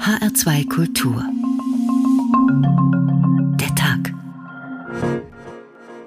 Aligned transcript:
HR2 0.00 0.66
Kultur. 0.66 1.22
Der 3.60 3.68
Tag. 3.74 4.14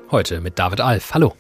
Heute 0.09 0.41
mit 0.41 0.57
David 0.57 0.81
Alf. 0.81 1.13
Hallo. 1.13 1.33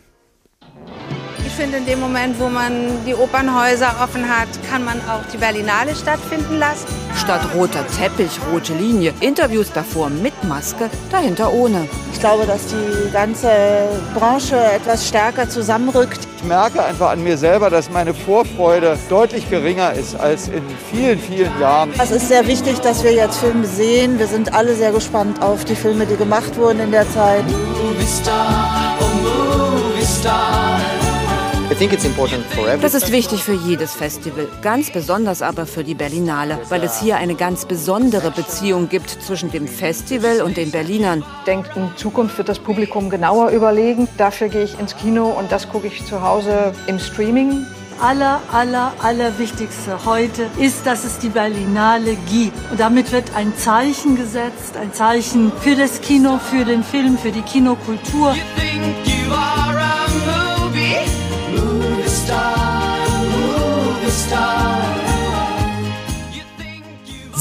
Ich 1.43 1.51
finde, 1.53 1.77
in 1.77 1.87
dem 1.87 1.99
Moment, 1.99 2.39
wo 2.39 2.49
man 2.49 3.03
die 3.07 3.15
Opernhäuser 3.15 3.95
offen 4.03 4.29
hat, 4.29 4.47
kann 4.69 4.85
man 4.85 4.99
auch 5.09 5.23
die 5.33 5.37
Berlinale 5.37 5.95
stattfinden 5.95 6.59
lassen. 6.59 6.85
Statt 7.15 7.41
roter 7.55 7.87
Teppich, 7.87 8.39
rote 8.51 8.73
Linie, 8.75 9.15
Interviews 9.19 9.71
davor 9.71 10.11
mit 10.11 10.43
Maske, 10.43 10.91
dahinter 11.11 11.51
ohne. 11.51 11.87
Ich 12.11 12.19
glaube, 12.19 12.45
dass 12.45 12.67
die 12.67 13.11
ganze 13.11 13.49
Branche 14.13 14.57
etwas 14.57 15.07
stärker 15.07 15.49
zusammenrückt. 15.49 16.27
Ich 16.43 16.49
merke 16.49 16.83
einfach 16.83 17.11
an 17.11 17.23
mir 17.23 17.37
selber, 17.37 17.69
dass 17.69 17.89
meine 17.89 18.13
Vorfreude 18.13 18.97
deutlich 19.07 19.49
geringer 19.49 19.93
ist 19.93 20.13
als 20.19 20.49
in 20.49 20.61
vielen, 20.91 21.17
vielen 21.17 21.57
Jahren. 21.57 21.93
Es 21.97 22.11
ist 22.11 22.27
sehr 22.27 22.45
wichtig, 22.45 22.79
dass 22.81 23.01
wir 23.01 23.13
jetzt 23.13 23.37
Filme 23.37 23.65
sehen. 23.65 24.19
Wir 24.19 24.27
sind 24.27 24.53
alle 24.53 24.75
sehr 24.75 24.91
gespannt 24.91 25.41
auf 25.41 25.63
die 25.63 25.75
Filme, 25.75 26.05
die 26.05 26.17
gemacht 26.17 26.57
wurden 26.57 26.81
in 26.81 26.91
der 26.91 27.09
Zeit. 27.09 27.45
Movie 27.45 28.05
star, 28.05 28.97
oh 28.99 29.05
movie 29.23 30.05
star. 30.05 30.81
Das 32.81 32.93
ist 32.93 33.11
wichtig 33.11 33.43
für 33.43 33.53
jedes 33.53 33.93
Festival, 33.93 34.47
ganz 34.61 34.89
besonders 34.91 35.41
aber 35.41 35.65
für 35.65 35.83
die 35.83 35.95
Berlinale, 35.95 36.59
weil 36.69 36.81
es 36.83 37.01
hier 37.01 37.17
eine 37.17 37.35
ganz 37.35 37.65
besondere 37.65 38.31
Beziehung 38.31 38.87
gibt 38.87 39.09
zwischen 39.09 39.51
dem 39.51 39.67
Festival 39.67 40.41
und 40.41 40.55
den 40.55 40.71
Berlinern. 40.71 41.25
Denkt, 41.45 41.75
in 41.75 41.89
Zukunft 41.97 42.37
wird 42.37 42.47
das 42.47 42.59
Publikum 42.59 43.09
genauer 43.09 43.49
überlegen. 43.49 44.07
Dafür 44.17 44.47
gehe 44.47 44.63
ich 44.63 44.79
ins 44.79 44.95
Kino 44.95 45.27
und 45.27 45.51
das 45.51 45.67
gucke 45.67 45.87
ich 45.87 46.05
zu 46.05 46.21
Hause 46.21 46.73
im 46.87 46.99
Streaming 46.99 47.65
aller, 48.01 48.41
aller, 48.51 48.93
aller 49.01 49.37
Wichtigste 49.37 50.05
heute 50.05 50.49
ist, 50.59 50.85
dass 50.85 51.03
es 51.03 51.19
die 51.19 51.29
Berlinale 51.29 52.15
gibt. 52.29 52.57
Und 52.71 52.79
damit 52.79 53.11
wird 53.11 53.35
ein 53.35 53.55
Zeichen 53.57 54.15
gesetzt, 54.15 54.77
ein 54.79 54.93
Zeichen 54.93 55.51
für 55.61 55.75
das 55.75 56.01
Kino, 56.01 56.37
für 56.37 56.65
den 56.65 56.83
Film, 56.83 57.17
für 57.17 57.31
die 57.31 57.41
Kinokultur. 57.41 58.35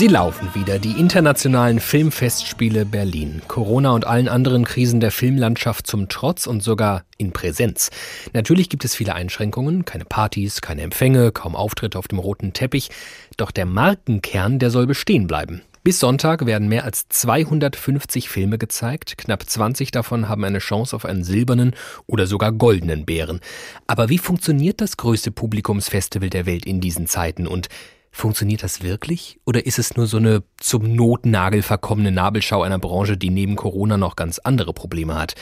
Sie 0.02 0.08
laufen 0.08 0.48
wieder, 0.54 0.80
die 0.80 0.98
internationalen 0.98 1.78
Filmfestspiele 1.78 2.84
Berlin. 2.84 3.40
Corona 3.46 3.92
und 3.92 4.04
allen 4.04 4.26
anderen 4.26 4.64
Krisen 4.64 4.98
der 4.98 5.12
Filmlandschaft 5.12 5.86
zum 5.86 6.08
Trotz 6.08 6.48
und 6.48 6.60
sogar 6.60 7.04
in 7.18 7.32
Präsenz. 7.32 7.90
Natürlich 8.32 8.68
gibt 8.68 8.84
es 8.84 8.96
viele 8.96 9.14
Einschränkungen, 9.14 9.84
keine 9.84 10.04
Partys, 10.04 10.60
keine 10.60 10.82
Empfänge, 10.82 11.30
kaum 11.30 11.54
Auftritte 11.54 11.98
auf 12.00 12.08
dem 12.08 12.18
roten 12.18 12.52
Teppich. 12.52 12.90
Doch 13.36 13.52
der 13.52 13.64
Markenkern, 13.64 14.58
der 14.58 14.70
soll 14.70 14.88
bestehen 14.88 15.28
bleiben. 15.28 15.62
Bis 15.84 15.98
Sonntag 15.98 16.46
werden 16.46 16.68
mehr 16.68 16.84
als 16.84 17.08
250 17.08 18.28
Filme 18.28 18.56
gezeigt. 18.56 19.18
Knapp 19.18 19.42
20 19.42 19.90
davon 19.90 20.28
haben 20.28 20.44
eine 20.44 20.60
Chance 20.60 20.94
auf 20.94 21.04
einen 21.04 21.24
silbernen 21.24 21.74
oder 22.06 22.28
sogar 22.28 22.52
goldenen 22.52 23.04
Bären. 23.04 23.40
Aber 23.88 24.08
wie 24.08 24.18
funktioniert 24.18 24.80
das 24.80 24.96
größte 24.96 25.32
Publikumsfestival 25.32 26.30
der 26.30 26.46
Welt 26.46 26.66
in 26.66 26.80
diesen 26.80 27.08
Zeiten 27.08 27.48
und 27.48 27.68
Funktioniert 28.14 28.62
das 28.62 28.82
wirklich? 28.82 29.40
Oder 29.46 29.64
ist 29.64 29.78
es 29.78 29.96
nur 29.96 30.06
so 30.06 30.18
eine 30.18 30.42
zum 30.58 30.94
Notnagel 30.94 31.62
verkommene 31.62 32.12
Nabelschau 32.12 32.62
einer 32.62 32.78
Branche, 32.78 33.16
die 33.16 33.30
neben 33.30 33.56
Corona 33.56 33.96
noch 33.96 34.16
ganz 34.16 34.38
andere 34.38 34.74
Probleme 34.74 35.14
hat? 35.14 35.34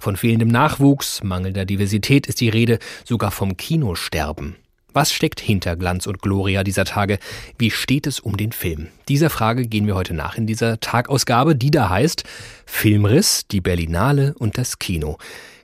Von 0.00 0.16
fehlendem 0.16 0.48
Nachwuchs, 0.48 1.22
mangelnder 1.22 1.64
Diversität 1.64 2.26
ist 2.26 2.40
die 2.40 2.48
Rede, 2.48 2.80
sogar 3.04 3.30
vom 3.30 3.56
Kinosterben. 3.56 4.56
Was 4.96 5.12
steckt 5.12 5.40
hinter 5.40 5.76
Glanz 5.76 6.06
und 6.06 6.22
Gloria 6.22 6.64
dieser 6.64 6.86
Tage? 6.86 7.18
Wie 7.58 7.70
steht 7.70 8.06
es 8.06 8.18
um 8.18 8.38
den 8.38 8.50
Film? 8.50 8.88
Dieser 9.08 9.28
Frage 9.28 9.66
gehen 9.66 9.86
wir 9.86 9.94
heute 9.94 10.14
nach 10.14 10.38
in 10.38 10.46
dieser 10.46 10.80
Tagausgabe, 10.80 11.54
die 11.54 11.70
da 11.70 11.90
heißt 11.90 12.24
Filmriss, 12.64 13.46
die 13.46 13.60
Berlinale 13.60 14.32
und 14.38 14.56
das 14.56 14.78
Kino. 14.78 15.18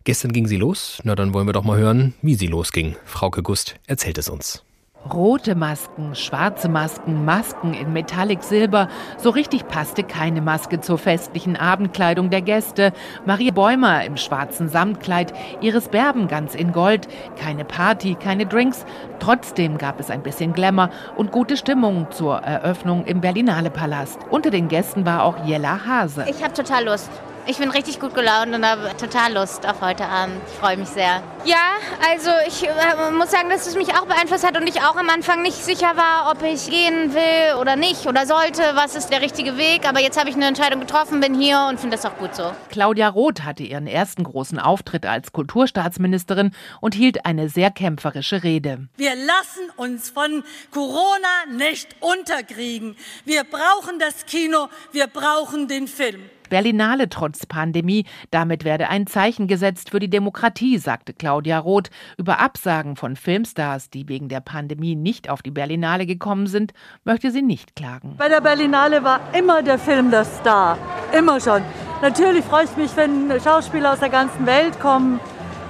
Gestern 0.04 0.34
ging 0.34 0.48
sie 0.48 0.58
los, 0.58 1.00
na 1.04 1.14
dann 1.14 1.32
wollen 1.32 1.48
wir 1.48 1.54
doch 1.54 1.64
mal 1.64 1.78
hören, 1.78 2.12
wie 2.20 2.34
sie 2.34 2.46
losging. 2.46 2.94
Frauke 3.06 3.42
Gust 3.42 3.76
erzählt 3.86 4.18
es 4.18 4.28
uns. 4.28 4.64
Rote 5.10 5.56
Masken, 5.56 6.14
schwarze 6.14 6.68
Masken, 6.68 7.24
Masken 7.24 7.74
in 7.74 7.92
Metallic 7.92 8.42
Silber. 8.44 8.88
So 9.18 9.30
richtig 9.30 9.66
passte 9.66 10.04
keine 10.04 10.40
Maske 10.40 10.80
zur 10.80 10.96
festlichen 10.96 11.56
Abendkleidung 11.56 12.30
der 12.30 12.40
Gäste. 12.40 12.92
Marie 13.26 13.50
Bäumer 13.50 14.04
im 14.04 14.16
schwarzen 14.16 14.68
Samtkleid, 14.68 15.32
Iris 15.60 15.88
Berben 15.88 16.28
ganz 16.28 16.54
in 16.54 16.72
Gold. 16.72 17.08
Keine 17.36 17.64
Party, 17.64 18.14
keine 18.14 18.46
Drinks. 18.46 18.86
Trotzdem 19.18 19.76
gab 19.76 19.98
es 19.98 20.08
ein 20.10 20.22
bisschen 20.22 20.52
Glamour 20.52 20.90
und 21.16 21.32
gute 21.32 21.56
Stimmung 21.56 22.06
zur 22.10 22.36
Eröffnung 22.38 23.04
im 23.04 23.20
Berlinale 23.20 23.70
Palast. 23.70 24.20
Unter 24.30 24.50
den 24.50 24.68
Gästen 24.68 25.04
war 25.04 25.24
auch 25.24 25.44
Jella 25.44 25.84
Hase. 25.84 26.26
Ich 26.28 26.42
habe 26.42 26.52
total 26.52 26.84
Lust. 26.84 27.10
Ich 27.44 27.58
bin 27.58 27.70
richtig 27.70 27.98
gut 27.98 28.14
gelaunt 28.14 28.54
und 28.54 28.64
habe 28.64 28.96
total 28.96 29.32
Lust 29.34 29.66
auf 29.66 29.80
heute 29.80 30.04
Abend. 30.04 30.40
Ich 30.46 30.54
freue 30.54 30.76
mich 30.76 30.88
sehr. 30.88 31.24
Ja, 31.44 31.72
also 32.08 32.30
ich 32.46 32.62
äh, 32.62 33.10
muss 33.10 33.32
sagen, 33.32 33.50
dass 33.50 33.66
es 33.66 33.74
mich 33.74 33.88
auch 33.94 34.06
beeinflusst 34.06 34.46
hat 34.46 34.56
und 34.56 34.68
ich 34.68 34.80
auch 34.80 34.94
am 34.94 35.10
Anfang 35.10 35.42
nicht 35.42 35.56
sicher 35.56 35.96
war, 35.96 36.30
ob 36.30 36.40
ich 36.44 36.70
gehen 36.70 37.14
will 37.14 37.60
oder 37.60 37.74
nicht 37.74 38.06
oder 38.06 38.26
sollte. 38.26 38.62
Was 38.74 38.94
ist 38.94 39.08
der 39.08 39.22
richtige 39.22 39.56
Weg? 39.56 39.88
Aber 39.88 40.00
jetzt 40.00 40.16
habe 40.20 40.30
ich 40.30 40.36
eine 40.36 40.46
Entscheidung 40.46 40.78
getroffen, 40.78 41.18
bin 41.18 41.34
hier 41.34 41.66
und 41.68 41.80
finde 41.80 41.96
das 41.96 42.06
auch 42.06 42.16
gut 42.16 42.36
so. 42.36 42.52
Claudia 42.70 43.08
Roth 43.08 43.42
hatte 43.42 43.64
ihren 43.64 43.88
ersten 43.88 44.22
großen 44.22 44.60
Auftritt 44.60 45.04
als 45.04 45.32
Kulturstaatsministerin 45.32 46.52
und 46.80 46.94
hielt 46.94 47.26
eine 47.26 47.48
sehr 47.48 47.72
kämpferische 47.72 48.44
Rede. 48.44 48.86
Wir 48.96 49.16
lassen 49.16 49.68
uns 49.76 50.10
von 50.10 50.44
Corona 50.70 51.46
nicht 51.50 51.96
unterkriegen. 51.98 52.96
Wir 53.24 53.42
brauchen 53.42 53.98
das 53.98 54.26
Kino, 54.26 54.68
wir 54.92 55.08
brauchen 55.08 55.66
den 55.66 55.88
Film. 55.88 56.30
Berlinale 56.52 57.08
trotz 57.08 57.46
Pandemie. 57.46 58.04
Damit 58.30 58.64
werde 58.64 58.90
ein 58.90 59.06
Zeichen 59.06 59.46
gesetzt 59.46 59.88
für 59.88 60.00
die 60.00 60.10
Demokratie, 60.10 60.76
sagte 60.76 61.14
Claudia 61.14 61.58
Roth. 61.58 61.88
Über 62.18 62.40
Absagen 62.40 62.96
von 62.96 63.16
Filmstars, 63.16 63.88
die 63.88 64.06
wegen 64.06 64.28
der 64.28 64.40
Pandemie 64.40 64.94
nicht 64.94 65.30
auf 65.30 65.40
die 65.40 65.50
Berlinale 65.50 66.04
gekommen 66.04 66.46
sind, 66.46 66.74
möchte 67.04 67.30
sie 67.30 67.40
nicht 67.40 67.74
klagen. 67.74 68.16
Bei 68.18 68.28
der 68.28 68.42
Berlinale 68.42 69.02
war 69.02 69.20
immer 69.32 69.62
der 69.62 69.78
Film 69.78 70.10
der 70.10 70.26
Star. 70.26 70.76
Immer 71.16 71.40
schon. 71.40 71.62
Natürlich 72.02 72.44
freue 72.44 72.64
ich 72.64 72.76
mich, 72.76 72.94
wenn 72.96 73.30
Schauspieler 73.40 73.94
aus 73.94 74.00
der 74.00 74.10
ganzen 74.10 74.44
Welt 74.44 74.78
kommen. 74.78 75.20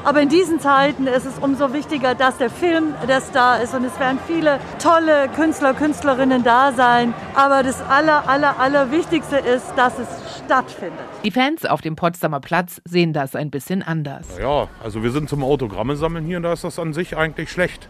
Aber 0.05 0.21
in 0.21 0.29
diesen 0.29 0.59
Zeiten 0.59 1.07
ist 1.07 1.27
es 1.27 1.39
umso 1.39 1.73
wichtiger, 1.73 2.17
dass 2.17 2.37
der 2.39 2.51
Film 2.51 2.95
der 3.09 3.21
Star 3.21 3.63
ist 3.63 3.73
und 3.73 3.85
es 3.85 3.99
werden 4.01 4.19
viele 4.27 4.59
tolle 4.81 5.29
Künstler, 5.29 5.75
Künstlerinnen 5.75 6.43
da 6.43 6.73
sein. 6.73 7.15
Aber 7.35 7.63
das 7.63 7.81
aller, 7.83 8.29
aller, 8.29 8.59
aller 8.59 8.91
Wichtigste 8.91 9.37
ist, 9.37 9.73
dass 9.77 9.99
es 10.01 10.09
stattfindet. 10.45 10.99
Die 11.23 11.31
Fans 11.31 11.65
auf 11.65 11.81
dem 11.83 11.95
Potsdamer 11.95 12.41
Platz 12.41 12.83
sehen 12.85 13.13
das 13.13 13.37
ein 13.37 13.51
bisschen 13.51 13.83
anders. 13.83 14.27
Ja, 14.41 14.69
also 14.83 15.05
wir 15.05 15.13
sind 15.13 15.29
zum 15.29 15.45
Autogramme 15.45 15.95
sammeln 15.95 16.25
hier 16.25 16.39
und 16.39 16.43
da 16.43 16.53
ist 16.53 16.65
das 16.65 16.81
an 16.81 16.93
sich 16.93 17.17
eigentlich 17.17 17.51
schlecht. 17.51 17.89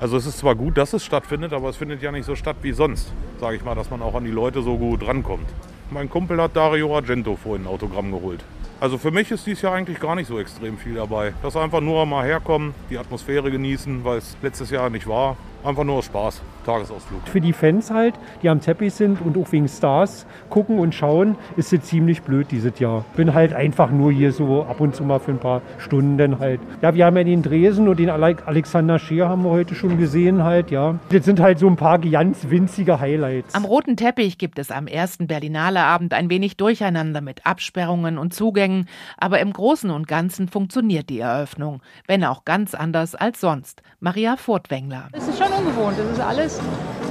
Also 0.00 0.16
es 0.16 0.26
ist 0.26 0.38
zwar 0.38 0.56
gut, 0.56 0.78
dass 0.78 0.94
es 0.94 1.04
stattfindet, 1.04 1.52
aber 1.52 1.68
es 1.68 1.76
findet 1.76 2.02
ja 2.02 2.10
nicht 2.10 2.24
so 2.24 2.34
statt 2.34 2.56
wie 2.62 2.72
sonst, 2.72 3.12
sage 3.38 3.56
ich 3.56 3.64
mal, 3.64 3.74
dass 3.74 3.90
man 3.90 4.00
auch 4.00 4.14
an 4.14 4.24
die 4.24 4.30
Leute 4.30 4.62
so 4.62 4.78
gut 4.78 5.06
rankommt. 5.06 5.46
Mein 5.90 6.08
Kumpel 6.08 6.40
hat 6.40 6.56
Dario 6.56 6.96
Argento 6.96 7.36
vorhin 7.36 7.66
ein 7.66 7.68
Autogramm 7.68 8.10
geholt. 8.10 8.42
Also 8.82 8.98
für 8.98 9.12
mich 9.12 9.30
ist 9.30 9.46
dies 9.46 9.62
Jahr 9.62 9.74
eigentlich 9.74 10.00
gar 10.00 10.16
nicht 10.16 10.26
so 10.26 10.40
extrem 10.40 10.76
viel 10.76 10.94
dabei. 10.94 11.34
Das 11.40 11.54
einfach 11.54 11.80
nur 11.80 12.04
mal 12.04 12.26
herkommen, 12.26 12.74
die 12.90 12.98
Atmosphäre 12.98 13.48
genießen, 13.48 14.04
weil 14.04 14.18
es 14.18 14.36
letztes 14.42 14.70
Jahr 14.70 14.90
nicht 14.90 15.06
war. 15.06 15.36
Einfach 15.64 15.84
nur 15.84 16.02
Spaß, 16.02 16.42
Tagesausflug. 16.66 17.20
Für 17.28 17.40
die 17.40 17.52
Fans 17.52 17.92
halt, 17.92 18.14
die 18.42 18.48
am 18.48 18.60
Teppich 18.60 18.94
sind 18.94 19.20
und 19.20 19.38
auch 19.38 19.52
wegen 19.52 19.68
Stars 19.68 20.26
gucken 20.50 20.80
und 20.80 20.92
schauen, 20.92 21.36
ist 21.56 21.72
es 21.72 21.82
ziemlich 21.82 22.22
blöd 22.22 22.48
dieses 22.50 22.80
Jahr. 22.80 23.04
Bin 23.14 23.32
halt 23.32 23.52
einfach 23.52 23.92
nur 23.92 24.10
hier 24.10 24.32
so 24.32 24.64
ab 24.64 24.80
und 24.80 24.96
zu 24.96 25.04
mal 25.04 25.20
für 25.20 25.30
ein 25.30 25.38
paar 25.38 25.62
Stunden 25.78 26.40
halt. 26.40 26.60
Ja, 26.80 26.94
wir 26.94 27.06
haben 27.06 27.16
ja 27.16 27.22
den 27.22 27.42
Dresen 27.42 27.86
und 27.86 28.00
den 28.00 28.10
Alexander 28.10 28.98
Scheer 28.98 29.28
haben 29.28 29.44
wir 29.44 29.50
heute 29.50 29.76
schon 29.76 29.98
gesehen 29.98 30.42
halt, 30.42 30.72
ja. 30.72 30.98
Das 31.10 31.24
sind 31.24 31.38
halt 31.38 31.60
so 31.60 31.68
ein 31.68 31.76
paar 31.76 32.00
ganz 32.00 32.50
winzige 32.50 32.98
Highlights. 32.98 33.54
Am 33.54 33.64
roten 33.64 33.96
Teppich 33.96 34.38
gibt 34.38 34.58
es 34.58 34.72
am 34.72 34.88
ersten 34.88 35.28
Berlinale 35.28 35.84
Abend 35.84 36.12
ein 36.12 36.28
wenig 36.28 36.56
Durcheinander 36.56 37.20
mit 37.20 37.46
Absperrungen 37.46 38.18
und 38.18 38.34
Zugängen, 38.34 38.88
aber 39.16 39.38
im 39.38 39.52
Großen 39.52 39.90
und 39.90 40.08
Ganzen 40.08 40.48
funktioniert 40.48 41.08
die 41.08 41.20
Eröffnung, 41.20 41.82
wenn 42.08 42.24
auch 42.24 42.44
ganz 42.44 42.74
anders 42.74 43.14
als 43.14 43.40
sonst. 43.40 43.82
Maria 44.04 44.36
Furtwängler. 44.36 45.10
Es 45.12 45.28
ist 45.28 45.38
schon 45.38 45.52
ungewohnt. 45.52 45.96
Es 45.96 46.18
ist 46.18 46.20
alles 46.20 46.60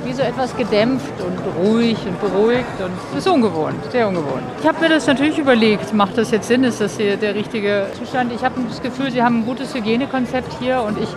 wie 0.04 0.12
so 0.12 0.24
etwas 0.24 0.58
gedämpft 0.58 1.14
und 1.22 1.40
ruhig 1.64 1.98
und 2.06 2.20
beruhigt 2.20 2.82
und 2.84 2.92
es 3.12 3.20
ist 3.20 3.28
ungewohnt, 3.30 3.78
sehr 3.92 4.10
ungewohnt. 4.10 4.44
Ich 4.60 4.68
habe 4.68 4.82
mir 4.82 4.90
das 4.90 5.08
natürlich 5.08 5.38
überlegt, 5.38 5.94
macht 5.94 6.18
das 6.18 6.32
jetzt 6.32 6.50
Sinn, 6.50 6.66
ist 6.66 6.82
das 6.82 6.98
hier 6.98 7.16
der 7.16 7.34
richtige 7.34 7.88
Zustand? 7.98 8.34
Ich 8.34 8.44
habe 8.44 8.62
das 8.68 8.82
Gefühl, 8.82 9.10
Sie 9.10 9.24
haben 9.24 9.40
ein 9.40 9.46
gutes 9.46 9.74
Hygienekonzept 9.74 10.52
hier 10.60 10.82
und 10.82 10.98
ich 10.98 11.08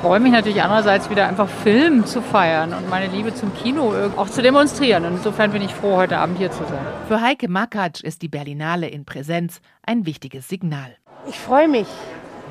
freue 0.00 0.20
mich 0.20 0.30
natürlich 0.30 0.62
andererseits 0.62 1.10
wieder 1.10 1.26
einfach 1.26 1.48
Film 1.48 2.06
zu 2.06 2.22
feiern 2.22 2.72
und 2.72 2.88
meine 2.88 3.08
Liebe 3.08 3.34
zum 3.34 3.52
Kino 3.52 3.92
auch 4.16 4.28
zu 4.28 4.42
demonstrieren. 4.42 5.06
Und 5.06 5.14
insofern 5.14 5.50
bin 5.50 5.62
ich 5.62 5.74
froh, 5.74 5.96
heute 5.96 6.18
Abend 6.18 6.38
hier 6.38 6.52
zu 6.52 6.62
sein. 6.62 6.86
Für 7.08 7.20
Heike 7.20 7.48
Makatsch 7.48 8.00
ist 8.00 8.22
die 8.22 8.28
Berlinale 8.28 8.86
in 8.86 9.04
Präsenz 9.04 9.60
ein 9.84 10.06
wichtiges 10.06 10.48
Signal. 10.48 10.94
Ich 11.28 11.40
freue 11.40 11.66
mich. 11.66 11.88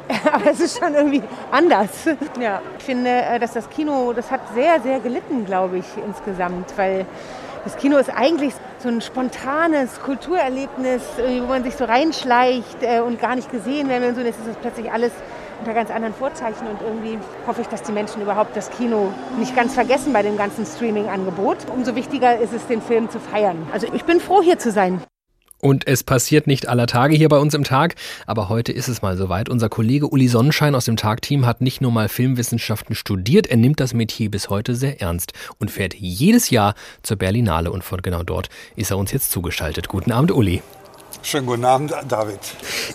aber 0.32 0.52
es 0.52 0.60
ist 0.60 0.80
schon 0.80 0.94
irgendwie 0.94 1.24
anders. 1.52 1.90
Ja, 2.40 2.62
ich 2.78 2.84
finde, 2.84 3.10
äh, 3.10 3.40
dass 3.40 3.54
das 3.54 3.70
Kino, 3.70 4.14
das 4.14 4.32
hat 4.32 4.42
sehr, 4.54 4.80
sehr 4.82 5.00
gelitten, 5.00 5.46
glaube 5.46 5.78
ich, 5.78 5.86
insgesamt, 6.06 6.78
weil 6.78 7.06
Das 7.64 7.78
Kino 7.78 7.98
ist 7.98 8.12
eigentlich 8.16 8.54
so 8.78 8.90
ein 8.90 9.02
spontanes 9.02 10.00
Kulturerlebnis, 10.00 11.02
wo 11.42 11.48
man 11.48 11.64
sich 11.64 11.76
so 11.76 11.86
reinschleicht 11.86 12.84
äh, 12.84 13.00
und 13.00 13.20
gar 13.20 13.36
nicht 13.36 13.52
gesehen 13.52 13.90
werden 13.90 14.10
und 14.10 14.16
so. 14.16 14.22
Jetzt 14.22 14.38
ist 14.38 14.50
das 14.50 14.58
plötzlich 14.58 14.92
alles 14.92 15.12
unter 15.60 15.74
ganz 15.74 15.90
anderen 15.90 16.14
Vorzeichen 16.14 16.68
und 16.68 16.80
irgendwie 16.84 17.18
hoffe 17.48 17.62
ich, 17.62 17.68
dass 17.68 17.82
die 17.82 17.92
Menschen 17.92 18.22
überhaupt 18.22 18.56
das 18.56 18.70
Kino 18.70 19.12
nicht 19.40 19.56
ganz 19.56 19.74
vergessen 19.74 20.14
bei 20.14 20.22
dem 20.22 20.38
ganzen 20.38 20.64
Streaming-Angebot. 20.64 21.58
Umso 21.74 21.96
wichtiger 21.96 22.38
ist 22.38 22.54
es, 22.54 22.68
den 22.68 22.84
Film 22.84 23.10
zu 23.10 23.20
feiern. 23.20 23.68
Also 23.74 23.88
ich 23.92 24.06
bin 24.06 24.20
froh, 24.20 24.44
hier 24.44 24.60
zu 24.60 24.70
sein. 24.70 25.02
Und 25.62 25.88
es 25.88 26.04
passiert 26.04 26.48
nicht 26.48 26.68
aller 26.68 26.86
Tage 26.86 27.16
hier 27.16 27.30
bei 27.30 27.38
uns 27.38 27.54
im 27.54 27.64
Tag, 27.64 27.96
aber 28.28 28.50
heute 28.50 28.72
ist 28.72 28.88
es 28.88 29.02
mal 29.02 29.18
soweit. 29.18 29.50
Unser 29.50 29.70
Kollege 29.70 30.08
Uli 30.08 30.28
Sonnenschein 30.28 30.76
aus 30.76 30.86
dem 30.86 30.98
Tagteam 30.98 31.46
hat 31.46 31.62
nicht 31.62 31.82
nur 31.82 31.92
mal 31.92 32.10
Filmwissenschaften 32.10 32.96
studiert, 32.96 33.48
er 33.48 33.58
nimmt 33.58 33.80
das 33.80 33.94
Metier 33.94 34.30
bis 34.30 34.50
heute 34.50 34.76
sehr 34.76 35.02
ernst 35.02 35.34
und 35.58 35.72
fährt 35.72 35.94
jedes 35.96 36.50
Jahr 36.50 36.76
zur 37.04 37.18
Berlinale 37.18 37.72
und 37.72 37.84
von 37.84 38.02
genau 38.02 38.24
dort 38.24 38.50
ist 38.76 38.92
er 38.92 38.98
uns 38.98 39.12
jetzt 39.12 39.32
zugeschaltet. 39.32 39.88
Guten 39.88 40.12
Abend, 40.12 40.32
Uli. 40.32 40.62
Schönen 41.22 41.48
guten 41.48 41.66
Abend, 41.66 41.94
David. 42.08 42.40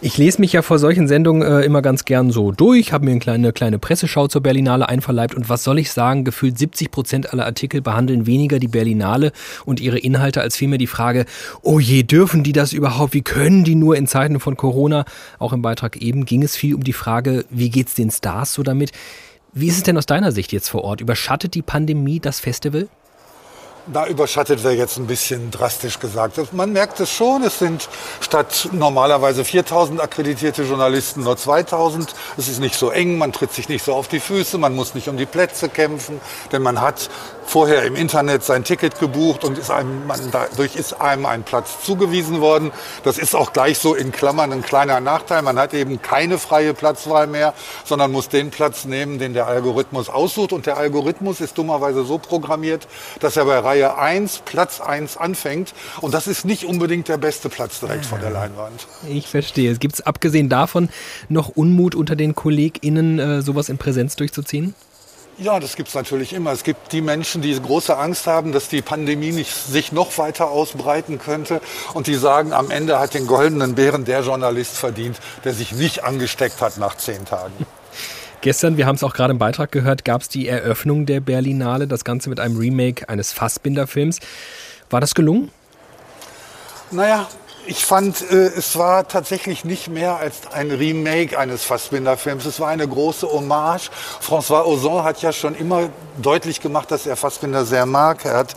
Ich 0.00 0.16
lese 0.16 0.40
mich 0.40 0.52
ja 0.52 0.62
vor 0.62 0.78
solchen 0.78 1.08
Sendungen 1.08 1.42
äh, 1.42 1.62
immer 1.62 1.82
ganz 1.82 2.04
gern 2.04 2.30
so 2.30 2.52
durch, 2.52 2.92
habe 2.92 3.04
mir 3.04 3.10
eine 3.12 3.20
kleine, 3.20 3.52
kleine 3.52 3.78
Presseschau 3.78 4.28
zur 4.28 4.42
Berlinale 4.42 4.88
einverleibt 4.88 5.34
und 5.34 5.48
was 5.48 5.64
soll 5.64 5.78
ich 5.78 5.90
sagen, 5.90 6.24
gefühlt 6.24 6.58
70 6.58 6.90
Prozent 6.90 7.32
aller 7.32 7.46
Artikel 7.46 7.80
behandeln 7.80 8.26
weniger 8.26 8.58
die 8.58 8.68
Berlinale 8.68 9.32
und 9.64 9.80
ihre 9.80 9.98
Inhalte 9.98 10.40
als 10.40 10.56
vielmehr 10.56 10.78
die 10.78 10.86
Frage, 10.86 11.26
oh 11.62 11.80
je, 11.80 12.02
dürfen 12.02 12.42
die 12.42 12.52
das 12.52 12.72
überhaupt, 12.72 13.14
wie 13.14 13.22
können 13.22 13.64
die 13.64 13.74
nur 13.74 13.96
in 13.96 14.06
Zeiten 14.06 14.40
von 14.40 14.56
Corona? 14.56 15.04
Auch 15.38 15.52
im 15.52 15.62
Beitrag 15.62 15.96
eben 15.96 16.24
ging 16.24 16.42
es 16.42 16.56
viel 16.56 16.74
um 16.74 16.84
die 16.84 16.92
Frage, 16.92 17.44
wie 17.50 17.70
geht's 17.70 17.94
den 17.94 18.10
Stars 18.10 18.54
so 18.54 18.62
damit? 18.62 18.92
Wie 19.52 19.66
ist 19.66 19.76
es 19.76 19.82
denn 19.82 19.98
aus 19.98 20.06
deiner 20.06 20.30
Sicht 20.30 20.52
jetzt 20.52 20.68
vor 20.68 20.84
Ort? 20.84 21.00
Überschattet 21.00 21.54
die 21.54 21.62
Pandemie 21.62 22.20
das 22.20 22.38
Festival? 22.38 22.88
Da 23.92 24.06
überschattet 24.06 24.62
wäre 24.62 24.74
jetzt 24.74 24.98
ein 24.98 25.08
bisschen 25.08 25.50
drastisch 25.50 25.98
gesagt. 25.98 26.52
Man 26.52 26.72
merkt 26.72 27.00
es 27.00 27.10
schon, 27.10 27.42
es 27.42 27.58
sind 27.58 27.88
statt 28.20 28.68
normalerweise 28.70 29.44
4000 29.44 30.00
akkreditierte 30.00 30.62
Journalisten 30.62 31.24
nur 31.24 31.36
2000. 31.36 32.14
Es 32.36 32.46
ist 32.46 32.60
nicht 32.60 32.76
so 32.76 32.90
eng, 32.90 33.18
man 33.18 33.32
tritt 33.32 33.52
sich 33.52 33.68
nicht 33.68 33.84
so 33.84 33.94
auf 33.94 34.06
die 34.06 34.20
Füße, 34.20 34.58
man 34.58 34.76
muss 34.76 34.94
nicht 34.94 35.08
um 35.08 35.16
die 35.16 35.26
Plätze 35.26 35.68
kämpfen, 35.68 36.20
denn 36.52 36.62
man 36.62 36.80
hat 36.80 37.10
vorher 37.50 37.82
im 37.82 37.96
Internet 37.96 38.44
sein 38.44 38.62
Ticket 38.62 39.00
gebucht 39.00 39.42
und 39.42 39.58
ist 39.58 39.72
einem, 39.72 40.06
man, 40.06 40.20
dadurch 40.30 40.76
ist 40.76 41.00
einem 41.00 41.26
ein 41.26 41.42
Platz 41.42 41.84
zugewiesen 41.84 42.40
worden. 42.40 42.70
Das 43.02 43.18
ist 43.18 43.34
auch 43.34 43.52
gleich 43.52 43.78
so 43.78 43.96
in 43.96 44.12
Klammern 44.12 44.52
ein 44.52 44.62
kleiner 44.62 45.00
Nachteil. 45.00 45.42
Man 45.42 45.58
hat 45.58 45.74
eben 45.74 46.00
keine 46.00 46.38
freie 46.38 46.74
Platzwahl 46.74 47.26
mehr, 47.26 47.52
sondern 47.84 48.12
muss 48.12 48.28
den 48.28 48.50
Platz 48.50 48.84
nehmen, 48.84 49.18
den 49.18 49.34
der 49.34 49.48
Algorithmus 49.48 50.08
aussucht. 50.08 50.52
Und 50.52 50.66
der 50.66 50.76
Algorithmus 50.76 51.40
ist 51.40 51.58
dummerweise 51.58 52.04
so 52.04 52.18
programmiert, 52.18 52.86
dass 53.18 53.36
er 53.36 53.46
bei 53.46 53.58
Reihe 53.58 53.98
1 53.98 54.42
Platz 54.44 54.80
1 54.80 55.16
anfängt. 55.16 55.74
Und 56.00 56.14
das 56.14 56.28
ist 56.28 56.44
nicht 56.44 56.64
unbedingt 56.64 57.08
der 57.08 57.18
beste 57.18 57.48
Platz 57.48 57.80
direkt 57.80 58.06
vor 58.06 58.18
der 58.18 58.30
Leinwand. 58.30 58.86
Ich 59.08 59.26
verstehe. 59.26 59.74
Gibt 59.74 59.94
es 59.94 60.06
abgesehen 60.06 60.48
davon 60.48 60.88
noch 61.28 61.48
Unmut 61.48 61.96
unter 61.96 62.14
den 62.14 62.36
KollegInnen, 62.36 63.18
äh, 63.18 63.42
sowas 63.42 63.68
in 63.68 63.76
Präsenz 63.76 64.14
durchzuziehen? 64.14 64.74
Ja, 65.40 65.58
das 65.58 65.74
gibt 65.74 65.88
es 65.88 65.94
natürlich 65.94 66.34
immer. 66.34 66.52
Es 66.52 66.64
gibt 66.64 66.92
die 66.92 67.00
Menschen, 67.00 67.40
die 67.40 67.58
große 67.58 67.96
Angst 67.96 68.26
haben, 68.26 68.52
dass 68.52 68.68
die 68.68 68.82
Pandemie 68.82 69.32
nicht 69.32 69.50
sich 69.50 69.90
noch 69.90 70.18
weiter 70.18 70.50
ausbreiten 70.50 71.18
könnte. 71.18 71.62
Und 71.94 72.08
die 72.08 72.16
sagen, 72.16 72.52
am 72.52 72.70
Ende 72.70 72.98
hat 73.00 73.14
den 73.14 73.26
goldenen 73.26 73.74
Bären 73.74 74.04
der 74.04 74.20
Journalist 74.20 74.76
verdient, 74.76 75.18
der 75.44 75.54
sich 75.54 75.72
nicht 75.72 76.04
angesteckt 76.04 76.60
hat 76.60 76.76
nach 76.76 76.94
zehn 76.94 77.24
Tagen. 77.24 77.54
Gestern, 78.42 78.76
wir 78.76 78.86
haben 78.86 78.96
es 78.96 79.02
auch 79.02 79.14
gerade 79.14 79.32
im 79.32 79.38
Beitrag 79.38 79.72
gehört, 79.72 80.04
gab 80.04 80.20
es 80.20 80.28
die 80.28 80.46
Eröffnung 80.46 81.06
der 81.06 81.20
Berlinale, 81.20 81.86
das 81.86 82.04
Ganze 82.04 82.28
mit 82.28 82.38
einem 82.38 82.58
Remake 82.58 83.08
eines 83.08 83.32
Fassbinder-Films. 83.32 84.18
War 84.90 85.00
das 85.00 85.14
gelungen? 85.14 85.50
Naja, 86.90 87.28
ich 87.70 87.84
fand, 87.84 88.20
äh, 88.32 88.34
es 88.34 88.76
war 88.76 89.06
tatsächlich 89.06 89.64
nicht 89.64 89.86
mehr 89.88 90.16
als 90.16 90.48
ein 90.52 90.72
Remake 90.72 91.38
eines 91.38 91.62
Fassbinder-Films. 91.62 92.44
Es 92.44 92.58
war 92.58 92.66
eine 92.66 92.86
große 92.86 93.30
Hommage. 93.30 93.90
François 94.20 94.64
Ozon 94.64 95.04
hat 95.04 95.22
ja 95.22 95.32
schon 95.32 95.54
immer 95.54 95.88
deutlich 96.20 96.60
gemacht, 96.60 96.90
dass 96.90 97.06
er 97.06 97.14
Fassbinder 97.14 97.64
sehr 97.64 97.86
mag. 97.86 98.24
Er 98.24 98.38
hat 98.38 98.56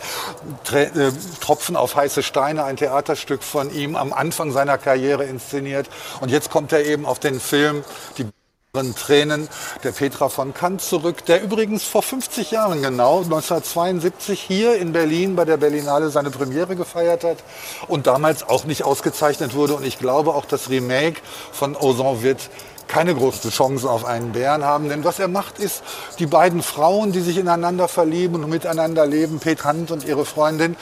Trä 0.64 0.82
äh, 0.86 1.12
Tropfen 1.40 1.76
auf 1.76 1.94
heiße 1.94 2.24
Steine, 2.24 2.64
ein 2.64 2.76
Theaterstück 2.76 3.44
von 3.44 3.72
ihm, 3.72 3.94
am 3.94 4.12
Anfang 4.12 4.50
seiner 4.50 4.78
Karriere 4.78 5.24
inszeniert. 5.24 5.88
Und 6.20 6.32
jetzt 6.32 6.50
kommt 6.50 6.72
er 6.72 6.84
eben 6.84 7.06
auf 7.06 7.20
den 7.20 7.38
Film 7.38 7.84
Die 8.18 8.26
Tränen 8.74 9.48
der 9.84 9.92
Petra 9.92 10.28
von 10.28 10.52
Kant 10.52 10.82
zurück, 10.82 11.24
der 11.26 11.44
übrigens 11.44 11.84
vor 11.84 12.02
50 12.02 12.50
Jahren 12.50 12.82
genau, 12.82 13.18
1972 13.18 14.40
hier 14.40 14.74
in 14.76 14.92
Berlin 14.92 15.36
bei 15.36 15.44
der 15.44 15.58
Berlinale 15.58 16.10
seine 16.10 16.30
Premiere 16.30 16.74
gefeiert 16.74 17.22
hat 17.22 17.38
und 17.86 18.08
damals 18.08 18.42
auch 18.42 18.64
nicht 18.64 18.82
ausgezeichnet 18.82 19.54
wurde. 19.54 19.74
Und 19.74 19.86
ich 19.86 20.00
glaube 20.00 20.34
auch 20.34 20.44
das 20.44 20.70
Remake 20.70 21.20
von 21.52 21.76
Ozon 21.76 22.24
wird 22.24 22.50
keine 22.88 23.14
große 23.14 23.50
Chance 23.50 23.88
auf 23.88 24.04
einen 24.04 24.32
Bären 24.32 24.64
haben. 24.64 24.88
Denn 24.88 25.04
was 25.04 25.20
er 25.20 25.28
macht, 25.28 25.60
ist, 25.60 25.84
die 26.18 26.26
beiden 26.26 26.60
Frauen, 26.60 27.12
die 27.12 27.20
sich 27.20 27.38
ineinander 27.38 27.86
verlieben 27.86 28.42
und 28.42 28.50
miteinander 28.50 29.06
leben, 29.06 29.38
Pet 29.38 29.60
Kant 29.60 29.92
und 29.92 30.04
ihre 30.04 30.24
Freundin, 30.24 30.76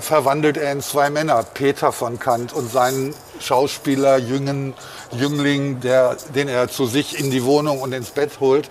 verwandelt 0.00 0.56
er 0.56 0.72
in 0.72 0.80
zwei 0.80 1.10
Männer, 1.10 1.42
Peter 1.42 1.92
von 1.92 2.18
Kant 2.18 2.54
und 2.54 2.72
seinen 2.72 3.14
Schauspieler, 3.40 4.18
jungen 4.18 4.74
Jüngling, 5.12 5.80
der, 5.80 6.16
den 6.34 6.48
er 6.48 6.68
zu 6.68 6.86
sich 6.86 7.18
in 7.18 7.30
die 7.30 7.44
Wohnung 7.44 7.80
und 7.80 7.92
ins 7.92 8.10
Bett 8.10 8.40
holt. 8.40 8.68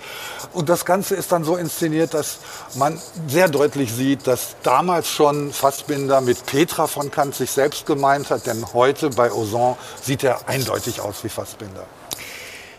Und 0.52 0.68
das 0.68 0.84
Ganze 0.84 1.14
ist 1.14 1.32
dann 1.32 1.44
so 1.44 1.56
inszeniert, 1.56 2.14
dass 2.14 2.38
man 2.76 2.98
sehr 3.26 3.48
deutlich 3.48 3.92
sieht, 3.92 4.26
dass 4.26 4.56
damals 4.62 5.08
schon 5.08 5.52
Fassbinder 5.52 6.20
mit 6.20 6.46
Petra 6.46 6.86
von 6.86 7.10
Kant 7.10 7.34
sich 7.34 7.50
selbst 7.50 7.86
gemeint 7.86 8.30
hat, 8.30 8.46
denn 8.46 8.64
heute 8.72 9.10
bei 9.10 9.32
Ozon 9.32 9.76
sieht 10.02 10.24
er 10.24 10.48
eindeutig 10.48 11.00
aus 11.00 11.24
wie 11.24 11.28
Fassbinder. 11.28 11.84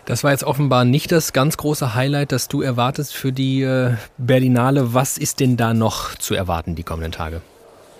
Das 0.05 0.23
war 0.23 0.31
jetzt 0.31 0.43
offenbar 0.43 0.85
nicht 0.85 1.11
das 1.11 1.33
ganz 1.33 1.57
große 1.57 1.95
Highlight, 1.95 2.31
das 2.31 2.47
du 2.47 2.61
erwartest 2.61 3.15
für 3.15 3.31
die 3.31 3.63
äh, 3.63 3.95
Berlinale. 4.19 4.93
Was 4.93 5.17
ist 5.17 5.39
denn 5.39 5.57
da 5.57 5.73
noch 5.73 6.13
zu 6.15 6.35
erwarten 6.35 6.75
die 6.75 6.83
kommenden 6.83 7.11
Tage? 7.11 7.41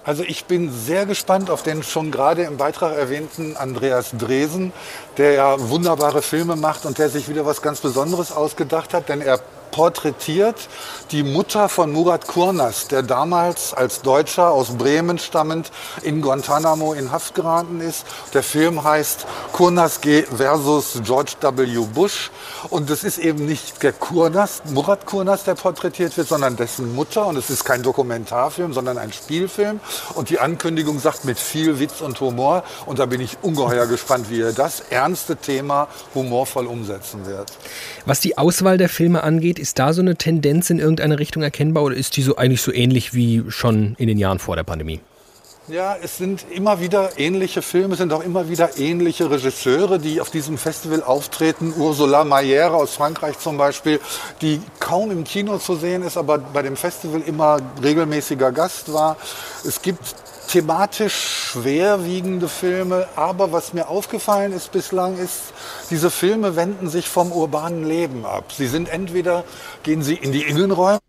Also 0.06 0.22
ich 0.22 0.46
bin 0.46 0.72
sehr 0.72 1.08
gespannt 1.08 1.50
auf 1.50 1.64
den 1.64 1.82
schon 1.82 2.12
gerade 2.12 2.44
im 2.44 2.58
Beitrag 2.58 2.96
erwähnten 2.96 3.58
Andreas 3.58 4.12
Dresen, 4.12 4.72
der 5.18 5.32
ja 5.32 5.56
wunderbare 5.70 6.22
Filme 6.22 6.56
macht 6.56 6.86
und 6.86 7.00
der 7.00 7.10
sich 7.10 7.28
wieder 7.28 7.48
was 7.48 7.64
ganz 7.64 7.82
Besonderes 7.82 8.32
ausgedacht 8.32 8.94
hat, 8.94 9.10
denn 9.10 9.22
er 9.22 9.40
porträtiert 9.76 10.70
die 11.12 11.22
Mutter 11.22 11.68
von 11.68 11.92
Murat 11.92 12.28
Kurnas, 12.28 12.88
der 12.88 13.04
damals 13.04 13.74
als 13.74 14.02
Deutscher 14.02 14.50
aus 14.52 14.78
Bremen 14.78 15.20
stammend 15.20 15.70
in 16.02 16.22
Guantanamo 16.22 16.94
in 16.94 17.12
Haft 17.12 17.36
geraten 17.36 17.82
ist. 17.82 18.06
Der 18.34 18.42
Film 18.42 18.86
heißt 18.86 19.28
Kurnas 19.52 20.00
versus 20.34 21.02
George 21.04 21.34
W. 21.42 21.86
Bush. 21.94 22.32
Und 22.70 22.90
es 22.90 23.04
ist 23.04 23.18
eben 23.18 23.46
nicht 23.46 23.84
der 23.84 23.92
Kurnas, 23.92 24.62
Murat 24.70 25.06
Kurnas, 25.06 25.44
der 25.44 25.56
porträtiert 25.56 26.16
wird, 26.16 26.30
sondern 26.30 26.56
dessen 26.56 26.96
Mutter. 26.96 27.28
Und 27.28 27.36
es 27.36 27.50
ist 27.50 27.66
kein 27.66 27.84
Dokumentarfilm, 27.84 28.72
sondern 28.72 28.98
ein 28.98 29.12
Spielfilm. 29.12 29.82
Und 30.14 30.30
die 30.30 30.40
Ankündigung 30.40 31.00
sagt 31.00 31.26
mit 31.26 31.38
viel 31.38 31.80
Witz 31.80 32.00
und 32.00 32.22
Humor. 32.22 32.64
Und 32.86 33.00
da 33.00 33.08
bin 33.08 33.20
ich 33.20 33.38
ungeheuer 33.42 33.88
gespannt, 33.88 34.30
wie 34.30 34.40
er 34.40 34.54
das 34.54 34.80
ernste 34.90 35.36
Thema 35.36 35.90
humorvoll 36.14 36.66
umsetzen 36.66 37.26
wird. 37.26 37.52
Was 38.06 38.22
die 38.22 38.38
Auswahl 38.38 38.78
der 38.78 38.90
Filme 38.90 39.22
angeht, 39.24 39.60
ist 39.66 39.80
da 39.80 39.94
so 39.94 40.02
eine 40.02 40.16
Tendenz 40.16 40.70
in 40.70 40.78
irgendeine 40.78 41.18
Richtung 41.18 41.42
erkennbar 41.42 41.82
oder 41.82 41.96
ist 41.96 42.18
die 42.18 42.22
so 42.22 42.36
eigentlich 42.36 42.62
so 42.62 42.72
ähnlich 42.72 43.16
wie 43.16 43.46
schon 43.48 43.96
in 43.98 44.08
den 44.08 44.20
Jahren 44.20 44.38
vor 44.38 44.56
der 44.56 44.64
Pandemie? 44.64 45.00
Ja, 45.68 45.98
es 46.04 46.20
sind 46.20 46.46
immer 46.52 46.80
wieder 46.80 47.18
ähnliche 47.18 47.64
Filme, 47.64 47.94
es 47.94 47.98
sind 47.98 48.14
auch 48.14 48.24
immer 48.24 48.48
wieder 48.48 48.78
ähnliche 48.78 49.32
Regisseure, 49.32 49.98
die 49.98 50.22
auf 50.22 50.30
diesem 50.30 50.60
Festival 50.60 51.02
auftreten. 51.02 51.74
Ursula 51.76 52.24
Mayer 52.24 52.76
aus 52.76 52.94
Frankreich 52.94 53.40
zum 53.40 53.58
Beispiel, 53.58 54.00
die 54.40 54.62
kaum 54.80 55.10
im 55.10 55.24
Kino 55.24 55.58
zu 55.58 55.76
sehen 55.76 56.04
ist, 56.04 56.16
aber 56.16 56.38
bei 56.38 56.62
dem 56.62 56.76
Festival 56.76 57.24
immer 57.26 57.58
regelmäßiger 57.82 58.52
Gast 58.52 58.94
war. 58.94 59.18
Es 59.68 59.82
gibt 59.82 59.98
thematisch 60.48 61.14
schwerwiegende 61.52 62.48
Filme. 62.48 63.08
Aber 63.16 63.52
was 63.52 63.74
mir 63.74 63.88
aufgefallen 63.88 64.54
ist 64.54 64.72
bislang, 64.72 65.18
ist, 65.18 65.54
diese 65.90 66.10
Filme 66.10 66.56
wenden 66.56 66.90
sich 66.90 67.08
vom 67.10 67.32
urbanen 67.32 67.86
Leben 67.86 68.26
ab. 68.26 68.52
Sie 68.52 68.68
sind 68.68 68.90
entweder, 68.90 69.44
gehen 69.84 70.02
sie 70.02 70.16
in 70.16 70.32
die 70.32 70.44
Innenräume, 70.44 71.00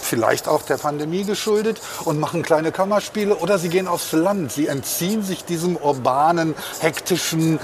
vielleicht 0.00 0.48
auch 0.48 0.62
der 0.62 0.76
Pandemie 0.76 1.24
geschuldet 1.24 1.80
und 2.04 2.18
machen 2.18 2.42
kleine 2.42 2.72
Kammerspiele 2.72 3.36
oder 3.36 3.58
sie 3.58 3.68
gehen 3.68 3.88
aufs 3.88 4.12
Land. 4.12 4.52
Sie 4.52 4.66
entziehen 4.66 5.22
sich 5.22 5.44
diesem 5.44 5.76
urbanen, 5.76 6.54
hektischen 6.80 7.58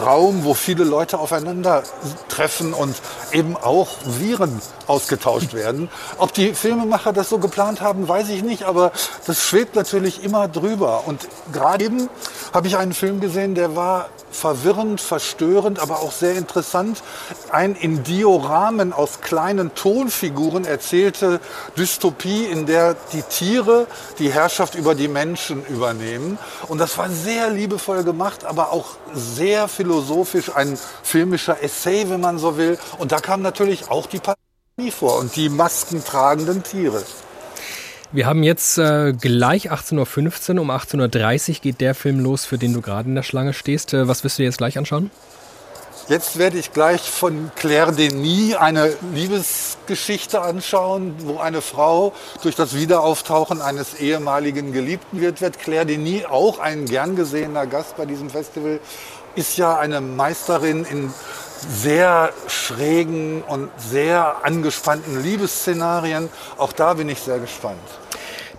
Raum, 0.00 0.44
wo 0.44 0.54
viele 0.54 0.84
Leute 0.84 1.18
aufeinander 1.18 1.82
treffen 2.28 2.72
und 2.72 2.96
eben 3.32 3.56
auch 3.56 3.88
Viren 4.04 4.60
ausgetauscht 4.86 5.54
werden. 5.54 5.88
Ob 6.18 6.32
die 6.32 6.54
Filmemacher 6.54 7.12
das 7.12 7.28
so 7.28 7.38
geplant 7.38 7.80
haben, 7.80 8.08
weiß 8.08 8.28
ich 8.30 8.42
nicht, 8.42 8.64
aber 8.64 8.92
das 9.26 9.42
schwebt 9.42 9.74
natürlich 9.74 10.22
immer 10.22 10.48
drüber. 10.48 11.04
Und 11.06 11.28
gerade 11.52 11.84
eben 11.84 12.08
habe 12.52 12.66
ich 12.66 12.76
einen 12.76 12.92
Film 12.92 13.20
gesehen, 13.20 13.54
der 13.54 13.76
war 13.76 14.08
verwirrend, 14.34 15.00
verstörend, 15.00 15.78
aber 15.78 16.00
auch 16.00 16.12
sehr 16.12 16.34
interessant. 16.34 17.02
Ein 17.50 17.74
in 17.74 18.02
Dioramen 18.02 18.92
aus 18.92 19.20
kleinen 19.20 19.74
Tonfiguren 19.74 20.64
erzählte 20.64 21.40
Dystopie, 21.76 22.44
in 22.44 22.66
der 22.66 22.96
die 23.12 23.22
Tiere 23.22 23.86
die 24.18 24.30
Herrschaft 24.30 24.74
über 24.74 24.94
die 24.94 25.08
Menschen 25.08 25.64
übernehmen. 25.66 26.38
Und 26.68 26.78
das 26.78 26.98
war 26.98 27.08
sehr 27.08 27.50
liebevoll 27.50 28.04
gemacht, 28.04 28.44
aber 28.44 28.72
auch 28.72 28.96
sehr 29.14 29.68
philosophisch, 29.68 30.54
ein 30.54 30.78
filmischer 31.02 31.62
Essay, 31.62 32.08
wenn 32.10 32.20
man 32.20 32.38
so 32.38 32.56
will. 32.56 32.78
Und 32.98 33.12
da 33.12 33.20
kam 33.20 33.42
natürlich 33.42 33.90
auch 33.90 34.06
die 34.06 34.18
Pandemie 34.20 34.90
vor 34.90 35.18
und 35.18 35.36
die 35.36 35.48
maskentragenden 35.48 36.62
Tiere. 36.62 37.02
Wir 38.14 38.26
haben 38.26 38.44
jetzt 38.44 38.78
äh, 38.78 39.12
gleich 39.12 39.72
18.15 39.72 40.54
Uhr. 40.54 40.60
Um 40.60 40.70
18.30 40.70 41.48
Uhr 41.48 41.54
geht 41.60 41.80
der 41.80 41.96
Film 41.96 42.20
los, 42.20 42.44
für 42.44 42.58
den 42.58 42.72
du 42.72 42.80
gerade 42.80 43.08
in 43.08 43.16
der 43.16 43.24
Schlange 43.24 43.52
stehst. 43.52 43.92
Äh, 43.92 44.06
was 44.06 44.22
wirst 44.22 44.38
du 44.38 44.44
jetzt 44.44 44.58
gleich 44.58 44.78
anschauen? 44.78 45.10
Jetzt 46.06 46.38
werde 46.38 46.56
ich 46.56 46.72
gleich 46.72 47.00
von 47.00 47.50
Claire 47.56 47.90
Denis 47.90 48.54
eine 48.54 48.92
Liebesgeschichte 49.14 50.42
anschauen, 50.42 51.16
wo 51.24 51.38
eine 51.38 51.60
Frau 51.60 52.12
durch 52.44 52.54
das 52.54 52.76
Wiederauftauchen 52.76 53.60
eines 53.60 53.94
ehemaligen 53.94 54.72
Geliebten 54.72 55.20
wird. 55.20 55.40
Wird 55.40 55.58
Claire 55.58 55.84
Denis 55.84 56.26
auch 56.26 56.60
ein 56.60 56.84
gern 56.84 57.16
gesehener 57.16 57.66
Gast 57.66 57.96
bei 57.96 58.06
diesem 58.06 58.30
Festival? 58.30 58.78
Ist 59.34 59.58
ja 59.58 59.76
eine 59.76 60.00
Meisterin 60.00 60.84
in 60.84 61.12
sehr 61.68 62.32
schrägen 62.46 63.42
und 63.42 63.70
sehr 63.76 64.44
angespannten 64.44 65.20
Liebesszenarien. 65.20 66.28
Auch 66.58 66.72
da 66.72 66.94
bin 66.94 67.08
ich 67.08 67.18
sehr 67.18 67.40
gespannt. 67.40 67.80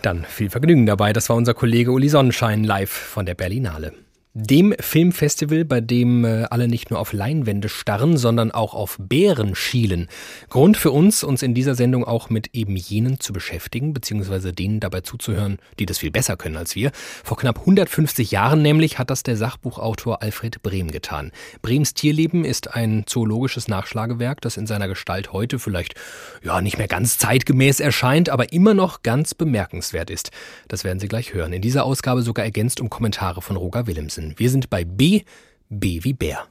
Dann 0.06 0.24
viel 0.24 0.52
Vergnügen 0.52 0.86
dabei. 0.86 1.14
Das 1.14 1.30
war 1.30 1.36
unser 1.36 1.56
Kollege 1.56 1.92
Uli 1.92 2.10
Sonnenschein 2.10 2.64
live 2.64 2.92
von 2.92 3.26
der 3.26 3.34
Berlinale. 3.34 4.05
Dem 4.38 4.76
Filmfestival, 4.78 5.64
bei 5.64 5.80
dem 5.80 6.26
äh, 6.26 6.44
alle 6.50 6.68
nicht 6.68 6.90
nur 6.90 7.00
auf 7.00 7.14
Leinwände 7.14 7.70
starren, 7.70 8.18
sondern 8.18 8.52
auch 8.52 8.74
auf 8.74 8.98
Bären 9.00 9.56
schielen. 9.56 10.10
Grund 10.50 10.76
für 10.76 10.92
uns, 10.92 11.24
uns 11.24 11.42
in 11.42 11.54
dieser 11.54 11.74
Sendung 11.74 12.04
auch 12.04 12.30
mit 12.30 12.50
eben 12.52 12.76
jenen 12.76 13.22
zu 13.22 13.32
beschäftigen, 13.32 13.94
beziehungsweise 13.94 14.52
denen 14.52 14.82
dabei 14.82 15.00
zuzuhören, 15.00 15.58
die 15.80 15.86
das 15.86 16.00
viel 16.00 16.12
besser 16.12 16.36
können 16.36 16.58
als 16.58 16.76
wir. 16.76 16.92
Vor 17.24 17.38
knapp 17.38 17.60
150 17.60 18.32
Jahren 18.32 18.62
nämlich 18.62 19.00
hat 19.00 19.10
das 19.10 19.24
der 19.24 19.38
Sachbuchautor 19.38 20.22
Alfred 20.22 20.62
Brehm 20.62 20.92
getan. 20.92 21.32
Brems 21.62 21.94
Tierleben 21.94 22.44
ist 22.44 22.76
ein 22.76 23.04
zoologisches 23.06 23.70
Nachschlagewerk, 23.70 24.42
das 24.42 24.58
in 24.58 24.68
seiner 24.68 24.90
Gestalt 24.90 25.32
heute 25.32 25.60
vielleicht 25.60 25.96
ja 26.44 26.60
nicht 26.60 26.78
mehr 26.78 26.90
ganz 26.90 27.18
zeitgemäß 27.20 27.80
erscheint, 27.80 28.28
aber 28.28 28.52
immer 28.52 28.74
noch 28.74 29.02
ganz 29.02 29.34
bemerkenswert 29.34 30.10
ist. 30.10 30.32
Das 30.68 30.84
werden 30.84 31.00
Sie 31.00 31.08
gleich 31.08 31.34
hören. 31.34 31.54
In 31.54 31.62
dieser 31.62 31.86
Ausgabe 31.86 32.22
sogar 32.22 32.44
ergänzt 32.44 32.82
um 32.82 32.90
Kommentare 32.90 33.42
von 33.42 33.56
Roger 33.56 33.88
Willemsen. 33.88 34.25
Wir 34.38 34.50
sind 34.50 34.70
bei 34.70 34.84
B, 34.86 35.22
B 35.70 36.04
wie 36.04 36.14
Bär. 36.14 36.48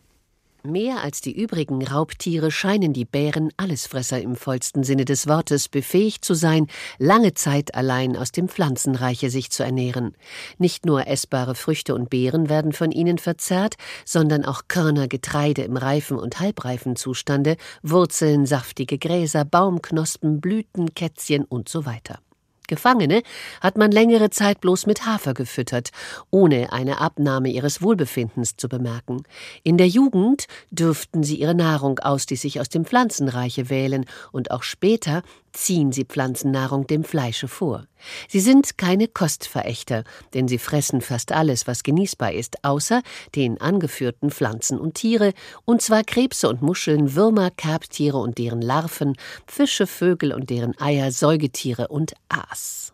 Mehr 0.66 1.02
als 1.02 1.20
die 1.20 1.38
übrigen 1.38 1.86
Raubtiere 1.86 2.50
scheinen 2.50 2.94
die 2.94 3.04
Bären 3.04 3.50
Allesfresser 3.58 4.22
im 4.22 4.34
vollsten 4.34 4.82
Sinne 4.82 5.04
des 5.04 5.28
Wortes 5.28 5.68
befähigt 5.68 6.24
zu 6.24 6.32
sein, 6.32 6.68
lange 6.98 7.34
Zeit 7.34 7.74
allein 7.74 8.16
aus 8.16 8.32
dem 8.32 8.48
Pflanzenreiche 8.48 9.28
sich 9.28 9.50
zu 9.50 9.62
ernähren. 9.62 10.16
Nicht 10.56 10.86
nur 10.86 11.06
essbare 11.06 11.54
Früchte 11.54 11.94
und 11.94 12.08
Beeren 12.08 12.48
werden 12.48 12.72
von 12.72 12.92
ihnen 12.92 13.18
verzehrt, 13.18 13.74
sondern 14.06 14.46
auch 14.46 14.62
Körner, 14.66 15.06
Getreide 15.06 15.60
im 15.64 15.76
reifen 15.76 16.18
und 16.18 16.40
halbreifen 16.40 16.96
Zustande, 16.96 17.58
Wurzeln, 17.82 18.46
saftige 18.46 18.96
Gräser, 18.96 19.44
Baumknospen, 19.44 20.40
Blüten, 20.40 20.94
Kätzchen 20.94 21.44
und 21.44 21.68
so 21.68 21.84
weiter. 21.84 22.20
Gefangene 22.66 23.22
hat 23.60 23.76
man 23.76 23.90
längere 23.90 24.30
Zeit 24.30 24.60
bloß 24.60 24.86
mit 24.86 25.06
Hafer 25.06 25.34
gefüttert, 25.34 25.90
ohne 26.30 26.72
eine 26.72 27.00
Abnahme 27.00 27.48
ihres 27.48 27.82
Wohlbefindens 27.82 28.56
zu 28.56 28.68
bemerken. 28.68 29.22
In 29.62 29.78
der 29.78 29.88
Jugend 29.88 30.46
dürften 30.70 31.22
sie 31.22 31.36
ihre 31.36 31.54
Nahrung 31.54 31.98
ausschließlich 31.98 32.60
aus 32.60 32.68
dem 32.68 32.84
Pflanzenreiche 32.84 33.70
wählen, 33.70 34.06
und 34.32 34.50
auch 34.50 34.62
später 34.62 35.22
ziehen 35.54 35.92
sie 35.92 36.04
Pflanzennahrung 36.04 36.86
dem 36.86 37.04
Fleische 37.04 37.48
vor. 37.48 37.86
Sie 38.28 38.40
sind 38.40 38.76
keine 38.76 39.08
Kostverächter, 39.08 40.04
denn 40.34 40.48
sie 40.48 40.58
fressen 40.58 41.00
fast 41.00 41.32
alles, 41.32 41.66
was 41.66 41.82
genießbar 41.82 42.32
ist, 42.32 42.64
außer 42.64 43.02
den 43.34 43.60
angeführten 43.60 44.30
Pflanzen 44.30 44.78
und 44.78 44.94
Tiere, 44.94 45.32
und 45.64 45.80
zwar 45.80 46.04
Krebse 46.04 46.48
und 46.48 46.62
Muscheln, 46.62 47.14
Würmer, 47.14 47.50
Kerbtiere 47.50 48.18
und 48.18 48.38
deren 48.38 48.60
Larven, 48.60 49.16
Fische, 49.46 49.86
Vögel 49.86 50.32
und 50.32 50.50
deren 50.50 50.78
Eier, 50.78 51.10
Säugetiere 51.10 51.88
und 51.88 52.14
Aas. 52.28 52.93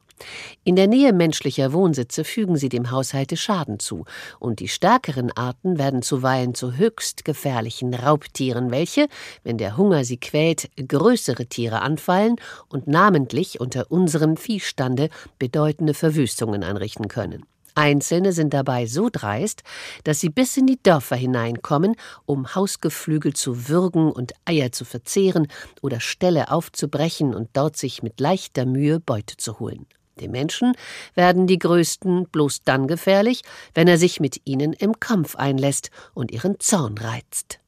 In 0.65 0.77
der 0.77 0.87
Nähe 0.87 1.13
menschlicher 1.13 1.73
Wohnsitze 1.73 2.25
fügen 2.25 2.57
sie 2.57 2.69
dem 2.69 2.91
Haushalte 2.91 3.37
Schaden 3.37 3.79
zu, 3.79 4.05
und 4.39 4.61
die 4.61 4.69
stärkeren 4.69 5.31
Arten 5.33 5.79
werden 5.79 6.03
zuweilen 6.03 6.55
zu 6.55 6.77
höchst 6.77 7.25
gefährlichen 7.25 7.95
Raubtieren, 7.95 8.71
welche, 8.71 9.09
wenn 9.43 9.59
der 9.59 9.77
Hunger 9.77 10.05
sie 10.05 10.19
quält, 10.19 10.71
größere 10.77 11.47
Tiere 11.47 11.83
anfallen 11.83 12.37
und 12.69 12.87
namentlich 12.87 13.61
unter 13.61 13.91
unserem 13.91 14.37
Viehstande 14.37 15.11
bedeutende 15.39 15.95
Verwüstungen 15.95 16.63
anrichten 16.63 17.09
können. 17.09 17.45
Einzelne 17.75 18.33
sind 18.33 18.53
dabei 18.53 18.87
so 18.87 19.09
dreist, 19.11 19.63
dass 20.05 20.21
sie 20.21 20.29
bis 20.29 20.57
in 20.57 20.67
die 20.67 20.83
Dörfer 20.83 21.17
hineinkommen, 21.17 21.97
um 22.27 22.55
Hausgeflügel 22.55 23.35
zu 23.35 23.69
würgen 23.69 24.11
und 24.11 24.33
Eier 24.45 24.73
zu 24.73 24.85
verzehren 24.85 25.49
oder 25.81 26.01
Ställe 26.01 26.51
aufzubrechen 26.51 27.35
und 27.35 27.49
dort 27.53 27.77
sich 27.77 28.03
mit 28.03 28.21
leichter 28.21 28.67
Mühe 28.67 29.01
Beute 29.01 29.37
zu 29.37 29.61
holen. 29.61 29.87
Dem 30.21 30.33
Menschen 30.33 30.75
werden 31.15 31.47
die 31.47 31.59
Größten 31.59 32.27
bloß 32.31 32.63
dann 32.65 32.87
gefährlich, 32.87 33.43
wenn 33.75 33.89
er 33.89 33.99
sich 33.99 34.21
mit 34.21 34.41
ihnen 34.45 34.73
im 34.73 35.01
Kampf 35.01 35.37
einlässt 35.37 35.91
und 36.15 36.31
ihren 36.31 36.61
Zorn 36.61 36.99
reizt. 36.99 37.61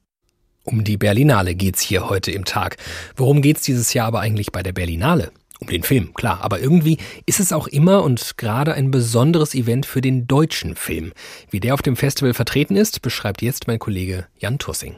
Um 0.65 0.85
die 0.85 0.97
Berlinale 0.97 1.55
geht's 1.55 1.81
hier 1.81 2.09
heute 2.09 2.31
im 2.31 2.45
Tag. 2.45 2.77
Worum 3.17 3.43
geht's 3.43 3.63
dieses 3.63 3.95
Jahr 3.95 4.07
aber 4.07 4.21
eigentlich 4.21 4.53
bei 4.53 4.63
der 4.63 4.73
Berlinale? 4.73 5.33
Um 5.61 5.69
den 5.69 5.83
Film, 5.83 6.13
klar, 6.15 6.41
aber 6.43 6.61
irgendwie 6.61 6.99
ist 7.25 7.41
es 7.41 7.53
auch 7.53 7.69
immer 7.69 8.03
und 8.03 8.37
gerade 8.37 8.75
ein 8.75 8.91
besonderes 8.91 9.55
Event 9.55 9.87
für 9.87 10.01
den 10.01 10.27
deutschen 10.27 10.75
Film. 10.75 11.13
Wie 11.51 11.61
der 11.61 11.75
auf 11.75 11.83
dem 11.83 11.97
Festival 11.97 12.35
vertreten 12.35 12.77
ist, 12.77 13.01
beschreibt 13.03 13.43
jetzt 13.43 13.69
mein 13.69 13.79
Kollege 13.79 14.27
Jan 14.39 14.59
Tussing. 14.59 14.97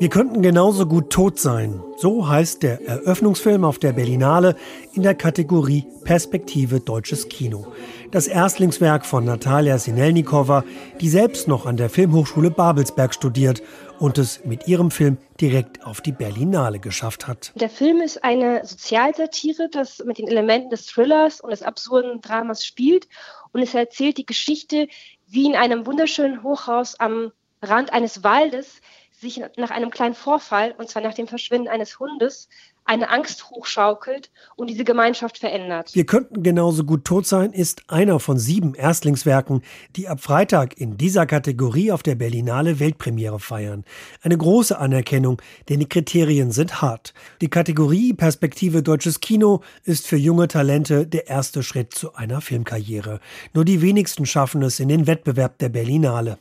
Wir 0.00 0.08
könnten 0.08 0.40
genauso 0.40 0.86
gut 0.86 1.10
tot 1.10 1.38
sein. 1.38 1.82
So 1.98 2.26
heißt 2.26 2.62
der 2.62 2.80
Eröffnungsfilm 2.88 3.64
auf 3.64 3.78
der 3.78 3.92
Berlinale 3.92 4.56
in 4.94 5.02
der 5.02 5.14
Kategorie 5.14 5.86
Perspektive 6.04 6.80
deutsches 6.80 7.28
Kino. 7.28 7.66
Das 8.10 8.26
Erstlingswerk 8.26 9.04
von 9.04 9.26
Natalia 9.26 9.76
Sinelnikova, 9.76 10.64
die 11.02 11.10
selbst 11.10 11.48
noch 11.48 11.66
an 11.66 11.76
der 11.76 11.90
Filmhochschule 11.90 12.50
Babelsberg 12.50 13.12
studiert 13.12 13.62
und 13.98 14.16
es 14.16 14.42
mit 14.46 14.66
ihrem 14.66 14.90
Film 14.90 15.18
direkt 15.38 15.84
auf 15.84 16.00
die 16.00 16.12
Berlinale 16.12 16.78
geschafft 16.78 17.28
hat. 17.28 17.52
Der 17.56 17.68
Film 17.68 18.00
ist 18.00 18.24
eine 18.24 18.64
Sozialsatire, 18.64 19.68
das 19.70 20.02
mit 20.06 20.16
den 20.16 20.28
Elementen 20.28 20.70
des 20.70 20.86
Thrillers 20.86 21.42
und 21.42 21.50
des 21.50 21.62
absurden 21.62 22.22
Dramas 22.22 22.64
spielt 22.64 23.06
und 23.52 23.60
es 23.60 23.74
erzählt 23.74 24.16
die 24.16 24.24
Geschichte, 24.24 24.88
wie 25.28 25.44
in 25.44 25.56
einem 25.56 25.84
wunderschönen 25.84 26.42
Hochhaus 26.42 26.98
am 26.98 27.32
Rand 27.62 27.92
eines 27.92 28.24
Waldes 28.24 28.80
sich 29.20 29.42
nach 29.56 29.70
einem 29.70 29.90
kleinen 29.90 30.14
Vorfall, 30.14 30.74
und 30.78 30.88
zwar 30.88 31.02
nach 31.02 31.14
dem 31.14 31.28
Verschwinden 31.28 31.68
eines 31.68 31.98
Hundes, 31.98 32.48
eine 32.86 33.10
Angst 33.10 33.50
hochschaukelt 33.50 34.30
und 34.56 34.68
diese 34.68 34.84
Gemeinschaft 34.84 35.38
verändert. 35.38 35.94
Wir 35.94 36.06
könnten 36.06 36.42
genauso 36.42 36.82
gut 36.84 37.04
tot 37.04 37.26
sein 37.26 37.52
ist 37.52 37.82
einer 37.88 38.18
von 38.18 38.38
sieben 38.38 38.74
Erstlingswerken, 38.74 39.62
die 39.94 40.08
ab 40.08 40.20
Freitag 40.20 40.76
in 40.78 40.96
dieser 40.96 41.26
Kategorie 41.26 41.92
auf 41.92 42.02
der 42.02 42.16
Berlinale 42.16 42.80
Weltpremiere 42.80 43.38
feiern. 43.38 43.84
Eine 44.22 44.38
große 44.38 44.76
Anerkennung, 44.76 45.40
denn 45.68 45.78
die 45.78 45.88
Kriterien 45.88 46.50
sind 46.50 46.82
hart. 46.82 47.14
Die 47.40 47.50
Kategorie 47.50 48.12
Perspektive 48.12 48.82
deutsches 48.82 49.20
Kino 49.20 49.60
ist 49.84 50.06
für 50.06 50.16
junge 50.16 50.48
Talente 50.48 51.06
der 51.06 51.28
erste 51.28 51.62
Schritt 51.62 51.94
zu 51.94 52.14
einer 52.14 52.40
Filmkarriere. 52.40 53.20
Nur 53.52 53.64
die 53.64 53.82
wenigsten 53.82 54.26
schaffen 54.26 54.62
es 54.62 54.80
in 54.80 54.88
den 54.88 55.06
Wettbewerb 55.06 55.58
der 55.58 55.68
Berlinale. 55.68 56.38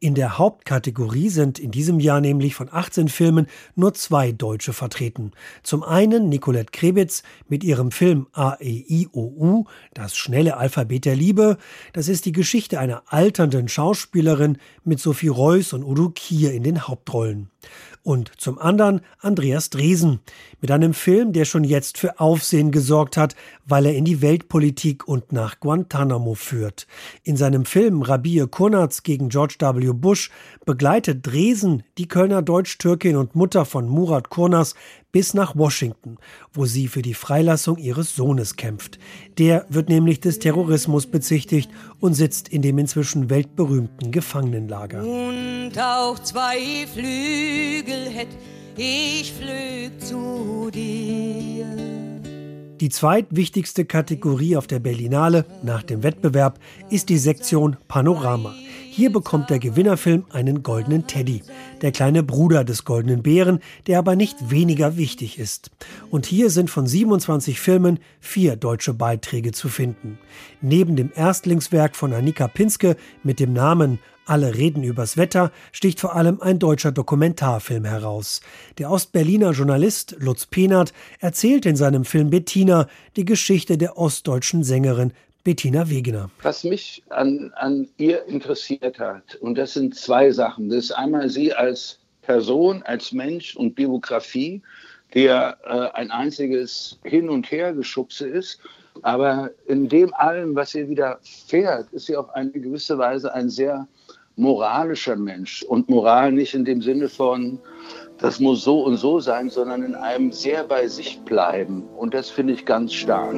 In 0.00 0.14
der 0.14 0.38
Hauptkategorie 0.38 1.28
sind 1.28 1.58
in 1.58 1.70
diesem 1.70 2.00
Jahr 2.00 2.20
nämlich 2.20 2.54
von 2.54 2.68
18 2.70 3.08
Filmen 3.08 3.46
nur 3.74 3.94
zwei 3.94 4.32
Deutsche 4.32 4.72
vertreten. 4.72 5.32
Zum 5.62 5.82
einen 5.82 6.28
Nicolette 6.28 6.70
Krebitz 6.72 7.22
mit 7.48 7.64
ihrem 7.64 7.90
Film 7.90 8.26
AEIOU, 8.32 9.64
das 9.94 10.16
schnelle 10.16 10.56
Alphabet 10.56 11.04
der 11.04 11.16
Liebe. 11.16 11.58
Das 11.92 12.08
ist 12.08 12.24
die 12.26 12.32
Geschichte 12.32 12.78
einer 12.78 13.02
alternden 13.06 13.68
Schauspielerin 13.68 14.58
mit 14.84 15.00
Sophie 15.00 15.28
Reuss 15.28 15.72
und 15.72 15.84
Udo 15.84 16.10
Kier 16.10 16.52
in 16.52 16.62
den 16.62 16.86
Hauptrollen 16.86 17.50
und 18.08 18.32
zum 18.38 18.58
anderen 18.58 19.02
Andreas 19.20 19.68
Dresen 19.68 20.20
mit 20.62 20.70
einem 20.70 20.94
Film, 20.94 21.34
der 21.34 21.44
schon 21.44 21.62
jetzt 21.62 21.98
für 21.98 22.18
Aufsehen 22.20 22.70
gesorgt 22.70 23.18
hat, 23.18 23.36
weil 23.66 23.84
er 23.84 23.94
in 23.94 24.06
die 24.06 24.22
Weltpolitik 24.22 25.06
und 25.06 25.30
nach 25.30 25.60
Guantanamo 25.60 26.32
führt. 26.32 26.86
In 27.22 27.36
seinem 27.36 27.66
Film 27.66 28.00
Rabie 28.00 28.46
Kurnaz 28.50 29.02
gegen 29.02 29.28
George 29.28 29.56
W. 29.60 29.92
Bush 29.92 30.30
begleitet 30.64 31.26
Dresen 31.26 31.82
die 31.98 32.08
Kölner 32.08 32.40
Deutsch-Türkin 32.40 33.14
und 33.14 33.34
Mutter 33.34 33.66
von 33.66 33.86
Murat 33.86 34.30
Kurnaz 34.30 34.74
bis 35.18 35.34
nach 35.34 35.56
Washington, 35.56 36.16
wo 36.52 36.64
sie 36.64 36.86
für 36.86 37.02
die 37.02 37.12
Freilassung 37.12 37.76
ihres 37.76 38.14
Sohnes 38.14 38.54
kämpft. 38.54 39.00
Der 39.36 39.66
wird 39.68 39.88
nämlich 39.88 40.20
des 40.20 40.38
Terrorismus 40.38 41.08
bezichtigt 41.08 41.68
und 41.98 42.14
sitzt 42.14 42.48
in 42.50 42.62
dem 42.62 42.78
inzwischen 42.78 43.28
weltberühmten 43.28 44.12
Gefangenenlager. 44.12 45.02
Und 45.02 45.72
auch 45.76 46.20
zwei 46.20 46.86
Flügel 46.94 48.08
hätt, 48.10 48.28
ich 48.76 49.32
flüg 49.32 50.00
zu 50.00 50.70
dir. 50.72 51.66
Die 52.80 52.88
zweitwichtigste 52.88 53.86
Kategorie 53.86 54.56
auf 54.56 54.68
der 54.68 54.78
Berlinale 54.78 55.46
nach 55.64 55.82
dem 55.82 56.04
Wettbewerb 56.04 56.60
ist 56.90 57.08
die 57.08 57.18
Sektion 57.18 57.76
Panorama. 57.88 58.54
Hier 58.98 59.12
bekommt 59.12 59.48
der 59.48 59.60
Gewinnerfilm 59.60 60.24
einen 60.30 60.64
goldenen 60.64 61.06
Teddy, 61.06 61.44
der 61.82 61.92
kleine 61.92 62.24
Bruder 62.24 62.64
des 62.64 62.84
goldenen 62.84 63.22
Bären, 63.22 63.60
der 63.86 64.00
aber 64.00 64.16
nicht 64.16 64.50
weniger 64.50 64.96
wichtig 64.96 65.38
ist. 65.38 65.70
Und 66.10 66.26
hier 66.26 66.50
sind 66.50 66.68
von 66.68 66.84
27 66.84 67.60
Filmen 67.60 68.00
vier 68.18 68.56
deutsche 68.56 68.94
Beiträge 68.94 69.52
zu 69.52 69.68
finden. 69.68 70.18
Neben 70.60 70.96
dem 70.96 71.12
Erstlingswerk 71.14 71.94
von 71.94 72.12
Annika 72.12 72.48
Pinske 72.48 72.96
mit 73.22 73.38
dem 73.38 73.52
Namen 73.52 74.00
alle 74.26 74.56
reden 74.56 74.82
übers 74.82 75.16
Wetter, 75.16 75.52
sticht 75.70 76.00
vor 76.00 76.16
allem 76.16 76.42
ein 76.42 76.58
deutscher 76.58 76.90
Dokumentarfilm 76.90 77.84
heraus. 77.84 78.40
Der 78.78 78.90
Ostberliner 78.90 79.52
Journalist 79.52 80.16
Lutz 80.18 80.44
Penert 80.44 80.92
erzählt 81.20 81.66
in 81.66 81.76
seinem 81.76 82.04
Film 82.04 82.30
Bettina 82.30 82.88
die 83.16 83.24
Geschichte 83.24 83.78
der 83.78 83.96
ostdeutschen 83.96 84.64
Sängerin 84.64 85.12
Bettina 85.48 85.88
Wegener. 85.88 86.28
Was 86.42 86.62
mich 86.62 87.02
an, 87.08 87.50
an 87.56 87.88
ihr 87.96 88.26
interessiert 88.26 88.98
hat, 88.98 89.34
und 89.36 89.56
das 89.56 89.72
sind 89.72 89.94
zwei 89.94 90.30
Sachen. 90.30 90.68
Das 90.68 90.84
ist 90.84 90.92
einmal 90.92 91.30
sie 91.30 91.54
als 91.54 91.98
Person, 92.20 92.82
als 92.82 93.12
Mensch 93.12 93.56
und 93.56 93.74
Biografie, 93.74 94.60
der 95.14 95.56
äh, 95.64 95.96
ein 95.96 96.10
einziges 96.10 96.98
Hin- 97.02 97.30
und 97.30 97.50
Hergeschubse 97.50 98.28
ist. 98.28 98.60
Aber 99.00 99.48
in 99.66 99.88
dem 99.88 100.12
allem, 100.12 100.54
was 100.54 100.74
ihr 100.74 100.86
widerfährt, 100.86 101.90
ist 101.94 102.04
sie 102.08 102.16
auf 102.18 102.28
eine 102.34 102.50
gewisse 102.50 102.98
Weise 102.98 103.32
ein 103.32 103.48
sehr 103.48 103.88
moralischer 104.36 105.16
Mensch. 105.16 105.62
Und 105.62 105.88
Moral 105.88 106.30
nicht 106.30 106.52
in 106.52 106.66
dem 106.66 106.82
Sinne 106.82 107.08
von, 107.08 107.58
das 108.18 108.38
muss 108.38 108.64
so 108.64 108.82
und 108.82 108.98
so 108.98 109.18
sein, 109.18 109.48
sondern 109.48 109.82
in 109.82 109.94
einem 109.94 110.30
sehr 110.30 110.64
bei 110.64 110.86
sich 110.88 111.18
bleiben. 111.20 111.84
Und 111.96 112.12
das 112.12 112.28
finde 112.28 112.52
ich 112.52 112.66
ganz 112.66 112.92
stark. 112.92 113.34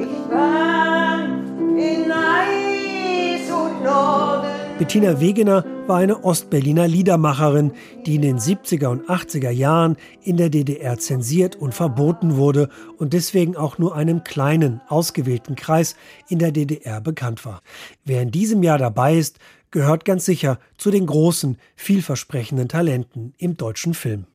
Bettina 4.81 5.21
Wegener 5.21 5.63
war 5.85 5.97
eine 5.97 6.23
Ostberliner 6.23 6.87
Liedermacherin, 6.87 7.71
die 8.07 8.15
in 8.15 8.23
den 8.23 8.39
70er 8.39 8.87
und 8.87 9.07
80er 9.07 9.51
Jahren 9.51 9.95
in 10.23 10.37
der 10.37 10.49
DDR 10.49 10.97
zensiert 10.97 11.55
und 11.55 11.75
verboten 11.75 12.35
wurde 12.35 12.67
und 12.97 13.13
deswegen 13.13 13.55
auch 13.55 13.77
nur 13.77 13.95
einem 13.95 14.23
kleinen, 14.23 14.81
ausgewählten 14.87 15.55
Kreis 15.55 15.95
in 16.29 16.39
der 16.39 16.51
DDR 16.51 16.99
bekannt 16.99 17.45
war. 17.45 17.61
Wer 18.05 18.23
in 18.23 18.31
diesem 18.31 18.63
Jahr 18.63 18.79
dabei 18.79 19.17
ist, 19.17 19.37
gehört 19.69 20.03
ganz 20.03 20.25
sicher 20.25 20.57
zu 20.77 20.89
den 20.89 21.05
großen, 21.05 21.59
vielversprechenden 21.75 22.67
Talenten 22.67 23.35
im 23.37 23.57
deutschen 23.57 23.93
Film. 23.93 24.25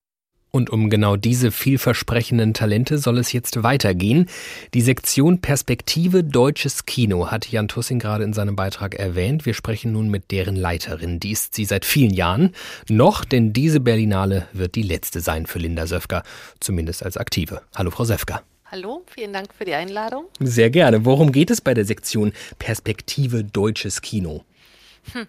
Und 0.56 0.70
um 0.70 0.88
genau 0.88 1.16
diese 1.16 1.50
vielversprechenden 1.50 2.54
Talente 2.54 2.96
soll 2.96 3.18
es 3.18 3.30
jetzt 3.34 3.62
weitergehen. 3.62 4.24
Die 4.72 4.80
Sektion 4.80 5.42
Perspektive 5.42 6.24
Deutsches 6.24 6.86
Kino 6.86 7.30
hat 7.30 7.46
Jan 7.52 7.68
Tussing 7.68 7.98
gerade 7.98 8.24
in 8.24 8.32
seinem 8.32 8.56
Beitrag 8.56 8.94
erwähnt. 8.94 9.44
Wir 9.44 9.52
sprechen 9.52 9.92
nun 9.92 10.08
mit 10.08 10.30
deren 10.30 10.56
Leiterin. 10.56 11.20
Die 11.20 11.32
ist 11.32 11.54
sie 11.54 11.66
seit 11.66 11.84
vielen 11.84 12.14
Jahren. 12.14 12.54
Noch, 12.88 13.26
denn 13.26 13.52
diese 13.52 13.80
Berlinale 13.80 14.48
wird 14.54 14.76
die 14.76 14.82
letzte 14.82 15.20
sein 15.20 15.44
für 15.44 15.58
Linda 15.58 15.86
Söfker, 15.86 16.22
zumindest 16.58 17.02
als 17.02 17.18
Aktive. 17.18 17.60
Hallo, 17.74 17.90
Frau 17.90 18.04
Söfker. 18.04 18.42
Hallo, 18.64 19.04
vielen 19.14 19.34
Dank 19.34 19.52
für 19.52 19.66
die 19.66 19.74
Einladung. 19.74 20.24
Sehr 20.40 20.70
gerne. 20.70 21.04
Worum 21.04 21.32
geht 21.32 21.50
es 21.50 21.60
bei 21.60 21.74
der 21.74 21.84
Sektion 21.84 22.32
Perspektive 22.58 23.44
Deutsches 23.44 24.00
Kino? 24.00 24.46
Hm. 25.12 25.26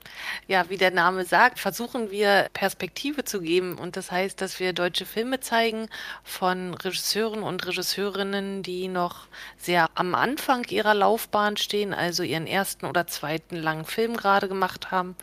Ja, 0.47 0.69
wie 0.69 0.77
der 0.77 0.91
Name 0.91 1.25
sagt, 1.25 1.59
versuchen 1.59 2.09
wir 2.09 2.47
Perspektive 2.53 3.23
zu 3.23 3.41
geben. 3.41 3.77
Und 3.77 3.95
das 3.95 4.11
heißt, 4.11 4.41
dass 4.41 4.59
wir 4.59 4.73
deutsche 4.73 5.05
Filme 5.05 5.39
zeigen 5.39 5.87
von 6.23 6.73
Regisseuren 6.73 7.43
und 7.43 7.65
Regisseurinnen, 7.65 8.63
die 8.63 8.87
noch 8.87 9.27
sehr 9.57 9.89
am 9.95 10.15
Anfang 10.15 10.63
ihrer 10.69 10.93
Laufbahn 10.93 11.57
stehen, 11.57 11.93
also 11.93 12.23
ihren 12.23 12.47
ersten 12.47 12.85
oder 12.85 13.07
zweiten 13.07 13.55
langen 13.55 13.85
Film 13.85 14.17
gerade 14.17 14.47
gemacht 14.47 14.91
haben 14.91 15.15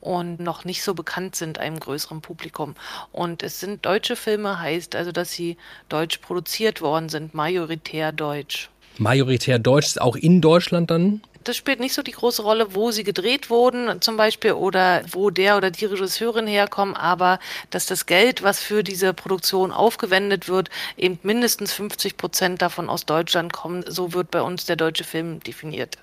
und 0.00 0.38
noch 0.38 0.64
nicht 0.64 0.82
so 0.82 0.94
bekannt 0.94 1.34
sind 1.34 1.58
einem 1.58 1.80
größeren 1.80 2.20
Publikum. 2.20 2.74
Und 3.10 3.42
es 3.42 3.60
sind 3.60 3.86
deutsche 3.86 4.16
Filme, 4.16 4.60
heißt 4.60 4.94
also, 4.94 5.12
dass 5.12 5.32
sie 5.32 5.56
deutsch 5.88 6.18
produziert 6.18 6.82
worden 6.82 7.08
sind, 7.08 7.34
majoritär 7.34 8.12
deutsch. 8.12 8.68
Majoritär 8.98 9.58
deutsch, 9.58 9.96
auch 9.98 10.14
in 10.14 10.40
Deutschland 10.40 10.90
dann? 10.90 11.22
Das 11.44 11.56
spielt 11.56 11.80
nicht 11.80 11.94
so 11.94 12.02
die 12.02 12.12
große 12.12 12.42
Rolle, 12.42 12.74
wo 12.74 12.90
sie 12.90 13.04
gedreht 13.04 13.50
wurden 13.50 14.00
zum 14.00 14.16
Beispiel 14.16 14.52
oder 14.52 15.02
wo 15.10 15.30
der 15.30 15.56
oder 15.56 15.70
die 15.70 15.84
Regisseurin 15.84 16.46
herkommen, 16.46 16.94
aber 16.94 17.38
dass 17.70 17.86
das 17.86 18.06
Geld, 18.06 18.42
was 18.42 18.60
für 18.60 18.82
diese 18.82 19.14
Produktion 19.14 19.72
aufgewendet 19.72 20.48
wird, 20.48 20.70
eben 20.96 21.18
mindestens 21.22 21.72
50 21.72 22.16
Prozent 22.16 22.62
davon 22.62 22.88
aus 22.88 23.06
Deutschland 23.06 23.52
kommen. 23.52 23.84
So 23.86 24.12
wird 24.12 24.30
bei 24.30 24.42
uns 24.42 24.66
der 24.66 24.76
deutsche 24.76 25.04
Film 25.04 25.40
definiert. 25.40 25.98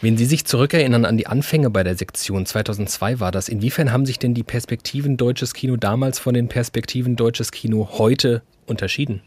Wenn 0.00 0.16
Sie 0.16 0.24
sich 0.24 0.44
zurückerinnern 0.44 1.04
an 1.04 1.16
die 1.16 1.26
Anfänge 1.26 1.70
bei 1.70 1.82
der 1.82 1.96
Sektion, 1.96 2.46
2002 2.46 3.20
war 3.20 3.32
das, 3.32 3.48
inwiefern 3.48 3.92
haben 3.92 4.06
sich 4.06 4.18
denn 4.18 4.34
die 4.34 4.42
Perspektiven 4.42 5.16
deutsches 5.16 5.52
Kino 5.52 5.76
damals 5.76 6.18
von 6.18 6.34
den 6.34 6.48
Perspektiven 6.48 7.16
deutsches 7.16 7.52
Kino 7.52 7.90
heute 7.98 8.42
unterschieden? 8.66 9.22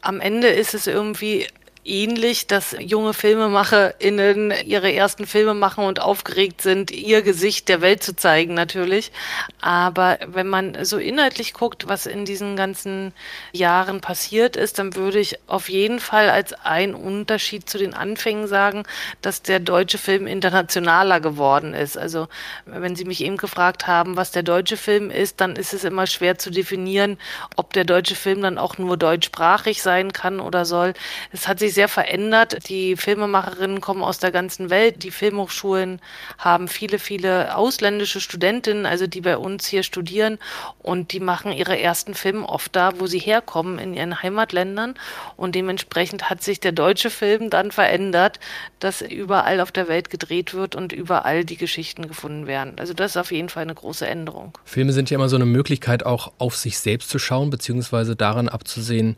Am 0.00 0.20
Ende 0.20 0.48
ist 0.48 0.74
es 0.74 0.86
irgendwie 0.86 1.46
ähnlich, 1.86 2.46
dass 2.46 2.76
junge 2.78 3.14
FilmemacherInnen 3.14 4.52
ihre 4.64 4.92
ersten 4.92 5.26
Filme 5.26 5.54
machen 5.54 5.84
und 5.84 6.00
aufgeregt 6.00 6.60
sind, 6.60 6.90
ihr 6.90 7.22
Gesicht 7.22 7.68
der 7.68 7.80
Welt 7.80 8.02
zu 8.02 8.16
zeigen 8.16 8.54
natürlich. 8.54 9.12
Aber 9.60 10.18
wenn 10.26 10.48
man 10.48 10.84
so 10.84 10.98
inhaltlich 10.98 11.54
guckt, 11.54 11.88
was 11.88 12.06
in 12.06 12.24
diesen 12.24 12.56
ganzen 12.56 13.12
Jahren 13.52 14.00
passiert 14.00 14.56
ist, 14.56 14.78
dann 14.78 14.96
würde 14.96 15.18
ich 15.18 15.38
auf 15.46 15.68
jeden 15.68 16.00
Fall 16.00 16.28
als 16.28 16.52
ein 16.52 16.94
Unterschied 16.94 17.68
zu 17.68 17.78
den 17.78 17.94
Anfängen 17.94 18.48
sagen, 18.48 18.82
dass 19.22 19.42
der 19.42 19.60
deutsche 19.60 19.98
Film 19.98 20.26
internationaler 20.26 21.20
geworden 21.20 21.74
ist. 21.74 21.96
Also 21.96 22.28
wenn 22.64 22.96
Sie 22.96 23.04
mich 23.04 23.22
eben 23.22 23.36
gefragt 23.36 23.86
haben, 23.86 24.16
was 24.16 24.32
der 24.32 24.42
deutsche 24.42 24.76
Film 24.76 25.10
ist, 25.10 25.40
dann 25.40 25.54
ist 25.54 25.72
es 25.72 25.84
immer 25.84 26.06
schwer 26.06 26.38
zu 26.38 26.50
definieren, 26.50 27.18
ob 27.54 27.72
der 27.72 27.84
deutsche 27.84 28.16
Film 28.16 28.42
dann 28.42 28.58
auch 28.58 28.78
nur 28.78 28.96
deutschsprachig 28.96 29.82
sein 29.82 30.12
kann 30.12 30.40
oder 30.40 30.64
soll. 30.64 30.94
Es 31.32 31.46
hat 31.46 31.60
sich 31.60 31.75
sehr 31.76 31.88
verändert. 31.88 32.68
Die 32.68 32.96
Filmemacherinnen 32.96 33.80
kommen 33.80 34.02
aus 34.02 34.18
der 34.18 34.32
ganzen 34.32 34.70
Welt. 34.70 35.04
Die 35.04 35.12
Filmhochschulen 35.12 36.00
haben 36.38 36.66
viele, 36.66 36.98
viele 36.98 37.56
ausländische 37.56 38.20
Studentinnen, 38.20 38.86
also 38.86 39.06
die 39.06 39.20
bei 39.20 39.36
uns 39.36 39.66
hier 39.66 39.84
studieren 39.84 40.38
und 40.82 41.12
die 41.12 41.20
machen 41.20 41.52
ihre 41.52 41.78
ersten 41.78 42.14
Filme 42.14 42.48
oft 42.48 42.74
da, 42.74 42.98
wo 42.98 43.06
sie 43.06 43.20
herkommen, 43.20 43.78
in 43.78 43.94
ihren 43.94 44.22
Heimatländern. 44.22 44.94
Und 45.36 45.54
dementsprechend 45.54 46.30
hat 46.30 46.42
sich 46.42 46.58
der 46.58 46.72
deutsche 46.72 47.10
Film 47.10 47.50
dann 47.50 47.70
verändert, 47.70 48.40
dass 48.80 49.02
überall 49.02 49.60
auf 49.60 49.70
der 49.70 49.86
Welt 49.86 50.10
gedreht 50.10 50.54
wird 50.54 50.74
und 50.74 50.92
überall 50.92 51.44
die 51.44 51.56
Geschichten 51.56 52.08
gefunden 52.08 52.46
werden. 52.46 52.74
Also 52.78 52.94
das 52.94 53.12
ist 53.12 53.16
auf 53.18 53.32
jeden 53.32 53.50
Fall 53.50 53.64
eine 53.64 53.74
große 53.74 54.06
Änderung. 54.06 54.56
Filme 54.64 54.92
sind 54.92 55.10
ja 55.10 55.16
immer 55.16 55.28
so 55.28 55.36
eine 55.36 55.44
Möglichkeit, 55.44 56.06
auch 56.06 56.32
auf 56.38 56.56
sich 56.56 56.78
selbst 56.78 57.10
zu 57.10 57.18
schauen, 57.18 57.50
beziehungsweise 57.50 58.16
daran 58.16 58.48
abzusehen, 58.48 59.16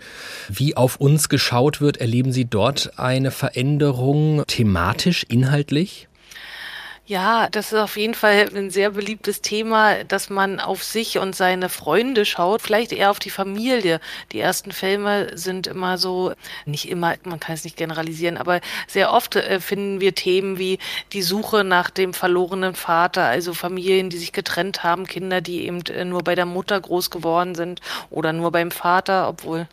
wie 0.48 0.76
auf 0.76 0.96
uns 0.96 1.28
geschaut 1.28 1.80
wird. 1.80 1.98
Erleben 1.98 2.32
Sie 2.32 2.47
dort 2.50 2.98
eine 2.98 3.30
Veränderung 3.30 4.44
thematisch, 4.46 5.24
inhaltlich? 5.28 6.08
Ja, 7.08 7.48
das 7.48 7.72
ist 7.72 7.78
auf 7.78 7.96
jeden 7.96 8.12
Fall 8.12 8.50
ein 8.54 8.68
sehr 8.68 8.90
beliebtes 8.90 9.40
Thema, 9.40 10.04
dass 10.04 10.28
man 10.28 10.60
auf 10.60 10.84
sich 10.84 11.16
und 11.16 11.34
seine 11.34 11.70
Freunde 11.70 12.26
schaut, 12.26 12.60
vielleicht 12.60 12.92
eher 12.92 13.10
auf 13.10 13.18
die 13.18 13.30
Familie. 13.30 13.98
Die 14.30 14.40
ersten 14.40 14.72
Filme 14.72 15.30
sind 15.34 15.66
immer 15.66 15.96
so, 15.96 16.34
nicht 16.66 16.86
immer, 16.86 17.14
man 17.24 17.40
kann 17.40 17.54
es 17.54 17.64
nicht 17.64 17.78
generalisieren, 17.78 18.36
aber 18.36 18.60
sehr 18.86 19.10
oft 19.10 19.36
äh, 19.36 19.58
finden 19.58 20.02
wir 20.02 20.14
Themen 20.14 20.58
wie 20.58 20.78
die 21.14 21.22
Suche 21.22 21.64
nach 21.64 21.88
dem 21.88 22.12
verlorenen 22.12 22.74
Vater, 22.74 23.22
also 23.22 23.54
Familien, 23.54 24.10
die 24.10 24.18
sich 24.18 24.34
getrennt 24.34 24.82
haben, 24.82 25.06
Kinder, 25.06 25.40
die 25.40 25.64
eben 25.66 25.80
äh, 25.86 26.04
nur 26.04 26.22
bei 26.22 26.34
der 26.34 26.44
Mutter 26.44 26.78
groß 26.78 27.08
geworden 27.08 27.54
sind 27.54 27.80
oder 28.10 28.34
nur 28.34 28.52
beim 28.52 28.70
Vater, 28.70 29.30
obwohl 29.30 29.66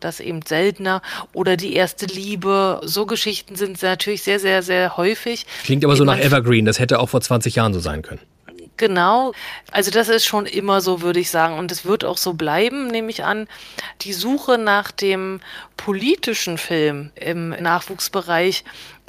das 0.00 0.20
eben 0.20 0.40
seltener. 0.46 1.02
Oder 1.32 1.56
die 1.56 1.74
erste 1.74 2.06
Liebe. 2.06 2.80
So 2.84 3.06
Geschichten 3.06 3.56
sind 3.56 3.80
natürlich 3.82 4.22
sehr, 4.22 4.38
sehr, 4.38 4.62
sehr 4.62 4.96
häufig. 4.96 5.46
Klingt 5.64 5.84
aber 5.84 5.96
so 5.96 6.04
nach 6.04 6.18
Evergreen. 6.18 6.64
Das 6.64 6.75
hätte 6.78 6.98
auch 6.98 7.08
vor 7.08 7.20
20 7.20 7.54
Jahren 7.54 7.74
so 7.74 7.80
sein 7.80 8.02
können. 8.02 8.20
Genau. 8.76 9.32
Also 9.70 9.90
das 9.90 10.08
ist 10.08 10.26
schon 10.26 10.46
immer 10.46 10.80
so, 10.80 11.00
würde 11.00 11.20
ich 11.20 11.30
sagen. 11.30 11.58
Und 11.58 11.72
es 11.72 11.84
wird 11.84 12.04
auch 12.04 12.18
so 12.18 12.34
bleiben, 12.34 12.88
nehme 12.88 13.10
ich 13.10 13.24
an. 13.24 13.48
Die 14.02 14.12
Suche 14.12 14.58
nach 14.58 14.90
dem 14.90 15.40
politischen 15.76 16.58
Film 16.58 17.10
im 17.14 17.50
Nachwuchsbereich 17.50 18.64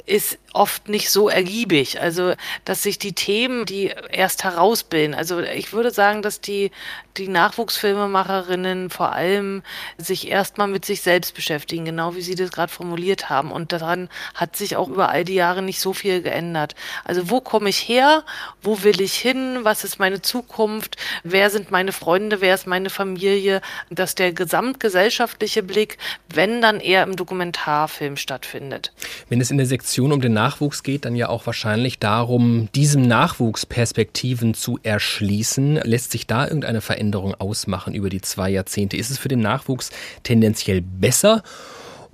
ist 0.06 0.38
oft 0.52 0.88
nicht 0.88 1.10
so 1.10 1.28
ergiebig. 1.28 2.00
Also, 2.00 2.34
dass 2.64 2.82
sich 2.82 2.98
die 2.98 3.12
Themen, 3.12 3.66
die 3.66 3.92
erst 4.10 4.44
herausbilden, 4.44 5.14
also 5.14 5.40
ich 5.40 5.72
würde 5.72 5.90
sagen, 5.90 6.22
dass 6.22 6.40
die, 6.40 6.70
die 7.16 7.28
Nachwuchsfilmemacherinnen 7.28 8.90
vor 8.90 9.12
allem 9.12 9.62
sich 9.98 10.28
erstmal 10.28 10.68
mit 10.68 10.84
sich 10.84 11.02
selbst 11.02 11.34
beschäftigen, 11.34 11.84
genau 11.84 12.14
wie 12.14 12.22
Sie 12.22 12.34
das 12.34 12.50
gerade 12.50 12.72
formuliert 12.72 13.28
haben. 13.28 13.52
Und 13.52 13.72
daran 13.72 14.08
hat 14.34 14.56
sich 14.56 14.76
auch 14.76 14.88
über 14.88 15.10
all 15.10 15.24
die 15.24 15.34
Jahre 15.34 15.62
nicht 15.62 15.80
so 15.80 15.92
viel 15.92 16.22
geändert. 16.22 16.74
Also, 17.04 17.30
wo 17.30 17.40
komme 17.40 17.68
ich 17.68 17.88
her? 17.88 18.24
Wo 18.62 18.82
will 18.82 19.00
ich 19.00 19.14
hin? 19.14 19.60
Was 19.62 19.84
ist 19.84 19.98
meine 19.98 20.22
Zukunft? 20.22 20.96
Wer 21.24 21.50
sind 21.50 21.70
meine 21.70 21.92
Freunde? 21.92 22.40
Wer 22.40 22.54
ist 22.54 22.66
meine 22.66 22.90
Familie? 22.90 23.60
Dass 23.90 24.14
der 24.14 24.32
gesamtgesellschaftliche 24.32 25.62
Blick, 25.62 25.98
wenn 26.32 26.62
dann 26.62 26.80
eher 26.80 27.02
im 27.02 27.16
Dokumentarfilm 27.16 28.16
stattfindet. 28.16 28.92
Wenn 29.28 29.40
es 29.40 29.50
in 29.50 29.58
der 29.58 29.66
Sektion 29.66 30.12
um 30.12 30.20
den 30.20 30.37
Nachwuchs 30.38 30.84
geht, 30.84 31.04
dann 31.04 31.16
ja 31.16 31.28
auch 31.28 31.46
wahrscheinlich 31.46 31.98
darum, 31.98 32.68
diesem 32.72 33.02
Nachwuchs 33.02 33.66
Perspektiven 33.66 34.54
zu 34.54 34.78
erschließen. 34.84 35.80
Lässt 35.82 36.12
sich 36.12 36.28
da 36.28 36.44
irgendeine 36.44 36.80
Veränderung 36.80 37.34
ausmachen 37.34 37.92
über 37.92 38.08
die 38.08 38.20
zwei 38.20 38.48
Jahrzehnte? 38.48 38.96
Ist 38.96 39.10
es 39.10 39.18
für 39.18 39.26
den 39.26 39.40
Nachwuchs 39.40 39.90
tendenziell 40.22 40.80
besser 40.80 41.42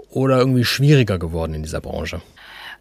oder 0.09 0.39
irgendwie 0.39 0.65
schwieriger 0.65 1.19
geworden 1.19 1.53
in 1.53 1.63
dieser 1.65 1.83
Branche? 1.83 2.23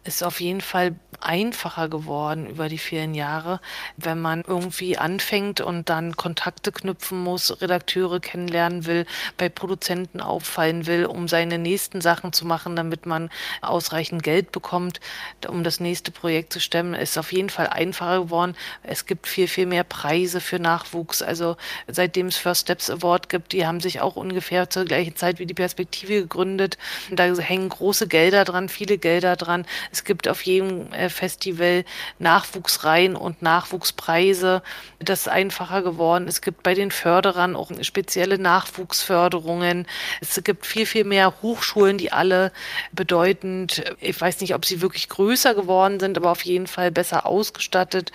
Ist 0.04 0.22
auf 0.22 0.40
jeden 0.40 0.60
Fall 0.60 0.94
einfacher 1.20 1.88
geworden 1.88 2.46
über 2.46 2.68
die 2.68 2.78
vielen 2.78 3.14
Jahre, 3.14 3.60
wenn 3.96 4.20
man 4.20 4.42
irgendwie 4.46 4.98
anfängt 4.98 5.60
und 5.60 5.88
dann 5.88 6.16
Kontakte 6.16 6.72
knüpfen 6.72 7.22
muss, 7.22 7.60
Redakteure 7.62 8.20
kennenlernen 8.20 8.86
will, 8.86 9.06
bei 9.36 9.48
Produzenten 9.48 10.20
auffallen 10.20 10.86
will, 10.86 11.06
um 11.06 11.28
seine 11.28 11.58
nächsten 11.58 12.00
Sachen 12.00 12.32
zu 12.32 12.46
machen, 12.46 12.76
damit 12.76 13.06
man 13.06 13.30
ausreichend 13.62 14.22
Geld 14.22 14.52
bekommt, 14.52 15.00
um 15.48 15.64
das 15.64 15.80
nächste 15.80 16.10
Projekt 16.10 16.52
zu 16.52 16.60
stemmen, 16.60 16.94
ist 16.94 17.18
auf 17.18 17.32
jeden 17.32 17.50
Fall 17.50 17.68
einfacher 17.68 18.24
geworden. 18.24 18.54
Es 18.82 19.06
gibt 19.06 19.26
viel, 19.26 19.48
viel 19.48 19.66
mehr 19.66 19.84
Preise 19.84 20.40
für 20.40 20.58
Nachwuchs. 20.58 21.22
Also 21.22 21.56
seitdem 21.86 22.26
es 22.26 22.36
First 22.36 22.62
Steps 22.62 22.90
Award 22.90 23.28
gibt, 23.28 23.52
die 23.52 23.66
haben 23.66 23.80
sich 23.80 24.00
auch 24.00 24.16
ungefähr 24.16 24.68
zur 24.68 24.84
gleichen 24.84 25.16
Zeit 25.16 25.38
wie 25.38 25.46
die 25.46 25.54
Perspektive 25.54 26.14
gegründet. 26.14 26.76
Da 27.10 27.24
hängen 27.24 27.68
große 27.68 28.08
Gelder 28.08 28.44
dran, 28.44 28.68
viele 28.68 28.98
Gelder 28.98 29.36
dran. 29.36 29.66
Es 29.94 30.02
gibt 30.02 30.26
auf 30.26 30.42
jedem 30.42 30.92
äh, 30.92 31.08
Festival 31.08 31.84
Nachwuchsreihen 32.18 33.14
und 33.14 33.42
Nachwuchspreise. 33.42 34.60
Das 34.98 35.20
ist 35.20 35.28
einfacher 35.28 35.82
geworden. 35.82 36.26
Es 36.26 36.40
gibt 36.40 36.64
bei 36.64 36.74
den 36.74 36.90
Förderern 36.90 37.54
auch 37.54 37.70
spezielle 37.82 38.38
Nachwuchsförderungen. 38.38 39.86
Es 40.20 40.42
gibt 40.42 40.66
viel, 40.66 40.84
viel 40.84 41.04
mehr 41.04 41.32
Hochschulen, 41.42 41.96
die 41.96 42.10
alle 42.10 42.50
bedeutend, 42.90 43.84
ich 44.00 44.20
weiß 44.20 44.40
nicht, 44.40 44.56
ob 44.56 44.64
sie 44.64 44.80
wirklich 44.80 45.08
größer 45.08 45.54
geworden 45.54 46.00
sind, 46.00 46.18
aber 46.18 46.32
auf 46.32 46.44
jeden 46.44 46.66
Fall 46.66 46.90
besser 46.90 47.24
ausgestattet 47.24 48.10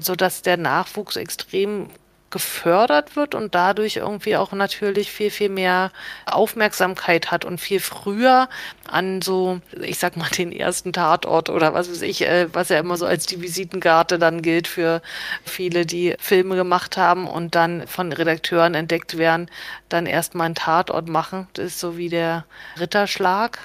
sodass 0.00 0.42
der 0.42 0.56
Nachwuchs 0.56 1.14
extrem 1.14 1.88
gefördert 2.34 3.14
wird 3.14 3.36
und 3.36 3.54
dadurch 3.54 3.96
irgendwie 3.96 4.36
auch 4.36 4.50
natürlich 4.50 5.12
viel, 5.12 5.30
viel 5.30 5.48
mehr 5.48 5.92
Aufmerksamkeit 6.26 7.30
hat 7.30 7.44
und 7.44 7.60
viel 7.60 7.78
früher 7.78 8.48
an 8.88 9.22
so, 9.22 9.60
ich 9.80 10.00
sag 10.00 10.16
mal, 10.16 10.28
den 10.36 10.50
ersten 10.50 10.92
Tatort 10.92 11.48
oder 11.48 11.74
was 11.74 11.88
weiß 11.88 12.02
ich, 12.02 12.22
äh, 12.22 12.52
was 12.52 12.70
ja 12.70 12.80
immer 12.80 12.96
so 12.96 13.06
als 13.06 13.26
die 13.26 13.40
Visitenkarte 13.40 14.18
dann 14.18 14.42
gilt 14.42 14.66
für 14.66 15.00
viele, 15.44 15.86
die 15.86 16.16
Filme 16.18 16.56
gemacht 16.56 16.96
haben 16.96 17.28
und 17.28 17.54
dann 17.54 17.86
von 17.86 18.12
Redakteuren 18.12 18.74
entdeckt 18.74 19.16
werden, 19.16 19.48
dann 19.88 20.06
erstmal 20.06 20.46
einen 20.46 20.56
Tatort 20.56 21.08
machen. 21.08 21.46
Das 21.52 21.66
ist 21.66 21.78
so 21.78 21.96
wie 21.96 22.08
der 22.08 22.46
Ritterschlag. 22.80 23.60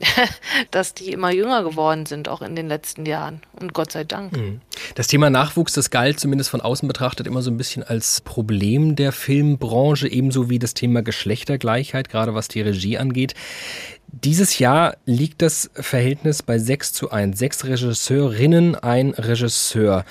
dass 0.70 0.94
die 0.94 1.12
immer 1.12 1.32
jünger 1.32 1.62
geworden 1.62 2.06
sind, 2.06 2.28
auch 2.28 2.42
in 2.42 2.56
den 2.56 2.68
letzten 2.68 3.06
Jahren. 3.06 3.40
Und 3.60 3.74
Gott 3.74 3.92
sei 3.92 4.04
Dank. 4.04 4.36
Mhm. 4.36 4.60
Das 4.94 5.06
Thema 5.06 5.30
Nachwuchs, 5.30 5.72
das 5.72 5.90
galt 5.90 6.18
zumindest 6.18 6.50
von 6.50 6.60
außen 6.60 6.88
betrachtet 6.88 7.26
immer 7.26 7.42
so 7.42 7.50
ein 7.50 7.56
bisschen 7.56 7.82
als 7.82 8.20
Problem 8.20 8.96
der 8.96 9.12
Filmbranche, 9.12 10.08
ebenso 10.08 10.50
wie 10.50 10.58
das 10.58 10.74
Thema 10.74 11.02
Geschlechtergleichheit, 11.02 12.08
gerade 12.08 12.34
was 12.34 12.48
die 12.48 12.60
Regie 12.60 12.98
angeht. 12.98 13.34
Dieses 14.08 14.58
Jahr 14.58 14.96
liegt 15.06 15.42
das 15.42 15.70
Verhältnis 15.74 16.42
bei 16.42 16.58
6 16.58 16.92
zu 16.92 17.10
1. 17.10 17.38
Sechs 17.38 17.64
Regisseurinnen, 17.64 18.76
ein 18.76 19.10
Regisseur. 19.10 20.04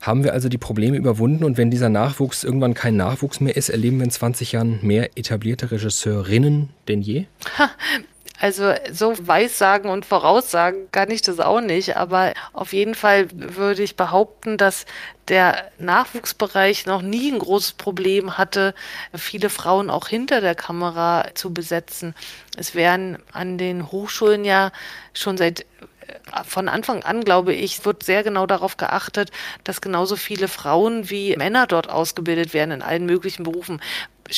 Haben 0.00 0.22
wir 0.22 0.32
also 0.34 0.48
die 0.48 0.58
Probleme 0.58 0.96
überwunden 0.96 1.44
und 1.44 1.56
wenn 1.56 1.70
dieser 1.70 1.88
Nachwuchs 1.88 2.44
irgendwann 2.44 2.74
kein 2.74 2.96
Nachwuchs 2.96 3.40
mehr 3.40 3.56
ist, 3.56 3.70
erleben 3.70 3.98
wir 3.98 4.04
in 4.04 4.10
20 4.10 4.52
Jahren 4.52 4.78
mehr 4.82 5.16
etablierte 5.16 5.70
Regisseurinnen 5.70 6.70
denn 6.88 7.00
je? 7.00 7.24
Also 8.44 8.74
so 8.92 9.14
Weissagen 9.26 9.90
und 9.90 10.04
Voraussagen 10.04 10.92
kann 10.92 11.10
ich 11.10 11.22
das 11.22 11.40
auch 11.40 11.62
nicht, 11.62 11.96
aber 11.96 12.34
auf 12.52 12.74
jeden 12.74 12.94
Fall 12.94 13.28
würde 13.32 13.82
ich 13.82 13.96
behaupten, 13.96 14.58
dass 14.58 14.84
der 15.28 15.70
Nachwuchsbereich 15.78 16.84
noch 16.84 17.00
nie 17.00 17.32
ein 17.32 17.38
großes 17.38 17.72
Problem 17.72 18.36
hatte, 18.36 18.74
viele 19.14 19.48
Frauen 19.48 19.88
auch 19.88 20.08
hinter 20.08 20.42
der 20.42 20.54
Kamera 20.54 21.28
zu 21.32 21.54
besetzen. 21.54 22.14
Es 22.54 22.74
werden 22.74 23.16
an 23.32 23.56
den 23.56 23.90
Hochschulen 23.90 24.44
ja 24.44 24.72
schon 25.14 25.38
seit 25.38 25.60
äh, 25.60 26.44
von 26.44 26.68
Anfang 26.68 27.02
an, 27.02 27.24
glaube 27.24 27.54
ich, 27.54 27.86
wird 27.86 28.02
sehr 28.02 28.22
genau 28.24 28.44
darauf 28.44 28.76
geachtet, 28.76 29.30
dass 29.64 29.80
genauso 29.80 30.16
viele 30.16 30.48
Frauen 30.48 31.08
wie 31.08 31.34
Männer 31.38 31.66
dort 31.66 31.88
ausgebildet 31.88 32.52
werden 32.52 32.72
in 32.72 32.82
allen 32.82 33.06
möglichen 33.06 33.44
Berufen 33.44 33.80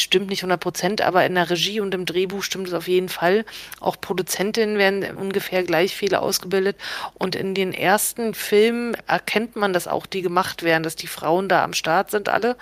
stimmt 0.01 0.29
nicht 0.29 0.43
100 0.43 0.61
Prozent, 0.61 1.01
aber 1.03 1.25
in 1.27 1.35
der 1.35 1.51
Regie 1.51 1.81
und 1.81 1.95
im 1.95 2.07
Drehbuch 2.07 2.43
stimmt 2.43 2.69
es 2.69 2.75
auf 2.75 2.89
jeden 2.89 3.09
Fall. 3.09 3.45
Auch 3.81 4.01
Produzentinnen 4.01 4.79
werden 4.79 5.05
ungefähr 5.17 5.63
gleich 5.63 5.95
viele 5.95 6.21
ausgebildet. 6.21 6.77
Und 7.15 7.35
in 7.35 7.55
den 7.55 7.73
ersten 7.73 8.35
Filmen 8.35 8.97
erkennt 9.07 9.57
man 9.57 9.73
das 9.73 9.89
auch, 9.89 10.07
die 10.07 10.23
gemacht 10.23 10.63
werden, 10.63 10.83
dass 10.83 10.97
die 10.97 11.07
Frauen 11.07 11.49
da 11.49 11.65
am 11.65 11.73
Start 11.73 12.11
sind 12.11 12.29
alle. 12.29 12.57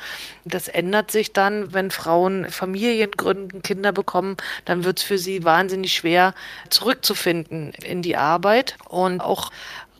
Das 0.44 0.68
ändert 0.68 1.10
sich 1.10 1.32
dann, 1.32 1.72
wenn 1.72 1.90
Frauen 1.90 2.50
Familien 2.50 3.10
gründen, 3.10 3.62
Kinder 3.62 3.92
bekommen, 3.92 4.36
dann 4.64 4.84
wird 4.84 4.98
es 4.98 5.04
für 5.04 5.18
sie 5.18 5.44
wahnsinnig 5.44 5.92
schwer 5.92 6.34
zurückzufinden 6.70 7.72
in 7.82 8.02
die 8.02 8.16
Arbeit. 8.16 8.76
Und 8.88 9.20
auch 9.20 9.50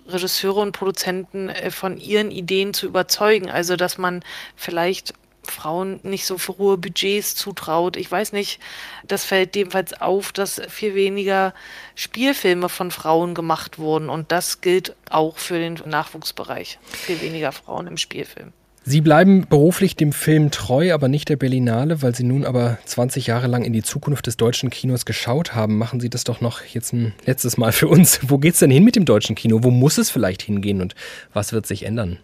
Regisseure 0.07 0.61
und 0.61 0.73
Produzenten 0.73 1.49
äh, 1.49 1.71
von 1.71 1.99
ihren 1.99 2.31
Ideen 2.31 2.75
zu 2.75 2.87
überzeugen. 2.87 3.51
Also, 3.51 3.77
dass 3.77 3.99
man 3.99 4.23
vielleicht 4.57 5.15
Frauen 5.51 6.01
nicht 6.03 6.27
so 6.27 6.39
für 6.39 6.59
hohe 6.59 6.79
Budgets 6.79 7.35
zutraut. 7.35 7.97
Ich 7.97 8.11
weiß 8.11 8.33
nicht, 8.33 8.61
das 9.07 9.25
fällt 9.25 9.57
jedenfalls 9.57 10.01
auf, 10.01 10.33
dass 10.33 10.61
viel 10.69 10.95
weniger 10.95 11.55
Spielfilme 11.95 12.69
von 12.69 12.91
Frauen 12.91 13.35
gemacht 13.35 13.79
wurden. 13.79 14.09
Und 14.09 14.33
das 14.33 14.61
gilt 14.61 14.95
auch 15.11 15.39
für 15.39 15.59
den 15.59 15.75
Nachwuchsbereich. 15.85 16.79
Viel 16.85 17.21
weniger 17.21 17.53
Frauen 17.53 17.87
im 17.87 17.97
Spielfilm. 17.97 18.53
Sie 18.87 19.01
bleiben 19.01 19.47
beruflich 19.49 19.97
dem 19.97 20.13
Film 20.13 20.51
treu, 20.51 20.93
aber 20.93 21.09
nicht 21.09 21.31
der 21.31 21.37
Berlinale, 21.37 22.03
weil 22.03 22.15
Sie 22.15 22.23
nun 22.23 22.45
aber 22.45 22.77
20 22.85 23.27
Jahre 23.27 23.47
lang 23.47 23.65
in 23.65 23.73
die 23.73 23.83
Zukunft 23.83 24.27
des 24.27 24.37
deutschen 24.37 24.69
Kinos 24.69 25.07
geschaut 25.07 25.55
haben. 25.55 25.79
Machen 25.79 26.01
Sie 26.01 26.11
das 26.11 26.25
doch 26.25 26.43
noch 26.43 26.63
jetzt 26.63 26.93
ein 26.93 27.15
letztes 27.25 27.57
Mal 27.57 27.73
für 27.73 27.89
uns. 27.89 28.21
Wo 28.25 28.37
geht 28.37 28.53
es 28.53 28.61
denn 28.61 28.71
hin 28.71 28.85
mit 28.85 28.95
dem 28.95 29.07
deutschen 29.07 29.37
Kino? 29.37 29.61
Wo 29.63 29.71
muss 29.71 29.97
es 29.97 30.11
vielleicht 30.11 30.43
hingehen 30.43 30.83
und 30.83 30.95
was 31.33 31.55
wird 31.55 31.67
sich 31.67 31.87
ändern? 31.87 32.19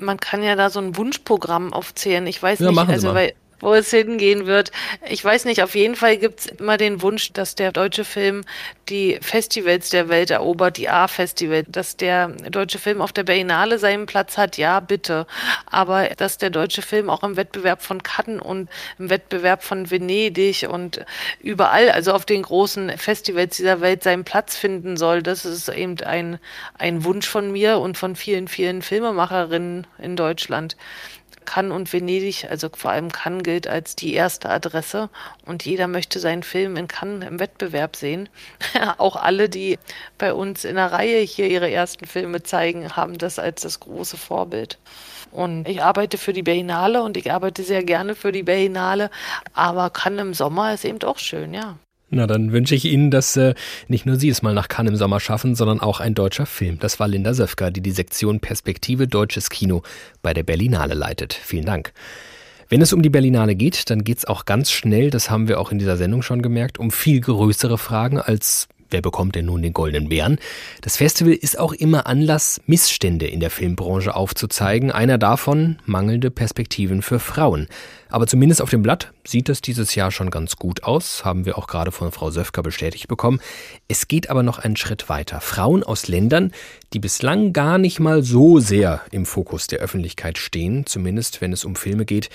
Man 0.00 0.18
kann 0.18 0.42
ja 0.42 0.56
da 0.56 0.70
so 0.70 0.80
ein 0.80 0.96
Wunschprogramm 0.96 1.72
aufzählen. 1.72 2.26
Ich 2.26 2.42
weiß 2.42 2.60
ja, 2.60 2.70
nicht, 2.70 2.88
also 2.88 3.14
weil 3.14 3.34
wo 3.60 3.74
es 3.74 3.90
hingehen 3.90 4.46
wird. 4.46 4.72
Ich 5.08 5.24
weiß 5.24 5.44
nicht, 5.44 5.62
auf 5.62 5.74
jeden 5.74 5.96
Fall 5.96 6.16
gibt 6.16 6.40
es 6.40 6.46
immer 6.46 6.76
den 6.76 7.02
Wunsch, 7.02 7.32
dass 7.32 7.54
der 7.54 7.72
deutsche 7.72 8.04
Film 8.04 8.42
die 8.88 9.18
Festivals 9.20 9.90
der 9.90 10.08
Welt 10.08 10.30
erobert, 10.30 10.76
die 10.76 10.88
A-Festival, 10.88 11.64
dass 11.68 11.96
der 11.96 12.28
deutsche 12.28 12.78
Film 12.78 13.00
auf 13.00 13.12
der 13.12 13.22
Berlinale 13.22 13.78
seinen 13.78 14.06
Platz 14.06 14.36
hat, 14.36 14.56
ja, 14.56 14.80
bitte. 14.80 15.26
Aber 15.66 16.08
dass 16.16 16.38
der 16.38 16.50
deutsche 16.50 16.82
Film 16.82 17.08
auch 17.08 17.22
im 17.22 17.36
Wettbewerb 17.36 17.82
von 17.82 18.02
Cannes 18.02 18.42
und 18.42 18.68
im 18.98 19.10
Wettbewerb 19.10 19.62
von 19.62 19.90
Venedig 19.90 20.66
und 20.68 21.04
überall, 21.40 21.90
also 21.90 22.12
auf 22.12 22.24
den 22.24 22.42
großen 22.42 22.96
Festivals 22.98 23.56
dieser 23.56 23.80
Welt 23.80 24.02
seinen 24.02 24.24
Platz 24.24 24.56
finden 24.56 24.96
soll, 24.96 25.22
das 25.22 25.44
ist 25.44 25.68
eben 25.68 26.00
ein, 26.00 26.38
ein 26.78 27.04
Wunsch 27.04 27.28
von 27.28 27.52
mir 27.52 27.78
und 27.78 27.96
von 27.96 28.16
vielen, 28.16 28.48
vielen 28.48 28.82
Filmemacherinnen 28.82 29.86
in 29.98 30.16
Deutschland. 30.16 30.76
Cannes 31.50 31.74
und 31.74 31.92
Venedig, 31.92 32.46
also 32.48 32.68
vor 32.72 32.92
allem 32.92 33.10
Cannes 33.10 33.42
gilt 33.42 33.66
als 33.66 33.96
die 33.96 34.14
erste 34.14 34.48
Adresse 34.48 35.10
und 35.46 35.64
jeder 35.64 35.88
möchte 35.88 36.20
seinen 36.20 36.44
Film 36.44 36.76
in 36.76 36.86
Cannes 36.86 37.26
im 37.26 37.40
Wettbewerb 37.40 37.96
sehen. 37.96 38.28
Auch 38.98 39.16
alle, 39.16 39.48
die 39.48 39.76
bei 40.16 40.32
uns 40.32 40.64
in 40.64 40.76
der 40.76 40.92
Reihe 40.92 41.18
hier 41.22 41.48
ihre 41.48 41.68
ersten 41.68 42.06
Filme 42.06 42.44
zeigen, 42.44 42.94
haben 42.94 43.18
das 43.18 43.40
als 43.40 43.62
das 43.62 43.80
große 43.80 44.16
Vorbild. 44.16 44.78
Und 45.32 45.66
ich 45.66 45.82
arbeite 45.82 46.18
für 46.18 46.32
die 46.32 46.44
Berlinale 46.44 47.02
und 47.02 47.16
ich 47.16 47.32
arbeite 47.32 47.64
sehr 47.64 47.82
gerne 47.82 48.14
für 48.14 48.30
die 48.30 48.44
Berlinale, 48.44 49.10
aber 49.52 49.90
Cannes 49.90 50.22
im 50.22 50.34
Sommer 50.34 50.72
ist 50.74 50.84
eben 50.84 51.02
auch 51.02 51.18
schön, 51.18 51.52
ja. 51.52 51.76
Na, 52.12 52.26
dann 52.26 52.50
wünsche 52.50 52.74
ich 52.74 52.86
Ihnen, 52.86 53.12
dass 53.12 53.36
äh, 53.36 53.54
nicht 53.86 54.04
nur 54.04 54.16
Sie 54.16 54.28
es 54.28 54.42
mal 54.42 54.52
nach 54.52 54.66
Cannes 54.66 54.90
im 54.90 54.96
Sommer 54.96 55.20
schaffen, 55.20 55.54
sondern 55.54 55.78
auch 55.80 56.00
ein 56.00 56.14
deutscher 56.14 56.44
Film. 56.44 56.80
Das 56.80 56.98
war 56.98 57.06
Linda 57.06 57.34
Söfker, 57.34 57.70
die 57.70 57.80
die 57.80 57.92
Sektion 57.92 58.40
Perspektive 58.40 59.06
Deutsches 59.06 59.48
Kino 59.48 59.82
bei 60.20 60.34
der 60.34 60.42
Berlinale 60.42 60.94
leitet. 60.94 61.32
Vielen 61.32 61.66
Dank. 61.66 61.92
Wenn 62.68 62.82
es 62.82 62.92
um 62.92 63.02
die 63.02 63.10
Berlinale 63.10 63.54
geht, 63.54 63.90
dann 63.90 64.02
geht 64.02 64.18
es 64.18 64.24
auch 64.24 64.44
ganz 64.44 64.72
schnell, 64.72 65.10
das 65.10 65.30
haben 65.30 65.46
wir 65.46 65.60
auch 65.60 65.70
in 65.70 65.78
dieser 65.78 65.96
Sendung 65.96 66.22
schon 66.22 66.42
gemerkt, 66.42 66.78
um 66.78 66.90
viel 66.90 67.20
größere 67.20 67.78
Fragen 67.78 68.20
als 68.20 68.68
Wer 68.92 69.02
bekommt 69.02 69.36
denn 69.36 69.46
nun 69.46 69.62
den 69.62 69.72
goldenen 69.72 70.08
Bären? 70.08 70.38
Das 70.80 70.96
Festival 70.96 71.32
ist 71.32 71.56
auch 71.56 71.72
immer 71.72 72.08
Anlass, 72.08 72.60
Missstände 72.66 73.28
in 73.28 73.38
der 73.38 73.50
Filmbranche 73.50 74.16
aufzuzeigen. 74.16 74.90
Einer 74.90 75.16
davon 75.16 75.78
mangelnde 75.86 76.32
Perspektiven 76.32 77.00
für 77.00 77.20
Frauen. 77.20 77.68
Aber 78.10 78.26
zumindest 78.26 78.60
auf 78.60 78.70
dem 78.70 78.82
Blatt 78.82 79.12
sieht 79.26 79.48
das 79.48 79.60
dieses 79.60 79.94
Jahr 79.94 80.10
schon 80.10 80.30
ganz 80.30 80.56
gut 80.56 80.82
aus, 80.82 81.24
haben 81.24 81.44
wir 81.44 81.56
auch 81.56 81.66
gerade 81.66 81.92
von 81.92 82.10
Frau 82.12 82.30
Söfker 82.30 82.62
bestätigt 82.62 83.08
bekommen. 83.08 83.40
Es 83.88 84.08
geht 84.08 84.30
aber 84.30 84.42
noch 84.42 84.58
einen 84.58 84.76
Schritt 84.76 85.08
weiter. 85.08 85.40
Frauen 85.40 85.82
aus 85.82 86.08
Ländern, 86.08 86.52
die 86.92 86.98
bislang 86.98 87.52
gar 87.52 87.78
nicht 87.78 88.00
mal 88.00 88.22
so 88.22 88.58
sehr 88.58 89.00
im 89.12 89.26
Fokus 89.26 89.68
der 89.68 89.78
Öffentlichkeit 89.78 90.38
stehen, 90.38 90.86
zumindest 90.86 91.40
wenn 91.40 91.52
es 91.52 91.64
um 91.64 91.76
Filme 91.76 92.04
geht. 92.04 92.30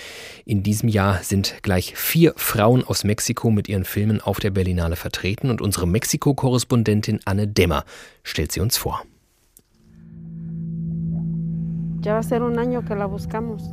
In 0.45 0.63
diesem 0.63 0.89
Jahr 0.89 1.23
sind 1.23 1.55
gleich 1.61 1.95
vier 1.97 2.33
Frauen 2.37 2.83
aus 2.83 3.03
Mexiko 3.03 3.51
mit 3.51 3.67
ihren 3.67 3.85
Filmen 3.85 4.21
auf 4.21 4.39
der 4.39 4.51
Berlinale 4.51 4.95
vertreten 4.95 5.49
und 5.49 5.61
unsere 5.61 5.87
Mexiko-Korrespondentin 5.87 7.19
Anne 7.25 7.47
Demmer 7.47 7.83
stellt 8.23 8.51
sie 8.51 8.61
uns 8.61 8.77
vor. 8.77 9.03
Ya 12.05 12.13
va 12.13 12.19
a 12.19 12.23
ser 12.23 12.43
un 12.43 12.59
año 12.59 12.85
que 12.85 12.93
la 12.93 13.07
buscamos 13.07 13.63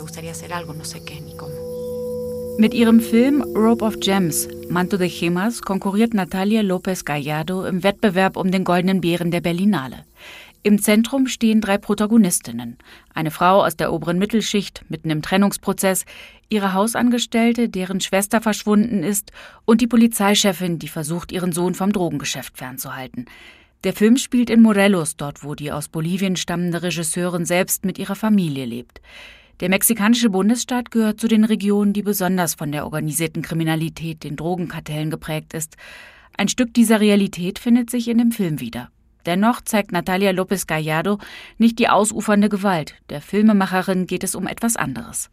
gustaría 0.00 0.32
hacer 0.32 0.52
algo, 0.52 0.74
no 0.74 0.84
sé 0.84 1.04
qué 1.04 1.20
ni 1.20 1.36
cómo. 1.36 1.54
Mit 2.58 2.72
ihrem 2.72 3.00
Film 3.00 3.42
Rope 3.54 3.84
of 3.84 4.00
Gems, 4.00 4.48
Manto 4.70 4.96
de 4.96 5.08
Gemas, 5.08 5.60
konkurriert 5.60 6.14
Natalia 6.14 6.62
Lopez 6.62 7.04
Gallardo 7.04 7.66
im 7.66 7.82
Wettbewerb 7.82 8.36
um 8.36 8.50
den 8.50 8.64
Goldenen 8.64 9.02
Bären 9.02 9.30
der 9.30 9.42
Berlinale. 9.42 10.04
Im 10.62 10.80
Zentrum 10.80 11.26
stehen 11.26 11.60
drei 11.60 11.78
Protagonistinnen. 11.78 12.78
Eine 13.14 13.30
Frau 13.30 13.62
aus 13.62 13.76
der 13.76 13.92
oberen 13.92 14.18
Mittelschicht, 14.18 14.84
mitten 14.88 15.10
im 15.10 15.22
Trennungsprozess, 15.22 16.06
ihre 16.48 16.72
Hausangestellte, 16.72 17.68
deren 17.68 18.00
Schwester 18.00 18.40
verschwunden 18.40 19.04
ist, 19.04 19.32
und 19.64 19.80
die 19.80 19.86
Polizeichefin, 19.86 20.78
die 20.78 20.88
versucht, 20.88 21.32
ihren 21.32 21.52
Sohn 21.52 21.74
vom 21.74 21.92
Drogengeschäft 21.92 22.56
fernzuhalten. 22.56 23.26
Der 23.84 23.92
Film 23.92 24.16
spielt 24.16 24.50
in 24.50 24.62
Morelos, 24.62 25.16
dort 25.16 25.44
wo 25.44 25.54
die 25.54 25.70
aus 25.70 25.88
Bolivien 25.88 26.34
stammende 26.34 26.82
Regisseurin 26.82 27.44
selbst 27.44 27.84
mit 27.84 27.98
ihrer 27.98 28.16
Familie 28.16 28.64
lebt. 28.64 29.00
Der 29.60 29.70
mexikanische 29.70 30.28
Bundesstaat 30.28 30.90
gehört 30.90 31.18
zu 31.18 31.28
den 31.28 31.44
Regionen, 31.44 31.94
die 31.94 32.02
besonders 32.02 32.54
von 32.54 32.72
der 32.72 32.84
organisierten 32.84 33.40
Kriminalität, 33.40 34.22
den 34.22 34.36
Drogenkartellen 34.36 35.08
geprägt 35.08 35.54
ist. 35.54 35.76
Ein 36.36 36.48
Stück 36.48 36.74
dieser 36.74 37.00
Realität 37.00 37.58
findet 37.58 37.88
sich 37.88 38.08
in 38.08 38.18
dem 38.18 38.32
Film 38.32 38.60
wieder. 38.60 38.90
Dennoch 39.24 39.62
zeigt 39.62 39.92
Natalia 39.92 40.30
López 40.30 40.66
Gallardo 40.66 41.18
nicht 41.56 41.78
die 41.78 41.88
ausufernde 41.88 42.50
Gewalt. 42.50 42.96
Der 43.08 43.22
Filmemacherin 43.22 44.06
geht 44.06 44.24
es 44.24 44.34
um 44.34 44.46
etwas 44.46 44.76
anderes. 44.76 45.30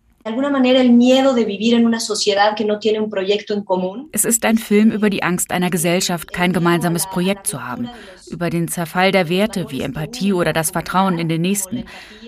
Es 4.13 4.23
ist 4.23 4.45
ein 4.45 4.57
Film 4.57 4.91
über 4.91 5.09
die 5.09 5.21
Angst 5.21 5.51
einer 5.51 5.69
Gesellschaft, 5.69 6.31
kein 6.31 6.53
gemeinsames 6.53 7.07
Projekt 7.07 7.45
zu 7.45 7.62
haben, 7.62 7.89
über 8.29 8.49
den 8.49 8.69
Zerfall 8.69 9.12
der 9.12 9.27
Werte 9.27 9.69
wie 9.69 9.81
Empathie 9.81 10.31
oder 10.31 10.53
das 10.53 10.71
Vertrauen 10.71 11.19
in 11.19 11.27
den 11.27 11.41
Nächsten. 11.41 11.83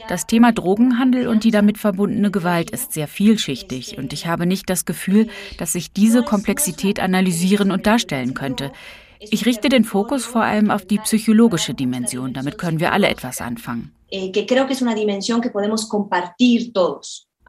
Das 0.09 0.27
Thema 0.27 0.51
Drogenhandel 0.51 1.29
und 1.29 1.45
die 1.45 1.51
damit 1.51 1.77
verbundene 1.77 2.31
Gewalt 2.31 2.69
ist 2.69 2.91
sehr 2.91 3.07
vielschichtig 3.07 3.97
und 3.97 4.11
ich 4.11 4.27
habe 4.27 4.45
nicht 4.45 4.69
das 4.69 4.83
Gefühl, 4.83 5.29
dass 5.57 5.73
ich 5.73 5.93
diese 5.93 6.21
Komplexität 6.23 6.99
analysieren 6.99 7.71
und 7.71 7.87
darstellen 7.87 8.33
könnte. 8.33 8.73
Ich 9.21 9.45
richte 9.45 9.69
den 9.69 9.85
Fokus 9.85 10.25
vor 10.25 10.43
allem 10.43 10.69
auf 10.69 10.85
die 10.85 10.97
psychologische 10.97 11.73
Dimension, 11.73 12.33
damit 12.33 12.57
können 12.57 12.81
wir 12.81 12.91
alle 12.91 13.07
etwas 13.07 13.39
anfangen. 13.39 13.93
Eh, 14.11 14.31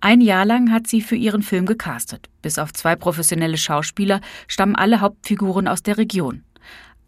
ein 0.00 0.20
Jahr 0.20 0.44
lang 0.44 0.70
hat 0.70 0.86
sie 0.86 1.00
für 1.00 1.16
ihren 1.16 1.42
Film 1.42 1.66
gecastet. 1.66 2.28
Bis 2.42 2.58
auf 2.58 2.72
zwei 2.72 2.96
professionelle 2.96 3.56
Schauspieler 3.56 4.20
stammen 4.46 4.76
alle 4.76 5.00
Hauptfiguren 5.00 5.68
aus 5.68 5.82
der 5.82 5.98
Region. 5.98 6.42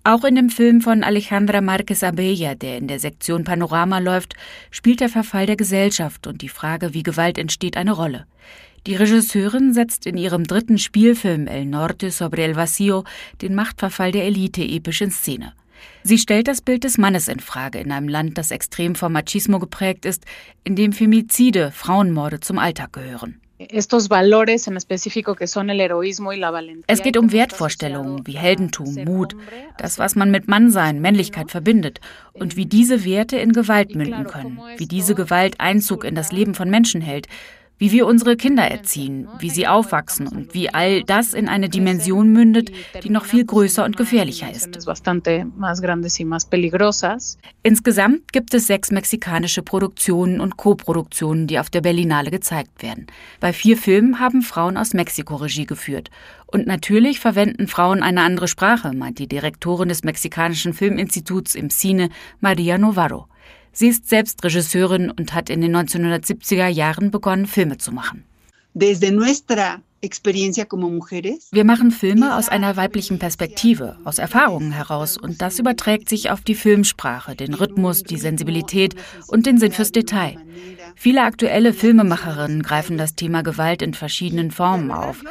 Auch 0.05 0.25
in 0.25 0.37
dem 0.37 0.49
Film 0.49 0.81
von 0.81 1.03
Alejandra 1.03 1.61
Marquez 1.61 2.03
Abella, 2.03 2.55
der 2.55 2.79
in 2.79 2.89
der 2.89 2.99
Sektion 2.99 3.45
Panorama 3.45 3.99
läuft, 3.99 4.35
spielt 4.71 5.01
der 5.01 5.11
Verfall 5.11 5.45
der 5.45 5.57
Gesellschaft 5.57 6.27
und 6.27 6.41
die 6.41 6.49
Frage, 6.49 6.95
wie 6.95 7.03
Gewalt 7.03 7.37
entsteht, 7.37 7.77
eine 7.77 7.93
Rolle. 7.93 8.27
Die 8.87 8.95
Regisseurin 8.95 9.75
setzt 9.75 10.07
in 10.07 10.17
ihrem 10.17 10.45
dritten 10.45 10.79
Spielfilm 10.79 11.47
El 11.47 11.67
Norte 11.67 12.11
sobre 12.11 12.45
el 12.45 12.57
Vacío 12.57 13.05
den 13.43 13.55
Machtverfall 13.55 14.13
der 14.13 14.25
Elite 14.25 14.63
episch 14.63 15.03
in 15.03 15.11
Szene. 15.11 15.53
Sie 16.03 16.19
stellt 16.19 16.49
das 16.49 16.61
Bild 16.61 16.85
des 16.85 16.99
Mannes 16.99 17.29
in 17.29 17.41
Frage 17.41 17.79
in 17.79 17.93
einem 17.93 18.09
Land, 18.09 18.39
das 18.39 18.51
extrem 18.51 18.95
vom 18.95 19.13
Machismo 19.13 19.59
geprägt 19.59 20.05
ist, 20.05 20.25
in 20.65 20.77
dem 20.77 20.93
Femizide, 20.93 21.73
Frauenmorde 21.73 22.41
zum 22.41 22.59
Alltag 22.59 22.93
gehören. 22.93 23.41
Es 26.87 27.03
geht 27.03 27.17
um 27.17 27.33
Wertvorstellungen 27.33 28.27
wie 28.27 28.37
Heldentum, 28.37 28.95
Mut, 29.05 29.35
das, 29.77 29.99
was 29.99 30.15
man 30.15 30.31
mit 30.31 30.47
Mannsein, 30.47 31.01
Männlichkeit 31.01 31.51
verbindet 31.51 32.01
und 32.35 32.55
wie 32.55 32.67
diese 32.67 33.05
Werte 33.05 33.37
in 33.37 33.53
Gewalt 33.53 33.97
münden 33.97 34.29
können, 34.29 34.61
wie 34.77 34.87
diese 34.87 35.17
Gewalt 35.17 35.59
Einzug 35.59 36.05
in 36.05 36.15
das 36.15 36.31
Leben 36.31 36.55
von 36.55 36.71
Menschen 36.71 37.01
hält, 37.01 37.27
wie 37.79 37.93
wir 37.93 38.07
unsere 38.07 38.37
Kinder 38.37 38.65
erziehen, 38.65 39.29
wie 39.39 39.51
sie 39.51 39.67
aufwachsen 39.67 40.27
und 40.27 40.55
wie 40.55 40.69
all 40.69 41.03
das 41.05 41.35
in 41.35 41.49
eine 41.49 41.69
Dimension 41.69 42.33
mündet, 42.33 42.71
die 43.03 43.11
noch 43.11 43.25
viel 43.25 43.45
größer 43.45 43.85
und 43.85 43.97
gefährlicher 43.97 44.51
ist. 44.51 44.77
Insgesamt 47.63 48.33
gibt 48.33 48.55
es 48.55 48.67
sechs 48.67 48.91
mexikanische 48.91 49.63
Produktionen 49.63 50.41
und 50.41 50.57
Koproduktionen, 50.57 51.47
die 51.47 51.59
auf 51.59 51.71
der 51.71 51.81
Berlinale 51.81 52.31
gezeigt 52.31 52.83
werden. 52.83 53.07
Bei 53.41 53.53
vier 53.53 53.77
Filmen 53.77 54.19
haben 54.19 54.43
Frauen 54.43 54.77
aus 54.77 54.95
Mexiko 54.95 55.37
Regie 55.37 55.67
geführt. 55.67 56.11
Und 56.47 56.67
natürlich 56.67 57.21
verwenden 57.21 57.69
Frauen 57.69 58.03
eine 58.03 58.23
andere 58.23 58.49
Sprache, 58.49 58.93
meint 58.95 59.19
die 59.19 59.29
Direktorin 59.29 59.91
des 59.91 60.03
Mexikanischen 60.03 60.73
Filminstituts 60.73 61.55
im 61.55 61.69
Cine, 61.69 62.09
Maria 62.41 62.79
Novarro. 62.79 63.29
Sie 63.79 63.87
ist 63.87 64.09
selbst 64.09 64.43
Regisseurin 64.43 65.09
und 65.09 65.35
hat 65.35 65.49
in 65.49 65.61
den 65.61 65.77
1970er 65.77 66.67
Jahren 66.67 67.13
begonnen, 67.13 67.47
Filme 67.47 67.79
zu 67.79 67.93
machen. 67.93 68.25
Desde 68.75 69.13
nuestra 69.13 69.81
wir 71.51 71.65
machen 71.65 71.91
Filme 71.91 72.37
aus 72.37 72.49
einer 72.49 72.77
weiblichen 72.77 73.19
Perspektive, 73.19 73.97
aus 74.05 74.19
Erfahrungen 74.19 74.71
heraus 74.71 75.17
und 75.17 75.43
das 75.43 75.59
überträgt 75.59 76.09
sich 76.09 76.31
auf 76.31 76.41
die 76.41 76.55
Filmsprache, 76.55 77.35
den 77.35 77.53
Rhythmus, 77.53 78.05
die 78.05 78.17
Sensibilität 78.17 78.95
und 79.27 79.47
den 79.47 79.59
Sinn 79.59 79.73
fürs 79.73 79.91
Detail. 79.91 80.37
Viele 80.95 81.23
aktuelle 81.23 81.73
Filmemacherinnen 81.73 82.63
greifen 82.63 82.97
das 82.97 83.15
Thema 83.15 83.43
Gewalt 83.43 83.83
in 83.83 83.95
verschiedenen 83.95 84.51
Formen 84.51 84.91
auf. 84.91 85.23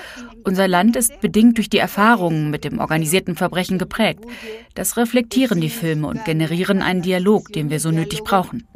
Unser 0.43 0.67
Land 0.67 0.95
ist 0.95 1.19
bedingt 1.21 1.57
durch 1.57 1.69
die 1.69 1.77
Erfahrungen 1.77 2.49
mit 2.49 2.63
dem 2.63 2.79
organisierten 2.79 3.35
Verbrechen 3.35 3.77
geprägt. 3.77 4.25
Das 4.75 4.97
reflektieren 4.97 5.61
die 5.61 5.69
Filme 5.69 6.07
und 6.07 6.25
generieren 6.25 6.81
einen 6.81 7.01
Dialog, 7.01 7.51
den 7.53 7.69
wir 7.69 7.79
so 7.79 7.91
nötig 7.91 8.23
brauchen. 8.23 8.67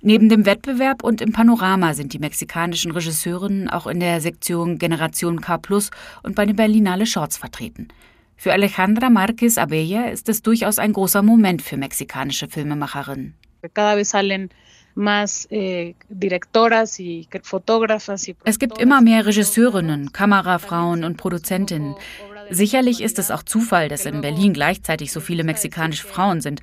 Neben 0.00 0.28
dem 0.28 0.46
Wettbewerb 0.46 1.02
und 1.02 1.20
im 1.20 1.32
Panorama 1.32 1.92
sind 1.92 2.12
die 2.12 2.20
mexikanischen 2.20 2.92
Regisseurinnen 2.92 3.68
auch 3.68 3.88
in 3.88 3.98
der 3.98 4.20
Sektion 4.20 4.78
Generation 4.78 5.40
K 5.40 5.58
Plus 5.58 5.90
und 6.22 6.36
bei 6.36 6.46
den 6.46 6.54
Berlinale 6.54 7.04
Shorts 7.04 7.36
vertreten. 7.36 7.88
Für 8.36 8.52
Alejandra 8.52 9.10
Marquez 9.10 9.58
Abella 9.58 10.10
ist 10.10 10.28
es 10.28 10.42
durchaus 10.42 10.78
ein 10.78 10.92
großer 10.92 11.22
Moment 11.22 11.62
für 11.62 11.76
mexikanische 11.76 12.46
Filmemacherinnen. 12.46 13.34
Eh, 15.50 15.94
es 18.44 18.58
gibt 18.58 18.78
immer 18.78 19.00
mehr 19.00 19.26
Regisseurinnen, 19.26 20.12
Kamerafrauen 20.12 21.02
und 21.04 21.16
Produzentinnen. 21.16 21.96
Sicherlich 22.50 23.02
ist 23.02 23.18
es 23.18 23.30
auch 23.30 23.42
Zufall, 23.42 23.88
dass 23.88 24.06
in 24.06 24.22
Berlin 24.22 24.52
gleichzeitig 24.52 25.12
so 25.12 25.20
viele 25.20 25.44
mexikanische 25.44 26.06
Frauen 26.06 26.40
sind. 26.40 26.62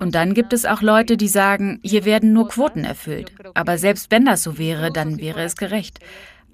Und 0.00 0.14
dann 0.14 0.34
gibt 0.34 0.52
es 0.52 0.64
auch 0.64 0.82
Leute, 0.82 1.16
die 1.16 1.28
sagen, 1.28 1.80
hier 1.82 2.04
werden 2.04 2.32
nur 2.32 2.48
Quoten 2.48 2.84
erfüllt. 2.84 3.32
Aber 3.54 3.78
selbst 3.78 4.10
wenn 4.10 4.24
das 4.24 4.42
so 4.42 4.58
wäre, 4.58 4.90
dann 4.92 5.18
wäre 5.18 5.42
es 5.42 5.56
gerecht. 5.56 5.98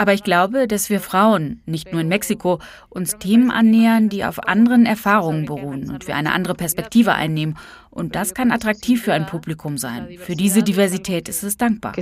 Aber 0.01 0.15
ich 0.15 0.23
glaube, 0.23 0.69
dass 0.69 0.91
wir 0.91 1.01
Frauen, 1.01 1.61
nicht 1.67 1.91
nur 1.93 2.01
in 2.01 2.09
Mexiko, 2.09 2.61
uns 2.89 3.19
Themen 3.19 3.51
annähern, 3.51 4.09
die 4.09 4.25
auf 4.25 4.47
anderen 4.47 4.87
Erfahrungen 4.87 5.45
beruhen 5.45 5.91
und 5.91 6.07
wir 6.07 6.15
eine 6.15 6.33
andere 6.33 6.55
Perspektive 6.55 7.15
einnehmen. 7.15 7.59
Und 7.91 8.15
das 8.15 8.33
kann 8.33 8.53
attraktiv 8.53 9.03
für 9.03 9.13
ein 9.13 9.27
Publikum 9.27 9.77
sein. 9.77 10.17
Für 10.19 10.37
diese 10.37 10.63
Diversität 10.63 11.29
ist 11.29 11.43
es 11.43 11.57
dankbar. 11.57 11.95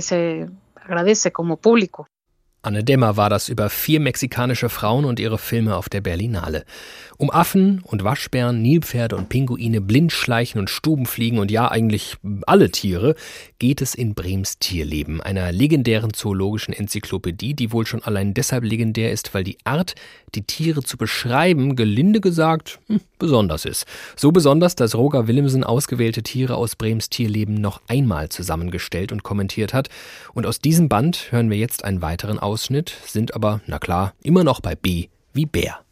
Anne 2.67 2.83
Demmer 2.83 3.15
war 3.15 3.29
das 3.29 3.47
über 3.47 3.69
vier 3.69 4.01
mexikanische 4.01 4.67
Frauen 4.67 5.05
und 5.05 5.21
ihre 5.21 5.37
Filme 5.37 5.77
auf 5.77 5.87
der 5.87 6.01
Berlinale. 6.01 6.65
Um 7.15 7.31
Affen 7.31 7.79
und 7.81 8.03
Waschbären, 8.03 8.61
Nilpferde 8.61 9.15
und 9.15 9.29
Pinguine, 9.29 9.79
Blindschleichen 9.79 10.59
und 10.59 10.69
Stubenfliegen 10.69 11.39
und 11.39 11.49
ja 11.49 11.71
eigentlich 11.71 12.17
alle 12.45 12.69
Tiere 12.69 13.15
geht 13.59 13.81
es 13.81 13.95
in 13.95 14.13
Brems 14.13 14.59
Tierleben, 14.59 15.21
einer 15.21 15.51
legendären 15.51 16.13
zoologischen 16.13 16.73
Enzyklopädie, 16.73 17.53
die 17.53 17.71
wohl 17.71 17.85
schon 17.85 18.03
allein 18.03 18.33
deshalb 18.33 18.63
legendär 18.63 19.11
ist, 19.11 19.33
weil 19.33 19.43
die 19.43 19.57
Art, 19.63 19.95
die 20.35 20.43
Tiere 20.43 20.83
zu 20.83 20.97
beschreiben, 20.97 21.75
gelinde 21.75 22.21
gesagt, 22.21 22.79
hm, 22.87 23.01
besonders 23.19 23.65
ist. 23.65 23.85
So 24.15 24.31
besonders, 24.31 24.75
dass 24.75 24.95
Roger 24.95 25.27
Willemsen 25.27 25.63
ausgewählte 25.63 26.23
Tiere 26.23 26.55
aus 26.55 26.75
Brems 26.75 27.09
Tierleben 27.09 27.55
noch 27.55 27.81
einmal 27.87 28.29
zusammengestellt 28.29 29.11
und 29.11 29.23
kommentiert 29.23 29.73
hat. 29.73 29.89
Und 30.33 30.45
aus 30.45 30.59
diesem 30.59 30.89
Band 30.89 31.31
hören 31.31 31.49
wir 31.49 31.57
jetzt 31.57 31.83
einen 31.83 32.01
weiteren 32.01 32.39
Ausschnitt, 32.39 32.93
sind 33.05 33.33
aber, 33.33 33.61
na 33.65 33.79
klar, 33.79 34.13
immer 34.21 34.43
noch 34.43 34.61
bei 34.61 34.75
B 34.75 35.07
wie 35.33 35.45
Bär. 35.45 35.86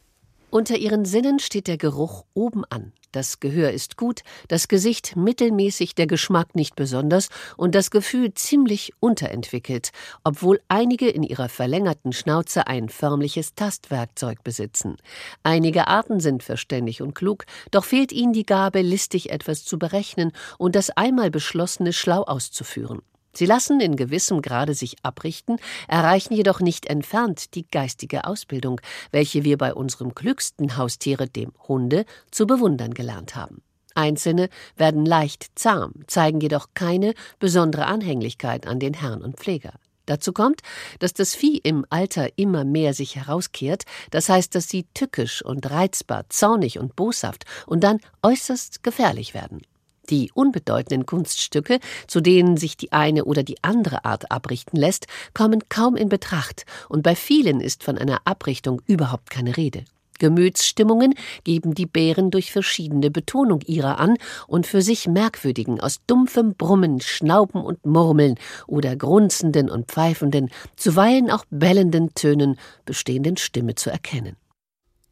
Unter 0.49 0.77
ihren 0.77 1.05
Sinnen 1.05 1.39
steht 1.39 1.67
der 1.67 1.77
Geruch 1.77 2.25
oben 2.33 2.63
an. 2.69 2.93
Das 3.15 3.39
Gehör 3.39 3.71
ist 3.71 3.95
gut, 3.95 4.23
das 4.49 4.67
Gesicht 4.67 5.15
mittelmäßig, 5.15 5.95
der 5.95 6.05
Geschmack 6.05 6.53
nicht 6.53 6.75
besonders 6.75 7.29
und 7.55 7.73
das 7.73 7.89
Gefühl 7.89 8.33
ziemlich 8.33 8.91
unterentwickelt, 8.99 9.91
obwohl 10.25 10.59
einige 10.67 11.07
in 11.07 11.23
ihrer 11.23 11.47
verlängerten 11.47 12.11
Schnauze 12.11 12.67
ein 12.67 12.89
förmliches 12.89 13.55
Tastwerkzeug 13.55 14.43
besitzen. 14.43 14.97
Einige 15.43 15.87
Arten 15.87 16.19
sind 16.19 16.43
verständig 16.43 17.01
und 17.01 17.15
klug, 17.15 17.45
doch 17.71 17.85
fehlt 17.85 18.11
ihnen 18.11 18.33
die 18.33 18.45
Gabe, 18.45 18.81
listig 18.81 19.31
etwas 19.31 19.63
zu 19.63 19.79
berechnen 19.79 20.33
und 20.57 20.75
das 20.75 20.89
einmal 20.89 21.31
Beschlossene 21.31 21.93
schlau 21.93 22.23
auszuführen. 22.23 23.01
Sie 23.35 23.45
lassen 23.45 23.81
in 23.81 23.95
gewissem 23.95 24.41
Grade 24.41 24.73
sich 24.73 24.95
abrichten, 25.03 25.57
erreichen 25.87 26.33
jedoch 26.33 26.61
nicht 26.61 26.85
entfernt 26.85 27.53
die 27.55 27.67
geistige 27.69 28.25
Ausbildung, 28.25 28.79
welche 29.11 29.43
wir 29.43 29.57
bei 29.57 29.73
unserem 29.73 30.15
klügsten 30.15 30.77
Haustiere, 30.77 31.27
dem 31.27 31.51
Hunde, 31.67 32.05
zu 32.31 32.47
bewundern 32.47 32.93
gelernt 32.93 33.35
haben. 33.35 33.61
Einzelne 33.93 34.49
werden 34.75 35.05
leicht 35.05 35.47
zahm, 35.55 35.93
zeigen 36.07 36.41
jedoch 36.41 36.69
keine 36.73 37.13
besondere 37.39 37.85
Anhänglichkeit 37.85 38.67
an 38.67 38.79
den 38.79 38.93
Herrn 38.93 39.21
und 39.21 39.37
Pfleger. 39.37 39.73
Dazu 40.05 40.33
kommt, 40.33 40.61
dass 40.99 41.13
das 41.13 41.33
Vieh 41.33 41.57
im 41.57 41.85
Alter 41.89 42.29
immer 42.37 42.63
mehr 42.63 42.93
sich 42.93 43.15
herauskehrt, 43.15 43.83
das 44.11 44.29
heißt, 44.29 44.53
dass 44.53 44.69
sie 44.69 44.85
tückisch 44.93 45.43
und 45.43 45.69
reizbar, 45.69 46.25
zornig 46.29 46.77
und 46.77 46.95
boshaft 46.95 47.45
und 47.65 47.83
dann 47.83 47.99
äußerst 48.21 48.83
gefährlich 48.83 49.33
werden. 49.33 49.61
Die 50.09 50.31
unbedeutenden 50.33 51.05
Kunststücke, 51.05 51.79
zu 52.07 52.21
denen 52.21 52.57
sich 52.57 52.77
die 52.77 52.91
eine 52.91 53.25
oder 53.25 53.43
die 53.43 53.63
andere 53.63 54.05
Art 54.05 54.31
abrichten 54.31 54.77
lässt, 54.77 55.07
kommen 55.33 55.63
kaum 55.69 55.95
in 55.95 56.09
Betracht, 56.09 56.65
und 56.89 57.03
bei 57.03 57.15
vielen 57.15 57.61
ist 57.61 57.83
von 57.83 57.97
einer 57.97 58.21
Abrichtung 58.25 58.81
überhaupt 58.85 59.29
keine 59.29 59.57
Rede. 59.57 59.85
Gemütsstimmungen 60.19 61.13
geben 61.43 61.73
die 61.73 61.85
Bären 61.85 62.31
durch 62.31 62.51
verschiedene 62.51 63.11
Betonung 63.11 63.61
ihrer 63.65 63.99
an 63.99 64.15
und 64.47 64.67
für 64.67 64.81
sich 64.81 65.07
merkwürdigen, 65.07 65.79
aus 65.79 65.99
dumpfem 66.07 66.55
Brummen, 66.55 67.01
Schnauben 67.01 67.61
und 67.61 67.85
Murmeln 67.85 68.35
oder 68.67 68.95
grunzenden 68.95 69.69
und 69.69 69.91
pfeifenden, 69.91 70.49
zuweilen 70.75 71.29
auch 71.29 71.45
bellenden 71.49 72.13
Tönen 72.13 72.57
bestehenden 72.85 73.37
Stimme 73.37 73.75
zu 73.75 73.89
erkennen. 73.89 74.37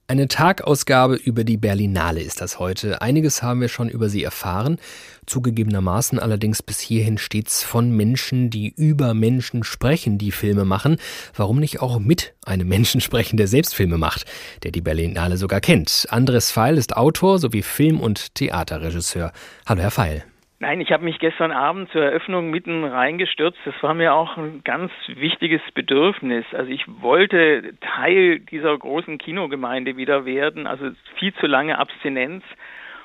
Eine 0.05 0.27
Tagausgabe 0.27 1.15
über 1.15 1.45
die 1.45 1.55
Berlinale 1.55 2.21
ist 2.21 2.41
das 2.41 2.59
heute. 2.59 3.01
Einiges 3.01 3.41
haben 3.41 3.61
wir 3.61 3.69
schon 3.69 3.87
über 3.87 4.09
sie 4.09 4.21
erfahren, 4.21 4.77
zugegebenermaßen 5.25 6.19
allerdings 6.19 6.61
bis 6.61 6.81
hierhin 6.81 7.17
stets 7.17 7.63
von 7.63 7.89
Menschen, 7.89 8.49
die 8.49 8.67
über 8.67 9.13
Menschen 9.13 9.63
sprechen, 9.63 10.17
die 10.17 10.31
Filme 10.31 10.65
machen. 10.65 10.97
Warum 11.33 11.57
nicht 11.57 11.81
auch 11.81 11.99
mit 11.99 12.33
einem 12.45 12.67
Menschen 12.67 12.99
sprechen, 12.99 13.37
der 13.37 13.47
selbst 13.47 13.75
Filme 13.75 13.97
macht, 13.97 14.25
der 14.63 14.71
die 14.71 14.81
Berlinale 14.81 15.37
sogar 15.37 15.61
kennt? 15.61 16.05
Andres 16.09 16.51
Feil 16.51 16.77
ist 16.77 16.97
Autor 16.97 17.39
sowie 17.39 17.61
Film- 17.61 18.01
und 18.01 18.35
Theaterregisseur. 18.35 19.31
Hallo, 19.65 19.81
Herr 19.83 19.91
Feil. 19.91 20.25
Nein, 20.63 20.79
ich 20.79 20.93
habe 20.93 21.03
mich 21.03 21.19
gestern 21.19 21.51
Abend 21.51 21.91
zur 21.91 22.03
Eröffnung 22.03 22.49
mitten 22.49 22.85
reingestürzt. 22.85 23.59
Das 23.65 23.73
war 23.81 23.93
mir 23.93 24.13
auch 24.13 24.37
ein 24.37 24.61
ganz 24.63 24.93
wichtiges 25.07 25.61
Bedürfnis. 25.73 26.45
Also 26.53 26.71
ich 26.71 26.85
wollte 27.01 27.73
Teil 27.81 28.39
dieser 28.39 28.77
großen 28.77 29.17
Kinogemeinde 29.17 29.97
wieder 29.97 30.23
werden. 30.25 30.65
Also 30.65 30.91
viel 31.19 31.33
zu 31.33 31.47
lange 31.47 31.77
Abstinenz. 31.79 32.45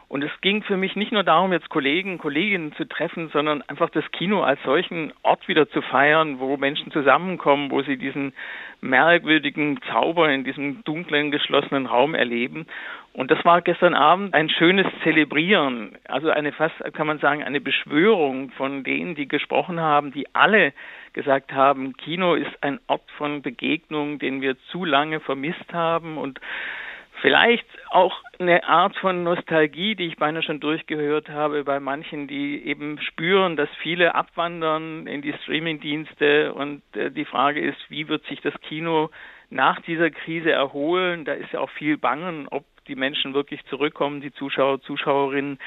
Und 0.06 0.22
es 0.22 0.30
ging 0.40 0.62
für 0.62 0.76
mich 0.76 0.94
nicht 0.94 1.10
nur 1.10 1.24
darum, 1.24 1.52
jetzt 1.52 1.68
Kollegen, 1.68 2.16
Kolleginnen 2.18 2.72
zu 2.74 2.84
treffen, 2.86 3.28
sondern 3.30 3.62
einfach 3.62 3.90
das 3.90 4.08
Kino 4.12 4.40
als 4.42 4.62
solchen 4.62 5.12
Ort 5.22 5.48
wieder 5.48 5.68
zu 5.68 5.82
feiern, 5.82 6.38
wo 6.38 6.56
Menschen 6.56 6.92
zusammenkommen, 6.92 7.72
wo 7.72 7.82
sie 7.82 7.98
diesen 7.98 8.32
merkwürdigen 8.80 9.80
Zauber 9.90 10.30
in 10.30 10.44
diesem 10.44 10.84
dunklen, 10.84 11.32
geschlossenen 11.32 11.86
Raum 11.86 12.14
erleben. 12.14 12.66
Und 13.12 13.30
das 13.30 13.44
war 13.44 13.62
gestern 13.62 13.94
Abend 13.94 14.32
ein 14.34 14.48
schönes 14.48 14.86
Zelebrieren, 15.02 15.98
also 16.06 16.30
eine 16.30 16.52
fast, 16.52 16.76
kann 16.94 17.06
man 17.06 17.18
sagen, 17.18 17.42
eine 17.42 17.60
Beschwörung 17.60 18.50
von 18.50 18.84
denen, 18.84 19.16
die 19.16 19.26
gesprochen 19.26 19.80
haben, 19.80 20.12
die 20.12 20.32
alle 20.34 20.72
gesagt 21.14 21.52
haben, 21.52 21.96
Kino 21.96 22.34
ist 22.34 22.62
ein 22.62 22.78
Ort 22.86 23.10
von 23.16 23.42
Begegnung, 23.42 24.20
den 24.20 24.40
wir 24.40 24.56
zu 24.70 24.84
lange 24.84 25.18
vermisst 25.20 25.72
haben 25.72 26.16
und 26.16 26.38
Vielleicht 27.20 27.66
auch 27.90 28.22
eine 28.38 28.62
Art 28.64 28.96
von 28.96 29.24
Nostalgie, 29.24 29.96
die 29.96 30.06
ich 30.06 30.16
beinahe 30.16 30.42
schon 30.42 30.60
durchgehört 30.60 31.28
habe 31.28 31.64
bei 31.64 31.80
manchen, 31.80 32.28
die 32.28 32.64
eben 32.64 33.00
spüren, 33.00 33.56
dass 33.56 33.68
viele 33.82 34.14
abwandern 34.14 35.08
in 35.08 35.20
die 35.20 35.32
Streamingdienste 35.42 36.52
und 36.54 36.82
äh, 36.94 37.10
die 37.10 37.24
Frage 37.24 37.60
ist, 37.60 37.78
wie 37.88 38.06
wird 38.06 38.24
sich 38.26 38.40
das 38.40 38.54
Kino 38.60 39.10
nach 39.50 39.80
dieser 39.80 40.10
Krise 40.10 40.52
erholen? 40.52 41.24
Da 41.24 41.32
ist 41.32 41.52
ja 41.52 41.58
auch 41.58 41.70
viel 41.70 41.98
Bangen, 41.98 42.46
ob 42.48 42.64
die 42.88 42.96
Menschen 42.96 43.34
wirklich 43.34 43.60
zurückkommen, 43.70 44.20
die 44.20 44.32
Zuschauer, 44.32 44.80
Zuschauerinnen. 44.82 45.58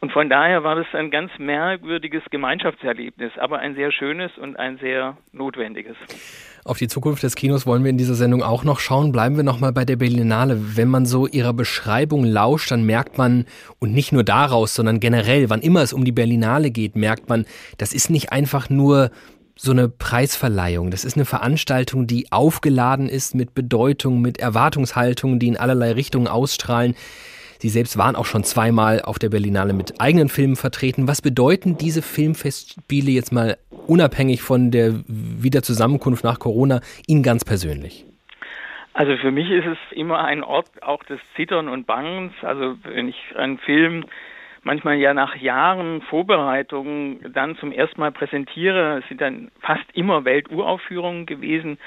Und 0.00 0.12
von 0.12 0.28
daher 0.28 0.62
war 0.64 0.74
das 0.74 0.86
ein 0.92 1.10
ganz 1.10 1.30
merkwürdiges 1.38 2.22
Gemeinschaftserlebnis, 2.30 3.32
aber 3.38 3.60
ein 3.60 3.74
sehr 3.74 3.90
schönes 3.90 4.36
und 4.36 4.56
ein 4.56 4.76
sehr 4.78 5.16
notwendiges. 5.32 5.96
Auf 6.66 6.78
die 6.78 6.88
Zukunft 6.88 7.22
des 7.22 7.36
Kinos 7.36 7.66
wollen 7.66 7.84
wir 7.84 7.90
in 7.90 7.96
dieser 7.96 8.14
Sendung 8.14 8.42
auch 8.42 8.64
noch 8.64 8.80
schauen. 8.80 9.12
Bleiben 9.12 9.36
wir 9.36 9.44
noch 9.44 9.60
mal 9.60 9.72
bei 9.72 9.84
der 9.84 9.96
Berlinale. 9.96 10.76
Wenn 10.76 10.88
man 10.88 11.06
so 11.06 11.26
ihrer 11.26 11.54
Beschreibung 11.54 12.24
lauscht, 12.24 12.70
dann 12.70 12.84
merkt 12.84 13.16
man, 13.16 13.46
und 13.78 13.94
nicht 13.94 14.12
nur 14.12 14.24
daraus, 14.24 14.74
sondern 14.74 15.00
generell, 15.00 15.48
wann 15.48 15.62
immer 15.62 15.80
es 15.80 15.92
um 15.92 16.04
die 16.04 16.12
Berlinale 16.12 16.70
geht, 16.70 16.96
merkt 16.96 17.28
man, 17.28 17.46
das 17.78 17.94
ist 17.94 18.10
nicht 18.10 18.32
einfach 18.32 18.68
nur 18.68 19.10
so 19.56 19.72
eine 19.72 19.88
Preisverleihung. 19.88 20.90
Das 20.90 21.04
ist 21.04 21.16
eine 21.16 21.24
Veranstaltung, 21.24 22.06
die 22.06 22.32
aufgeladen 22.32 23.08
ist 23.08 23.34
mit 23.34 23.54
Bedeutung, 23.54 24.20
mit 24.20 24.38
Erwartungshaltungen, 24.38 25.38
die 25.38 25.48
in 25.48 25.56
allerlei 25.56 25.92
Richtungen 25.92 26.26
ausstrahlen. 26.28 26.94
Sie 27.58 27.68
selbst 27.68 27.96
waren 27.96 28.16
auch 28.16 28.26
schon 28.26 28.44
zweimal 28.44 29.00
auf 29.00 29.18
der 29.18 29.30
Berlinale 29.30 29.72
mit 29.72 30.00
eigenen 30.00 30.28
Filmen 30.28 30.56
vertreten. 30.56 31.08
Was 31.08 31.22
bedeuten 31.22 31.78
diese 31.78 32.02
Filmfestspiele 32.02 33.10
jetzt 33.10 33.32
mal 33.32 33.56
unabhängig 33.86 34.42
von 34.42 34.70
der 34.70 35.02
Wiederzusammenkunft 35.06 36.24
nach 36.24 36.38
Corona 36.38 36.80
Ihnen 37.06 37.22
ganz 37.22 37.44
persönlich? 37.44 38.04
Also 38.92 39.16
für 39.16 39.30
mich 39.30 39.50
ist 39.50 39.66
es 39.66 39.78
immer 39.96 40.24
ein 40.24 40.44
Ort 40.44 40.82
auch 40.82 41.02
des 41.04 41.20
Zittern 41.36 41.68
und 41.68 41.86
Bangens. 41.86 42.32
Also 42.42 42.76
wenn 42.84 43.08
ich 43.08 43.16
einen 43.36 43.58
Film 43.58 44.04
manchmal 44.64 44.96
ja 44.96 45.14
nach 45.14 45.36
Jahren 45.36 46.02
Vorbereitungen 46.02 47.32
dann 47.32 47.56
zum 47.56 47.72
ersten 47.72 48.00
Mal 48.00 48.12
präsentiere, 48.12 48.98
es 48.98 49.08
sind 49.08 49.20
dann 49.20 49.50
fast 49.60 49.84
immer 49.94 50.24
Welturaufführungen 50.24 51.26
gewesen, 51.26 51.78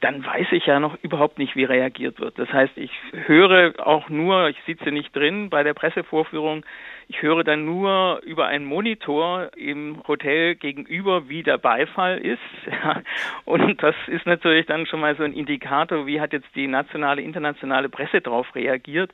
dann 0.00 0.24
weiß 0.24 0.46
ich 0.52 0.66
ja 0.66 0.78
noch 0.78 0.96
überhaupt 1.02 1.38
nicht, 1.38 1.56
wie 1.56 1.64
reagiert 1.64 2.20
wird. 2.20 2.38
Das 2.38 2.52
heißt, 2.52 2.76
ich 2.76 2.92
höre 3.12 3.74
auch 3.84 4.08
nur, 4.08 4.48
ich 4.48 4.56
sitze 4.64 4.92
nicht 4.92 5.14
drin 5.14 5.50
bei 5.50 5.64
der 5.64 5.74
Pressevorführung, 5.74 6.64
ich 7.08 7.22
höre 7.22 7.42
dann 7.42 7.64
nur 7.64 8.20
über 8.24 8.46
einen 8.46 8.64
Monitor 8.64 9.50
im 9.56 10.02
Hotel 10.06 10.54
gegenüber, 10.54 11.28
wie 11.28 11.42
der 11.42 11.58
Beifall 11.58 12.18
ist. 12.18 12.38
Und 13.44 13.82
das 13.82 13.96
ist 14.06 14.26
natürlich 14.26 14.66
dann 14.66 14.86
schon 14.86 15.00
mal 15.00 15.16
so 15.16 15.24
ein 15.24 15.32
Indikator, 15.32 16.06
wie 16.06 16.20
hat 16.20 16.32
jetzt 16.32 16.54
die 16.54 16.68
nationale, 16.68 17.22
internationale 17.22 17.88
Presse 17.88 18.20
darauf 18.20 18.54
reagiert. 18.54 19.10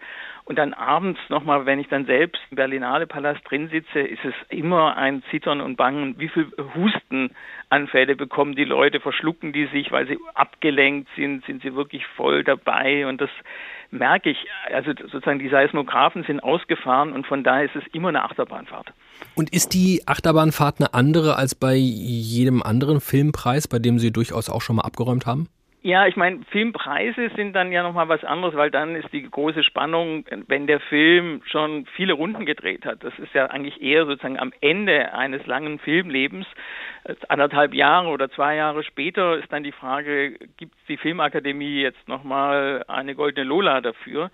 Und 0.47 0.57
dann 0.59 0.75
abends 0.75 1.19
nochmal, 1.31 1.65
wenn 1.65 1.79
ich 1.79 1.89
dann 1.89 2.05
selbst 2.05 2.41
im 2.51 2.57
Berlinale 2.57 3.07
Palast 3.07 3.41
drin 3.49 3.71
sitze, 3.71 4.01
ist 4.01 4.23
es 4.25 4.35
immer 4.51 4.95
ein 4.95 5.23
Zittern 5.31 5.63
und 5.63 5.77
Bangen. 5.77 6.19
Wie 6.19 6.29
viel 6.29 6.53
Hustenanfälle 6.75 8.15
bekommen 8.15 8.55
die 8.55 8.65
Leute? 8.65 9.01
Verschlucken 9.01 9.55
die 9.55 9.67
sich, 9.69 9.91
weil 9.91 10.07
sie 10.07 10.19
abgelenkt 10.35 11.09
sind? 11.17 11.47
Sind 11.47 11.63
sie 11.63 11.75
wirklich 11.75 12.07
voll 12.17 12.45
dabei? 12.45 13.07
Und 13.07 13.23
das 13.23 13.31
merke 13.91 14.31
ich, 14.31 14.39
also 14.71 14.93
sozusagen 14.93 15.39
die 15.39 15.49
Seismographen 15.49 16.25
sind 16.25 16.41
ausgefahren 16.41 17.15
und 17.15 17.27
von 17.27 17.43
daher 17.43 17.65
ist 17.65 17.77
es 17.77 17.85
immer 17.95 18.09
eine 18.09 18.25
Achterbahnfahrt. 18.25 18.93
Und 19.35 19.51
ist 19.51 19.73
die 19.73 20.03
Achterbahnfahrt 20.05 20.79
eine 20.79 20.93
andere 20.93 21.37
als 21.37 21.55
bei 21.55 21.75
jedem 21.75 22.63
anderen 22.63 23.01
Filmpreis, 23.01 23.67
bei 23.67 23.79
dem 23.79 23.99
Sie 23.99 24.13
durchaus 24.13 24.51
auch 24.51 24.61
schon 24.61 24.77
mal 24.77 24.83
abgeräumt 24.83 25.25
haben? 25.25 25.49
Ja, 25.87 26.07
ich 26.07 26.17
meine, 26.17 26.41
Filmpreise 26.51 27.29
sind 27.37 27.53
dann 27.53 27.71
ja 27.71 27.83
nochmal 27.83 28.09
was 28.09 28.25
anderes, 28.25 28.55
weil 28.55 28.71
dann 28.71 28.97
ist 28.97 29.13
die 29.13 29.31
große 29.31 29.63
Spannung, 29.63 30.25
wenn 30.47 30.67
der 30.67 30.81
Film 30.81 31.43
schon 31.45 31.85
viele 31.95 32.15
Runden 32.15 32.47
gedreht 32.47 32.87
hat. 32.87 33.05
Das 33.05 33.13
ist 33.19 33.35
ja 33.35 33.51
eigentlich 33.51 33.83
eher 33.83 34.07
sozusagen 34.07 34.39
am 34.39 34.55
Ende 34.63 35.13
eines 35.13 35.45
langen 35.45 35.79
Filmlebens. 35.79 36.47
Anderthalb 37.29 37.75
Jahre 37.75 38.09
oder 38.09 38.31
zwei 38.31 38.57
Jahre 38.57 38.83
später 38.83 39.37
ist 39.37 39.53
dann 39.53 39.63
die 39.63 39.73
Frage, 39.73 40.39
gibt 40.57 40.73
die 40.89 40.97
Filmakademie 40.97 41.83
jetzt 41.83 42.09
nochmal 42.09 42.87
eine 42.89 43.15
goldene 43.15 43.47
Lola 43.47 43.83
dafür? 43.83 44.31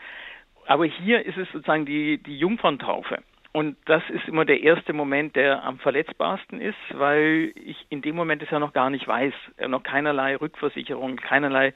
Aber 0.66 0.84
hier 0.84 1.26
ist 1.26 1.36
es 1.36 1.50
sozusagen 1.50 1.84
die, 1.84 2.18
die 2.22 2.38
Jungferntaufe. 2.38 3.24
Und 3.52 3.76
das 3.86 4.02
ist 4.10 4.28
immer 4.28 4.44
der 4.44 4.62
erste 4.62 4.92
Moment, 4.92 5.34
der 5.34 5.64
am 5.64 5.78
verletzbarsten 5.78 6.60
ist, 6.60 6.78
weil 6.92 7.52
ich 7.56 7.84
in 7.88 8.00
dem 8.00 8.14
Moment 8.14 8.42
es 8.42 8.50
ja 8.50 8.60
noch 8.60 8.72
gar 8.72 8.90
nicht 8.90 9.08
weiß, 9.08 9.34
noch 9.66 9.82
keinerlei 9.82 10.36
Rückversicherung, 10.36 11.16
keinerlei 11.16 11.72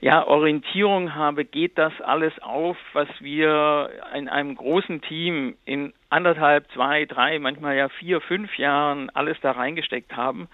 ja, 0.00 0.26
Orientierung 0.26 1.14
habe, 1.14 1.44
geht 1.44 1.78
das 1.78 1.92
alles 2.00 2.32
auf, 2.40 2.76
was 2.92 3.08
wir 3.20 3.90
in 4.14 4.28
einem 4.28 4.54
großen 4.54 5.00
Team 5.02 5.56
in 5.64 5.92
anderthalb, 6.10 6.70
zwei, 6.72 7.04
drei, 7.04 7.38
manchmal 7.38 7.76
ja 7.76 7.88
vier, 7.88 8.20
fünf 8.20 8.56
Jahren 8.58 9.10
alles 9.10 9.38
da 9.40 9.52
reingesteckt 9.52 10.16
haben. 10.16 10.48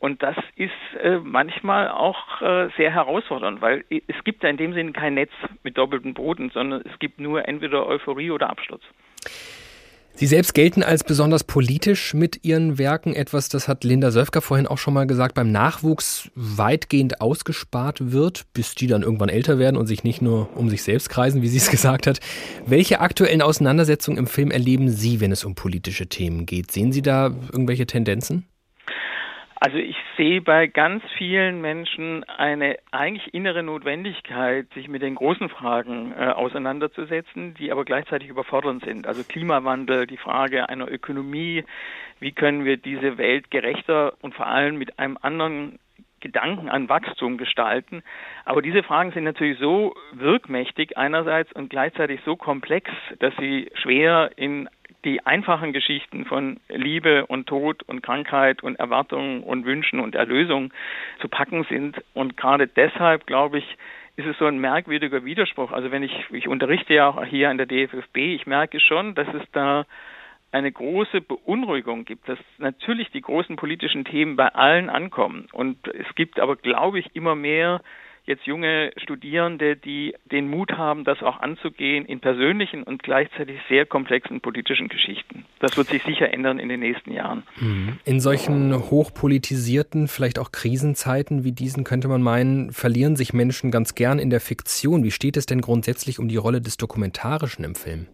Und 0.00 0.22
das 0.22 0.36
ist 0.56 0.72
äh, 1.02 1.18
manchmal 1.18 1.88
auch 1.88 2.40
äh, 2.40 2.68
sehr 2.76 2.90
herausfordernd, 2.90 3.60
weil 3.60 3.84
es 3.90 4.24
gibt 4.24 4.42
ja 4.42 4.48
in 4.48 4.56
dem 4.56 4.72
Sinne 4.72 4.92
kein 4.92 5.14
Netz 5.14 5.32
mit 5.62 5.76
doppeltem 5.76 6.14
Boden, 6.14 6.50
sondern 6.50 6.80
es 6.80 6.98
gibt 6.98 7.20
nur 7.20 7.46
entweder 7.46 7.86
Euphorie 7.86 8.30
oder 8.30 8.48
Absturz. 8.48 8.82
Sie 10.14 10.26
selbst 10.26 10.52
gelten 10.52 10.82
als 10.82 11.02
besonders 11.02 11.44
politisch 11.44 12.12
mit 12.12 12.44
Ihren 12.44 12.76
Werken. 12.76 13.14
Etwas, 13.14 13.48
das 13.48 13.68
hat 13.68 13.84
Linda 13.84 14.10
Söfker 14.10 14.42
vorhin 14.42 14.66
auch 14.66 14.76
schon 14.76 14.92
mal 14.92 15.06
gesagt, 15.06 15.34
beim 15.34 15.50
Nachwuchs 15.50 16.28
weitgehend 16.34 17.22
ausgespart 17.22 18.12
wird, 18.12 18.44
bis 18.52 18.74
die 18.74 18.86
dann 18.86 19.02
irgendwann 19.02 19.30
älter 19.30 19.58
werden 19.58 19.76
und 19.76 19.86
sich 19.86 20.04
nicht 20.04 20.20
nur 20.20 20.54
um 20.56 20.68
sich 20.68 20.82
selbst 20.82 21.08
kreisen, 21.08 21.40
wie 21.40 21.48
sie 21.48 21.56
es 21.56 21.70
gesagt 21.70 22.06
hat. 22.06 22.20
Welche 22.66 23.00
aktuellen 23.00 23.40
Auseinandersetzungen 23.40 24.18
im 24.18 24.26
Film 24.26 24.50
erleben 24.50 24.90
Sie, 24.90 25.20
wenn 25.20 25.32
es 25.32 25.44
um 25.44 25.54
politische 25.54 26.06
Themen 26.06 26.44
geht? 26.44 26.70
Sehen 26.70 26.92
Sie 26.92 27.02
da 27.02 27.34
irgendwelche 27.52 27.86
Tendenzen? 27.86 28.49
Also 29.62 29.76
ich 29.76 29.96
sehe 30.16 30.40
bei 30.40 30.68
ganz 30.68 31.04
vielen 31.18 31.60
Menschen 31.60 32.24
eine 32.24 32.78
eigentlich 32.92 33.34
innere 33.34 33.62
Notwendigkeit, 33.62 34.66
sich 34.72 34.88
mit 34.88 35.02
den 35.02 35.16
großen 35.16 35.50
Fragen 35.50 36.12
äh, 36.12 36.28
auseinanderzusetzen, 36.28 37.52
die 37.52 37.70
aber 37.70 37.84
gleichzeitig 37.84 38.30
überfordernd 38.30 38.82
sind. 38.82 39.06
Also 39.06 39.22
Klimawandel, 39.22 40.06
die 40.06 40.16
Frage 40.16 40.70
einer 40.70 40.90
Ökonomie, 40.90 41.64
wie 42.20 42.32
können 42.32 42.64
wir 42.64 42.78
diese 42.78 43.18
Welt 43.18 43.50
gerechter 43.50 44.14
und 44.22 44.34
vor 44.34 44.46
allem 44.46 44.78
mit 44.78 44.98
einem 44.98 45.18
anderen 45.20 45.78
Gedanken 46.20 46.70
an 46.70 46.88
Wachstum 46.88 47.36
gestalten. 47.36 48.02
Aber 48.46 48.62
diese 48.62 48.82
Fragen 48.82 49.12
sind 49.12 49.24
natürlich 49.24 49.58
so 49.58 49.94
wirkmächtig 50.12 50.96
einerseits 50.96 51.52
und 51.52 51.68
gleichzeitig 51.68 52.20
so 52.24 52.36
komplex, 52.36 52.90
dass 53.18 53.34
sie 53.38 53.70
schwer 53.74 54.30
in 54.36 54.70
die 55.04 55.24
einfachen 55.24 55.72
Geschichten 55.72 56.24
von 56.24 56.60
Liebe 56.68 57.26
und 57.26 57.46
Tod 57.46 57.82
und 57.84 58.02
Krankheit 58.02 58.62
und 58.62 58.76
Erwartungen 58.78 59.42
und 59.42 59.64
Wünschen 59.64 60.00
und 60.00 60.14
Erlösung 60.14 60.72
zu 61.20 61.28
packen 61.28 61.64
sind. 61.64 62.02
Und 62.14 62.36
gerade 62.36 62.66
deshalb, 62.66 63.26
glaube 63.26 63.58
ich, 63.58 63.76
ist 64.16 64.26
es 64.26 64.38
so 64.38 64.46
ein 64.46 64.58
merkwürdiger 64.58 65.24
Widerspruch. 65.24 65.72
Also 65.72 65.90
wenn 65.90 66.02
ich, 66.02 66.12
ich 66.30 66.48
unterrichte 66.48 66.94
ja 66.94 67.08
auch 67.08 67.24
hier 67.24 67.50
an 67.50 67.58
der 67.58 67.66
DFFB, 67.66 68.16
ich 68.16 68.46
merke 68.46 68.80
schon, 68.80 69.14
dass 69.14 69.28
es 69.28 69.42
da 69.52 69.86
eine 70.52 70.72
große 70.72 71.20
Beunruhigung 71.20 72.04
gibt, 72.04 72.28
dass 72.28 72.38
natürlich 72.58 73.10
die 73.10 73.20
großen 73.20 73.56
politischen 73.56 74.04
Themen 74.04 74.36
bei 74.36 74.48
allen 74.48 74.90
ankommen. 74.90 75.46
Und 75.52 75.86
es 75.88 76.14
gibt 76.16 76.40
aber, 76.40 76.56
glaube 76.56 76.98
ich, 76.98 77.14
immer 77.14 77.34
mehr 77.34 77.80
jetzt 78.30 78.46
junge 78.46 78.92
Studierende, 78.96 79.76
die 79.76 80.14
den 80.30 80.48
Mut 80.48 80.72
haben, 80.72 81.04
das 81.04 81.22
auch 81.22 81.40
anzugehen 81.40 82.06
in 82.06 82.20
persönlichen 82.20 82.84
und 82.84 83.02
gleichzeitig 83.02 83.58
sehr 83.68 83.84
komplexen 83.84 84.40
politischen 84.40 84.88
Geschichten. 84.88 85.44
Das 85.58 85.76
wird 85.76 85.88
sich 85.88 86.02
sicher 86.04 86.32
ändern 86.32 86.58
in 86.58 86.68
den 86.68 86.80
nächsten 86.80 87.12
Jahren. 87.12 87.42
Mhm. 87.60 87.98
In 88.04 88.20
solchen 88.20 88.72
hochpolitisierten, 88.74 90.08
vielleicht 90.08 90.38
auch 90.38 90.52
Krisenzeiten 90.52 91.44
wie 91.44 91.52
diesen 91.52 91.84
könnte 91.84 92.08
man 92.08 92.22
meinen, 92.22 92.72
verlieren 92.72 93.16
sich 93.16 93.32
Menschen 93.32 93.70
ganz 93.70 93.94
gern 93.94 94.18
in 94.18 94.30
der 94.30 94.40
Fiktion. 94.40 95.02
Wie 95.02 95.10
steht 95.10 95.36
es 95.36 95.46
denn 95.46 95.60
grundsätzlich 95.60 96.18
um 96.18 96.28
die 96.28 96.36
Rolle 96.36 96.60
des 96.60 96.76
Dokumentarischen 96.76 97.64
im 97.64 97.74
Film? 97.74 98.06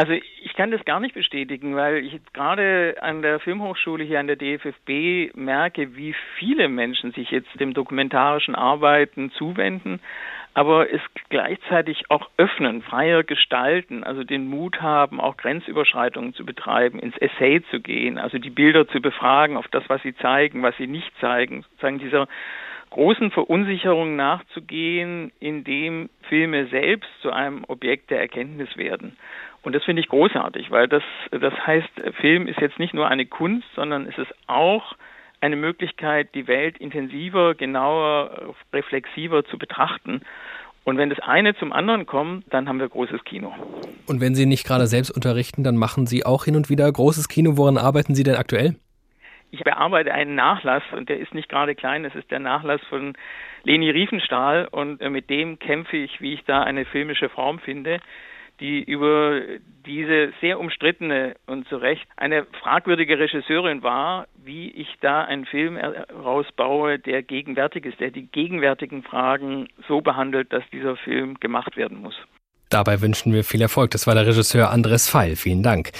Also 0.00 0.14
ich 0.14 0.54
kann 0.54 0.70
das 0.70 0.82
gar 0.86 0.98
nicht 0.98 1.14
bestätigen, 1.14 1.76
weil 1.76 1.98
ich 1.98 2.18
gerade 2.32 2.96
an 3.02 3.20
der 3.20 3.38
Filmhochschule 3.38 4.02
hier 4.02 4.18
an 4.18 4.28
der 4.28 4.36
DFFB 4.36 5.36
merke, 5.36 5.94
wie 5.94 6.14
viele 6.38 6.70
Menschen 6.70 7.12
sich 7.12 7.30
jetzt 7.30 7.60
dem 7.60 7.74
dokumentarischen 7.74 8.54
Arbeiten 8.54 9.30
zuwenden, 9.32 10.00
aber 10.54 10.90
es 10.90 11.02
gleichzeitig 11.28 12.04
auch 12.08 12.30
öffnen, 12.38 12.80
freier 12.80 13.24
gestalten, 13.24 14.02
also 14.02 14.24
den 14.24 14.48
Mut 14.48 14.80
haben, 14.80 15.20
auch 15.20 15.36
Grenzüberschreitungen 15.36 16.32
zu 16.32 16.46
betreiben, 16.46 16.98
ins 16.98 17.18
Essay 17.18 17.62
zu 17.70 17.80
gehen, 17.80 18.16
also 18.16 18.38
die 18.38 18.48
Bilder 18.48 18.88
zu 18.88 19.02
befragen 19.02 19.58
auf 19.58 19.68
das, 19.68 19.84
was 19.88 20.00
sie 20.00 20.14
zeigen, 20.14 20.62
was 20.62 20.74
sie 20.78 20.86
nicht 20.86 21.12
zeigen, 21.20 21.60
sozusagen 21.60 21.98
dieser 21.98 22.26
großen 22.88 23.30
Verunsicherung 23.30 24.16
nachzugehen, 24.16 25.30
indem 25.40 26.10
Filme 26.22 26.66
selbst 26.68 27.10
zu 27.22 27.30
einem 27.30 27.64
Objekt 27.68 28.10
der 28.10 28.20
Erkenntnis 28.20 28.76
werden. 28.76 29.16
Und 29.62 29.74
das 29.74 29.84
finde 29.84 30.00
ich 30.00 30.08
großartig, 30.08 30.70
weil 30.70 30.88
das, 30.88 31.02
das 31.30 31.54
heißt, 31.66 31.88
Film 32.20 32.46
ist 32.46 32.60
jetzt 32.60 32.78
nicht 32.78 32.94
nur 32.94 33.08
eine 33.08 33.26
Kunst, 33.26 33.66
sondern 33.74 34.06
es 34.06 34.16
ist 34.16 34.32
auch 34.46 34.94
eine 35.40 35.56
Möglichkeit, 35.56 36.34
die 36.34 36.46
Welt 36.46 36.78
intensiver, 36.78 37.54
genauer, 37.54 38.54
reflexiver 38.72 39.44
zu 39.44 39.58
betrachten. 39.58 40.22
Und 40.84 40.96
wenn 40.96 41.10
das 41.10 41.20
eine 41.20 41.54
zum 41.56 41.72
anderen 41.72 42.06
kommt, 42.06 42.44
dann 42.52 42.68
haben 42.68 42.80
wir 42.80 42.88
großes 42.88 43.22
Kino. 43.24 43.52
Und 44.06 44.20
wenn 44.20 44.34
Sie 44.34 44.46
nicht 44.46 44.66
gerade 44.66 44.86
selbst 44.86 45.10
unterrichten, 45.10 45.62
dann 45.62 45.76
machen 45.76 46.06
Sie 46.06 46.24
auch 46.24 46.44
hin 46.44 46.56
und 46.56 46.70
wieder 46.70 46.90
großes 46.90 47.28
Kino. 47.28 47.56
Woran 47.56 47.76
arbeiten 47.76 48.14
Sie 48.14 48.22
denn 48.22 48.36
aktuell? 48.36 48.76
Ich 49.50 49.62
bearbeite 49.62 50.12
einen 50.14 50.36
Nachlass 50.36 50.82
und 50.96 51.08
der 51.08 51.18
ist 51.18 51.34
nicht 51.34 51.48
gerade 51.48 51.74
klein. 51.74 52.04
Es 52.04 52.14
ist 52.14 52.30
der 52.30 52.38
Nachlass 52.38 52.80
von 52.88 53.14
Leni 53.64 53.90
Riefenstahl 53.90 54.68
und 54.70 55.00
äh, 55.00 55.10
mit 55.10 55.28
dem 55.28 55.58
kämpfe 55.58 55.96
ich, 55.96 56.20
wie 56.20 56.32
ich 56.32 56.44
da 56.44 56.62
eine 56.62 56.84
filmische 56.84 57.28
Form 57.28 57.58
finde 57.58 58.00
die 58.60 58.82
über 58.82 59.40
diese 59.86 60.32
sehr 60.40 60.60
umstrittene 60.60 61.34
und 61.46 61.66
zu 61.68 61.76
Recht 61.76 62.06
eine 62.16 62.44
fragwürdige 62.62 63.18
Regisseurin 63.18 63.82
war, 63.82 64.26
wie 64.44 64.70
ich 64.70 64.88
da 65.00 65.24
einen 65.24 65.46
Film 65.46 65.76
herausbaue, 65.76 66.98
der 66.98 67.22
gegenwärtig 67.22 67.86
ist, 67.86 68.00
der 68.00 68.10
die 68.10 68.26
gegenwärtigen 68.26 69.02
Fragen 69.02 69.68
so 69.88 70.00
behandelt, 70.00 70.52
dass 70.52 70.68
dieser 70.70 70.96
Film 70.96 71.40
gemacht 71.40 71.76
werden 71.76 72.00
muss. 72.02 72.16
Dabei 72.70 73.00
wünschen 73.00 73.32
wir 73.32 73.42
viel 73.42 73.60
Erfolg. 73.60 73.90
Das 73.90 74.06
war 74.06 74.14
der 74.14 74.26
Regisseur 74.26 74.70
Andres 74.70 75.08
Feil. 75.08 75.34
Vielen 75.34 75.64
Dank. 75.64 75.90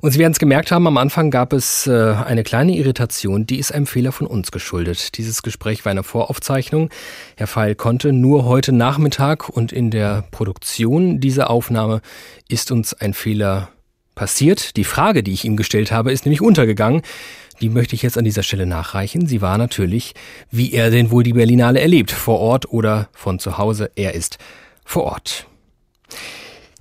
Und 0.00 0.12
Sie 0.12 0.20
werden 0.20 0.32
es 0.32 0.38
gemerkt 0.38 0.70
haben, 0.70 0.86
am 0.86 0.96
Anfang 0.96 1.32
gab 1.32 1.52
es 1.52 1.88
äh, 1.88 1.92
eine 1.92 2.44
kleine 2.44 2.76
Irritation, 2.76 3.44
die 3.44 3.58
ist 3.58 3.72
einem 3.72 3.86
Fehler 3.86 4.12
von 4.12 4.28
uns 4.28 4.52
geschuldet. 4.52 5.18
Dieses 5.18 5.42
Gespräch 5.42 5.84
war 5.84 5.90
eine 5.90 6.04
Voraufzeichnung. 6.04 6.90
Herr 7.36 7.48
Feil 7.48 7.74
konnte 7.74 8.12
nur 8.12 8.44
heute 8.44 8.72
Nachmittag 8.72 9.48
und 9.48 9.72
in 9.72 9.90
der 9.90 10.24
Produktion 10.30 11.18
dieser 11.18 11.50
Aufnahme 11.50 12.00
ist 12.48 12.70
uns 12.70 12.94
ein 12.94 13.14
Fehler 13.14 13.70
passiert. 14.14 14.76
Die 14.76 14.84
Frage, 14.84 15.24
die 15.24 15.32
ich 15.32 15.44
ihm 15.44 15.56
gestellt 15.56 15.90
habe, 15.90 16.12
ist 16.12 16.24
nämlich 16.24 16.40
untergegangen. 16.40 17.02
Die 17.60 17.68
möchte 17.68 17.96
ich 17.96 18.02
jetzt 18.02 18.18
an 18.18 18.24
dieser 18.24 18.44
Stelle 18.44 18.66
nachreichen. 18.66 19.26
Sie 19.26 19.40
war 19.40 19.58
natürlich, 19.58 20.14
wie 20.50 20.72
er 20.72 20.90
denn 20.90 21.10
wohl 21.10 21.24
die 21.24 21.32
Berlinale 21.32 21.80
erlebt, 21.80 22.12
vor 22.12 22.38
Ort 22.38 22.72
oder 22.72 23.08
von 23.12 23.38
zu 23.40 23.58
Hause. 23.58 23.90
Er 23.96 24.14
ist 24.14 24.38
vor 24.84 25.04
Ort. 25.04 25.46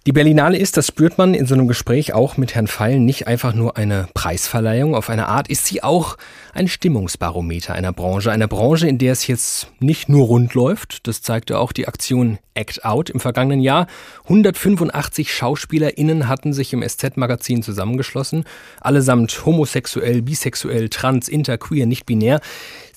Die 0.07 0.13
Berlinale 0.13 0.57
ist, 0.57 0.77
das 0.77 0.87
spürt 0.87 1.19
man 1.19 1.35
in 1.35 1.45
so 1.45 1.53
einem 1.53 1.67
Gespräch 1.67 2.13
auch 2.13 2.35
mit 2.35 2.55
Herrn 2.55 2.65
Feil, 2.65 2.99
nicht 2.99 3.27
einfach 3.27 3.53
nur 3.53 3.77
eine 3.77 4.07
Preisverleihung. 4.15 4.95
Auf 4.95 5.11
eine 5.11 5.27
Art 5.27 5.47
ist 5.47 5.67
sie 5.67 5.83
auch 5.83 6.17
ein 6.55 6.67
Stimmungsbarometer 6.67 7.75
einer 7.75 7.93
Branche. 7.93 8.31
Einer 8.31 8.47
Branche, 8.47 8.87
in 8.87 8.97
der 8.97 9.11
es 9.11 9.27
jetzt 9.27 9.67
nicht 9.79 10.09
nur 10.09 10.25
rund 10.25 10.55
läuft. 10.55 11.05
Das 11.07 11.21
zeigte 11.21 11.59
auch 11.59 11.71
die 11.71 11.87
Aktion 11.87 12.39
Act 12.55 12.83
Out 12.83 13.11
im 13.11 13.19
vergangenen 13.19 13.61
Jahr. 13.61 13.85
185 14.23 15.31
SchauspielerInnen 15.31 16.27
hatten 16.27 16.51
sich 16.51 16.73
im 16.73 16.81
SZ-Magazin 16.81 17.61
zusammengeschlossen. 17.61 18.45
Allesamt 18.79 19.45
homosexuell, 19.45 20.23
bisexuell, 20.23 20.89
trans, 20.89 21.27
inter, 21.29 21.59
queer, 21.59 21.85
nicht 21.85 22.07
binär. 22.07 22.41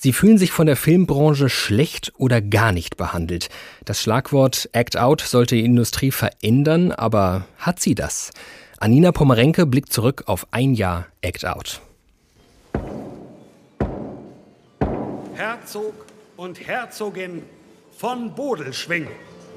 Sie 0.05 0.13
fühlen 0.13 0.37
sich 0.37 0.51
von 0.51 0.67
der 0.67 0.75
Filmbranche 0.75 1.49
schlecht 1.49 2.13
oder 2.19 2.39
gar 2.39 2.71
nicht 2.71 2.95
behandelt. 2.95 3.49
Das 3.85 3.99
Schlagwort 3.99 4.69
Act 4.71 4.97
Out 4.97 5.21
sollte 5.21 5.55
die 5.55 5.65
Industrie 5.65 6.11
verändern, 6.11 6.91
aber 6.91 7.47
hat 7.57 7.79
sie 7.79 7.95
das? 7.95 8.29
Anina 8.77 9.11
Pomerenke 9.11 9.65
blickt 9.65 9.91
zurück 9.91 10.25
auf 10.27 10.45
ein 10.51 10.75
Jahr 10.75 11.07
Act 11.21 11.43
Out. 11.47 11.81
Herzog 15.33 16.05
und 16.37 16.59
Herzogin 16.67 17.41
von 17.97 18.35
Bodelschwing. 18.35 19.07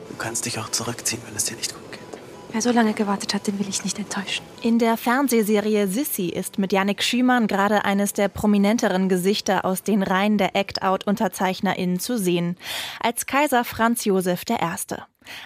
Du 0.08 0.16
kannst 0.16 0.46
dich 0.46 0.58
auch 0.58 0.70
zurückziehen, 0.70 1.20
wenn 1.26 1.36
es 1.36 1.44
dir 1.44 1.58
nicht 1.58 1.74
gut 1.74 1.92
geht. 1.92 2.07
Wer 2.50 2.62
so 2.62 2.72
lange 2.72 2.94
gewartet 2.94 3.34
hat, 3.34 3.46
den 3.46 3.58
will 3.58 3.68
ich 3.68 3.84
nicht 3.84 3.98
enttäuschen. 3.98 4.44
In 4.62 4.78
der 4.78 4.96
Fernsehserie 4.96 5.86
Sissy 5.86 6.28
ist 6.28 6.58
mit 6.58 6.72
Yannick 6.72 7.02
Schümann 7.02 7.46
gerade 7.46 7.84
eines 7.84 8.14
der 8.14 8.28
prominenteren 8.28 9.08
Gesichter 9.08 9.64
aus 9.64 9.82
den 9.82 10.02
Reihen 10.02 10.38
der 10.38 10.56
Act-Out-UnterzeichnerInnen 10.56 12.00
zu 12.00 12.18
sehen. 12.18 12.56
Als 13.00 13.26
Kaiser 13.26 13.64
Franz 13.64 14.04
Josef 14.06 14.42
I. 14.48 14.56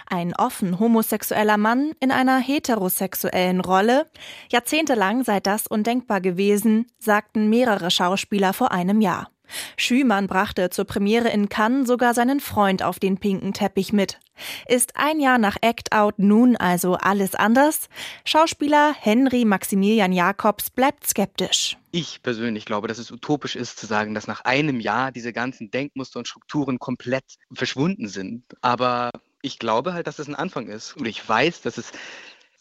Ein 0.09 0.33
offen 0.35 0.79
homosexueller 0.79 1.57
Mann 1.57 1.91
in 1.99 2.11
einer 2.11 2.39
heterosexuellen 2.39 3.59
Rolle. 3.59 4.09
Jahrzehntelang 4.49 5.25
sei 5.25 5.41
das 5.41 5.67
undenkbar 5.67 6.21
gewesen, 6.21 6.87
sagten 6.99 7.49
mehrere 7.49 7.91
Schauspieler 7.91 8.53
vor 8.53 8.71
einem 8.71 9.01
Jahr. 9.01 9.32
Schümann 9.77 10.27
brachte 10.27 10.69
zur 10.69 10.85
Premiere 10.85 11.29
in 11.29 11.49
Cannes 11.49 11.87
sogar 11.87 12.13
seinen 12.13 12.39
Freund 12.39 12.83
auf 12.83 12.99
den 12.99 13.17
pinken 13.17 13.53
Teppich 13.53 13.93
mit. 13.93 14.19
Ist 14.67 14.93
ein 14.95 15.19
Jahr 15.19 15.37
nach 15.37 15.57
Act 15.61 15.91
Out 15.91 16.15
nun 16.17 16.55
also 16.55 16.95
alles 16.95 17.35
anders? 17.35 17.87
Schauspieler 18.25 18.93
Henry 18.99 19.45
Maximilian 19.45 20.11
Jacobs 20.11 20.69
bleibt 20.69 21.07
skeptisch. 21.07 21.77
Ich 21.91 22.23
persönlich 22.23 22.65
glaube, 22.65 22.87
dass 22.87 22.97
es 22.97 23.11
utopisch 23.11 23.55
ist 23.55 23.77
zu 23.77 23.85
sagen, 23.85 24.13
dass 24.13 24.27
nach 24.27 24.41
einem 24.41 24.79
Jahr 24.79 25.11
diese 25.11 25.33
ganzen 25.33 25.69
Denkmuster 25.69 26.19
und 26.19 26.27
Strukturen 26.27 26.79
komplett 26.79 27.35
verschwunden 27.53 28.07
sind. 28.07 28.43
Aber 28.61 29.11
ich 29.43 29.59
glaube 29.59 29.93
halt, 29.93 30.07
dass 30.07 30.19
es 30.19 30.27
ein 30.27 30.35
Anfang 30.35 30.67
ist. 30.67 30.97
Und 30.97 31.05
ich 31.05 31.27
weiß, 31.27 31.61
dass 31.61 31.77
es 31.77 31.91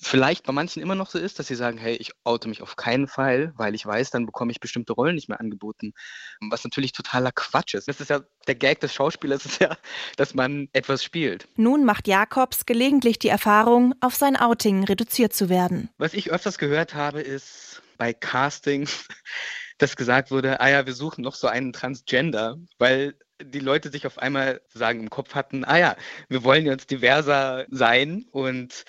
vielleicht 0.03 0.45
bei 0.45 0.53
manchen 0.53 0.83
immer 0.83 0.95
noch 0.95 1.09
so 1.09 1.19
ist, 1.19 1.39
dass 1.39 1.47
sie 1.47 1.55
sagen, 1.55 1.79
hey, 1.79 1.95
ich 1.95 2.11
oute 2.25 2.49
mich 2.49 2.61
auf 2.61 2.77
keinen 2.77 3.07
Fall, 3.07 3.53
weil 3.57 3.75
ich 3.75 3.87
weiß, 3.87 4.11
dann 4.11 4.27
bekomme 4.27 4.51
ich 4.51 4.61
bestimmte 4.61 4.93
Rollen 4.93 5.15
nicht 5.15 5.29
mehr 5.29 5.41
angeboten. 5.41 5.93
Was 6.51 6.65
natürlich 6.65 6.93
totaler 6.93 7.33
Quatsch 7.33 7.75
ist. 7.75 7.89
Das 7.89 8.01
ist 8.01 8.11
ja 8.11 8.21
der 8.47 8.55
Gag 8.55 8.81
des 8.81 8.93
Schauspielers, 8.93 9.47
ist 9.47 9.61
ja, 9.61 9.77
dass 10.17 10.35
man 10.35 10.69
etwas 10.73 11.05
spielt. 11.05 11.47
Nun 11.57 11.85
macht 11.85 12.09
Jakobs 12.09 12.67
gelegentlich 12.67 13.19
die 13.19 13.29
Erfahrung, 13.29 13.95
auf 14.01 14.17
sein 14.17 14.37
Outing 14.37 14.85
reduziert 14.85 15.33
zu 15.33 15.49
werden. 15.49 15.89
Was 15.99 16.15
ich 16.15 16.33
öfters 16.33 16.59
gehört 16.59 16.95
habe, 16.95 17.21
ist 17.21 17.83
bei 17.97 18.13
Castings, 18.13 19.07
dass 19.79 19.97
gesagt 19.97 20.31
wurde, 20.31 20.61
ah 20.61 20.69
ja, 20.69 20.87
wir 20.87 20.95
suchen 20.95 21.23
noch 21.23 21.35
so 21.35 21.47
einen 21.47 21.73
Transgender, 21.73 22.57
weil 22.79 23.15
die 23.43 23.61
Leute 23.61 23.91
sich 23.91 24.07
auf 24.07 24.19
einmal 24.19 24.61
sagen 24.69 25.01
im 25.01 25.11
Kopf 25.11 25.35
hatten, 25.35 25.65
ah 25.65 25.79
ja, 25.79 25.97
wir 26.29 26.45
wollen 26.45 26.67
jetzt 26.67 26.91
diverser 26.91 27.67
sein 27.71 28.25
und 28.31 28.85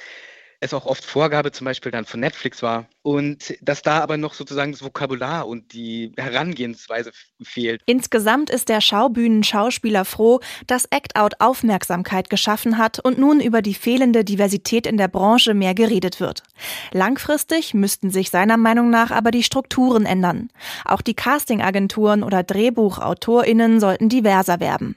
es 0.64 0.74
auch 0.74 0.86
oft 0.86 1.04
Vorgabe 1.04 1.52
zum 1.52 1.66
Beispiel 1.66 1.92
dann 1.92 2.06
von 2.06 2.20
Netflix 2.20 2.64
war 2.64 2.88
und 3.02 3.56
dass 3.62 3.82
da 3.82 4.00
aber 4.00 4.18
noch 4.18 4.34
sozusagen 4.34 4.72
das 4.72 4.82
Vokabular 4.82 5.48
und 5.48 5.74
die 5.74 6.14
Herangehensweise 6.18 7.12
fehlt. 7.42 7.82
Insgesamt 7.86 8.50
ist 8.50 8.70
der 8.70 8.80
Schaubühnen-Schauspieler 8.80 10.06
froh, 10.06 10.40
dass 10.66 10.86
Act 10.86 11.16
Out 11.16 11.36
Aufmerksamkeit 11.40 12.30
geschaffen 12.30 12.78
hat 12.78 13.00
und 13.00 13.18
nun 13.18 13.42
über 13.42 13.62
die 13.62 13.74
fehlende 13.74 14.24
Diversität 14.24 14.88
in 14.88 14.98
der 14.98 15.10
Branche 15.10 15.54
mehr 15.54 15.74
geredet 15.74 16.20
wird. 16.20 16.44
Langfristig 16.92 17.74
müssten 17.74 18.10
sich 18.10 18.30
seiner 18.30 18.58
Meinung 18.58 18.90
nach 18.90 19.12
aber 19.12 19.32
die 19.32 19.44
Strukturen 19.44 20.06
ändern. 20.06 20.50
Auch 20.86 21.02
die 21.02 21.14
Castingagenturen 21.14 22.24
oder 22.24 22.44
DrehbuchautorInnen 22.44 23.80
sollten 23.80 24.08
diverser 24.08 24.60
werden. 24.60 24.96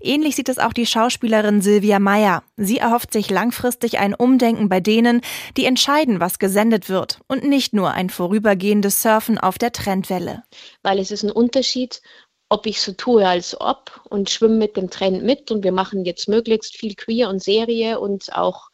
Ähnlich 0.00 0.36
sieht 0.36 0.48
es 0.48 0.58
auch 0.58 0.72
die 0.72 0.86
Schauspielerin 0.86 1.62
Silvia 1.62 1.98
Meyer. 1.98 2.42
Sie 2.56 2.78
erhofft 2.78 3.12
sich 3.12 3.30
langfristig 3.30 3.98
ein 3.98 4.14
Umdenken 4.14 4.68
bei 4.68 4.80
denen, 4.80 5.20
die 5.56 5.64
entscheiden, 5.64 6.20
was 6.20 6.38
gesendet 6.38 6.88
wird 6.88 7.20
und 7.28 7.44
nicht 7.44 7.72
nur 7.72 7.92
ein 7.92 8.10
vorübergehendes 8.10 9.02
Surfen 9.02 9.38
auf 9.38 9.58
der 9.58 9.72
Trendwelle. 9.72 10.42
Weil 10.82 10.98
es 10.98 11.10
ist 11.10 11.22
ein 11.22 11.30
Unterschied, 11.30 12.02
ob 12.50 12.66
ich 12.66 12.80
so 12.80 12.92
tue, 12.92 13.26
als 13.26 13.58
ob 13.60 14.00
und 14.10 14.28
schwimme 14.28 14.56
mit 14.56 14.76
dem 14.76 14.90
Trend 14.90 15.22
mit 15.22 15.50
und 15.50 15.62
wir 15.62 15.72
machen 15.72 16.04
jetzt 16.04 16.28
möglichst 16.28 16.76
viel 16.76 16.96
Queer 16.96 17.28
und 17.28 17.42
Serie 17.42 18.00
und 18.00 18.34
auch 18.34 18.70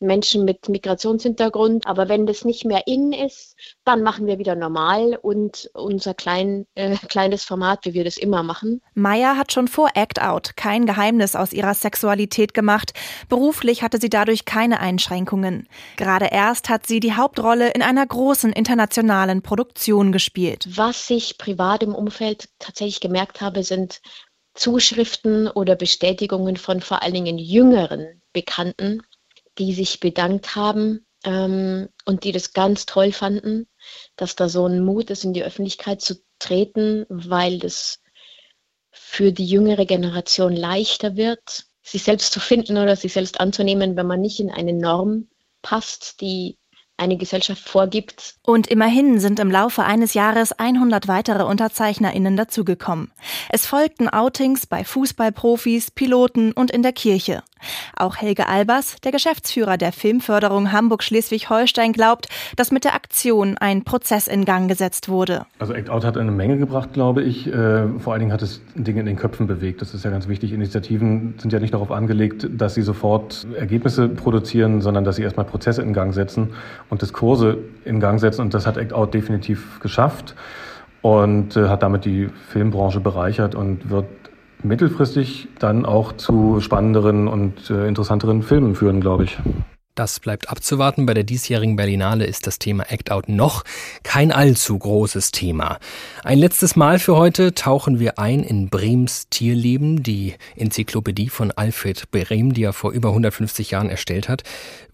Menschen 0.00 0.44
mit 0.44 0.68
Migrationshintergrund. 0.68 1.86
Aber 1.86 2.08
wenn 2.08 2.26
das 2.26 2.44
nicht 2.44 2.64
mehr 2.64 2.86
in 2.86 3.12
ist, 3.12 3.56
dann 3.84 4.02
machen 4.02 4.26
wir 4.26 4.38
wieder 4.38 4.54
normal 4.54 5.18
und 5.20 5.70
unser 5.74 6.14
klein, 6.14 6.66
äh, 6.74 6.96
kleines 7.08 7.44
Format, 7.44 7.80
wie 7.84 7.94
wir 7.94 8.04
das 8.04 8.16
immer 8.16 8.42
machen. 8.42 8.80
Maya 8.94 9.36
hat 9.36 9.52
schon 9.52 9.68
vor 9.68 9.90
Act 9.94 10.20
Out 10.20 10.56
kein 10.56 10.86
Geheimnis 10.86 11.34
aus 11.34 11.52
ihrer 11.52 11.74
Sexualität 11.74 12.54
gemacht. 12.54 12.92
Beruflich 13.28 13.82
hatte 13.82 13.98
sie 14.00 14.10
dadurch 14.10 14.44
keine 14.44 14.80
Einschränkungen. 14.80 15.68
Gerade 15.96 16.28
erst 16.30 16.68
hat 16.68 16.86
sie 16.86 17.00
die 17.00 17.14
Hauptrolle 17.14 17.70
in 17.70 17.82
einer 17.82 18.06
großen 18.06 18.52
internationalen 18.52 19.42
Produktion 19.42 20.12
gespielt. 20.12 20.66
Was 20.68 21.10
ich 21.10 21.38
privat 21.38 21.82
im 21.82 21.94
Umfeld 21.94 22.48
tatsächlich 22.58 23.00
gemerkt 23.00 23.40
habe, 23.40 23.62
sind 23.62 24.00
Zuschriften 24.54 25.48
oder 25.48 25.76
Bestätigungen 25.76 26.56
von 26.56 26.80
vor 26.80 27.02
allen 27.02 27.14
Dingen 27.14 27.38
jüngeren 27.38 28.20
Bekannten, 28.32 29.02
die 29.58 29.72
sich 29.74 30.00
bedankt 30.00 30.56
haben 30.56 31.06
ähm, 31.24 31.88
und 32.04 32.24
die 32.24 32.32
das 32.32 32.52
ganz 32.52 32.86
toll 32.86 33.12
fanden, 33.12 33.68
dass 34.16 34.36
da 34.36 34.48
so 34.48 34.66
ein 34.66 34.84
Mut 34.84 35.10
ist, 35.10 35.24
in 35.24 35.32
die 35.32 35.44
Öffentlichkeit 35.44 36.00
zu 36.00 36.16
treten, 36.38 37.06
weil 37.08 37.58
das 37.58 38.00
für 38.90 39.32
die 39.32 39.46
jüngere 39.46 39.86
Generation 39.86 40.54
leichter 40.54 41.16
wird, 41.16 41.64
sich 41.82 42.02
selbst 42.02 42.32
zu 42.32 42.40
finden 42.40 42.76
oder 42.76 42.96
sich 42.96 43.12
selbst 43.12 43.40
anzunehmen, 43.40 43.96
wenn 43.96 44.06
man 44.06 44.20
nicht 44.20 44.40
in 44.40 44.50
eine 44.50 44.72
Norm 44.72 45.28
passt, 45.62 46.20
die 46.20 46.58
eine 46.98 47.16
Gesellschaft 47.16 47.68
vorgibt. 47.68 48.34
Und 48.44 48.66
immerhin 48.66 49.20
sind 49.20 49.40
im 49.40 49.50
Laufe 49.50 49.84
eines 49.84 50.14
Jahres 50.14 50.52
100 50.52 51.08
weitere 51.08 51.44
UnterzeichnerInnen 51.44 52.36
dazugekommen. 52.36 53.12
Es 53.50 53.66
folgten 53.66 54.08
Outings 54.08 54.66
bei 54.66 54.84
Fußballprofis, 54.84 55.92
Piloten 55.92 56.52
und 56.52 56.70
in 56.70 56.82
der 56.82 56.92
Kirche. 56.92 57.42
Auch 57.96 58.16
Helge 58.16 58.48
Albers, 58.48 58.96
der 59.02 59.12
Geschäftsführer 59.12 59.76
der 59.76 59.92
Filmförderung 59.92 60.72
Hamburg-Schleswig-Holstein, 60.72 61.92
glaubt, 61.92 62.28
dass 62.56 62.70
mit 62.70 62.84
der 62.84 62.94
Aktion 62.94 63.56
ein 63.58 63.84
Prozess 63.84 64.28
in 64.28 64.44
Gang 64.44 64.68
gesetzt 64.68 65.08
wurde. 65.08 65.46
Also 65.58 65.72
Act 65.72 65.90
Out 65.90 66.04
hat 66.04 66.16
eine 66.16 66.30
Menge 66.30 66.58
gebracht, 66.58 66.92
glaube 66.92 67.22
ich. 67.22 67.46
Äh, 67.46 67.88
vor 67.98 68.12
allen 68.12 68.20
Dingen 68.20 68.32
hat 68.32 68.42
es 68.42 68.60
Dinge 68.74 69.00
in 69.00 69.06
den 69.06 69.16
Köpfen 69.16 69.46
bewegt. 69.46 69.82
Das 69.82 69.94
ist 69.94 70.04
ja 70.04 70.10
ganz 70.10 70.28
wichtig. 70.28 70.52
Initiativen 70.52 71.34
sind 71.38 71.52
ja 71.52 71.58
nicht 71.58 71.74
darauf 71.74 71.90
angelegt, 71.90 72.48
dass 72.50 72.74
sie 72.74 72.82
sofort 72.82 73.46
Ergebnisse 73.56 74.08
produzieren, 74.08 74.80
sondern 74.80 75.04
dass 75.04 75.16
sie 75.16 75.22
erstmal 75.22 75.46
Prozesse 75.46 75.82
in 75.82 75.92
Gang 75.92 76.14
setzen 76.14 76.54
und 76.90 77.02
Diskurse 77.02 77.58
in 77.84 78.00
Gang 78.00 78.20
setzen. 78.20 78.42
Und 78.42 78.54
das 78.54 78.66
hat 78.66 78.76
Act 78.76 78.92
Out 78.92 79.14
definitiv 79.14 79.80
geschafft 79.80 80.34
und 81.02 81.56
äh, 81.56 81.68
hat 81.68 81.82
damit 81.82 82.04
die 82.04 82.28
Filmbranche 82.48 83.00
bereichert 83.00 83.54
und 83.54 83.90
wird 83.90 84.06
mittelfristig 84.62 85.48
dann 85.58 85.86
auch 85.86 86.12
zu 86.12 86.60
spannenderen 86.60 87.28
und 87.28 87.70
äh, 87.70 87.86
interessanteren 87.86 88.42
Filmen 88.42 88.74
führen, 88.74 89.00
glaube 89.00 89.24
ich. 89.24 89.38
Das 89.98 90.20
bleibt 90.20 90.48
abzuwarten. 90.48 91.06
Bei 91.06 91.14
der 91.14 91.24
diesjährigen 91.24 91.74
Berlinale 91.74 92.24
ist 92.24 92.46
das 92.46 92.60
Thema 92.60 92.84
Act 92.88 93.10
Out 93.10 93.28
noch 93.28 93.64
kein 94.04 94.30
allzu 94.30 94.78
großes 94.78 95.32
Thema. 95.32 95.80
Ein 96.22 96.38
letztes 96.38 96.76
Mal 96.76 97.00
für 97.00 97.16
heute 97.16 97.52
tauchen 97.52 97.98
wir 97.98 98.16
ein 98.16 98.44
in 98.44 98.68
Brems 98.68 99.28
Tierleben, 99.28 100.04
die 100.04 100.36
Enzyklopädie 100.54 101.30
von 101.30 101.50
Alfred 101.50 102.12
Brehm, 102.12 102.54
die 102.54 102.62
er 102.62 102.74
vor 102.74 102.92
über 102.92 103.08
150 103.08 103.72
Jahren 103.72 103.90
erstellt 103.90 104.28
hat, 104.28 104.44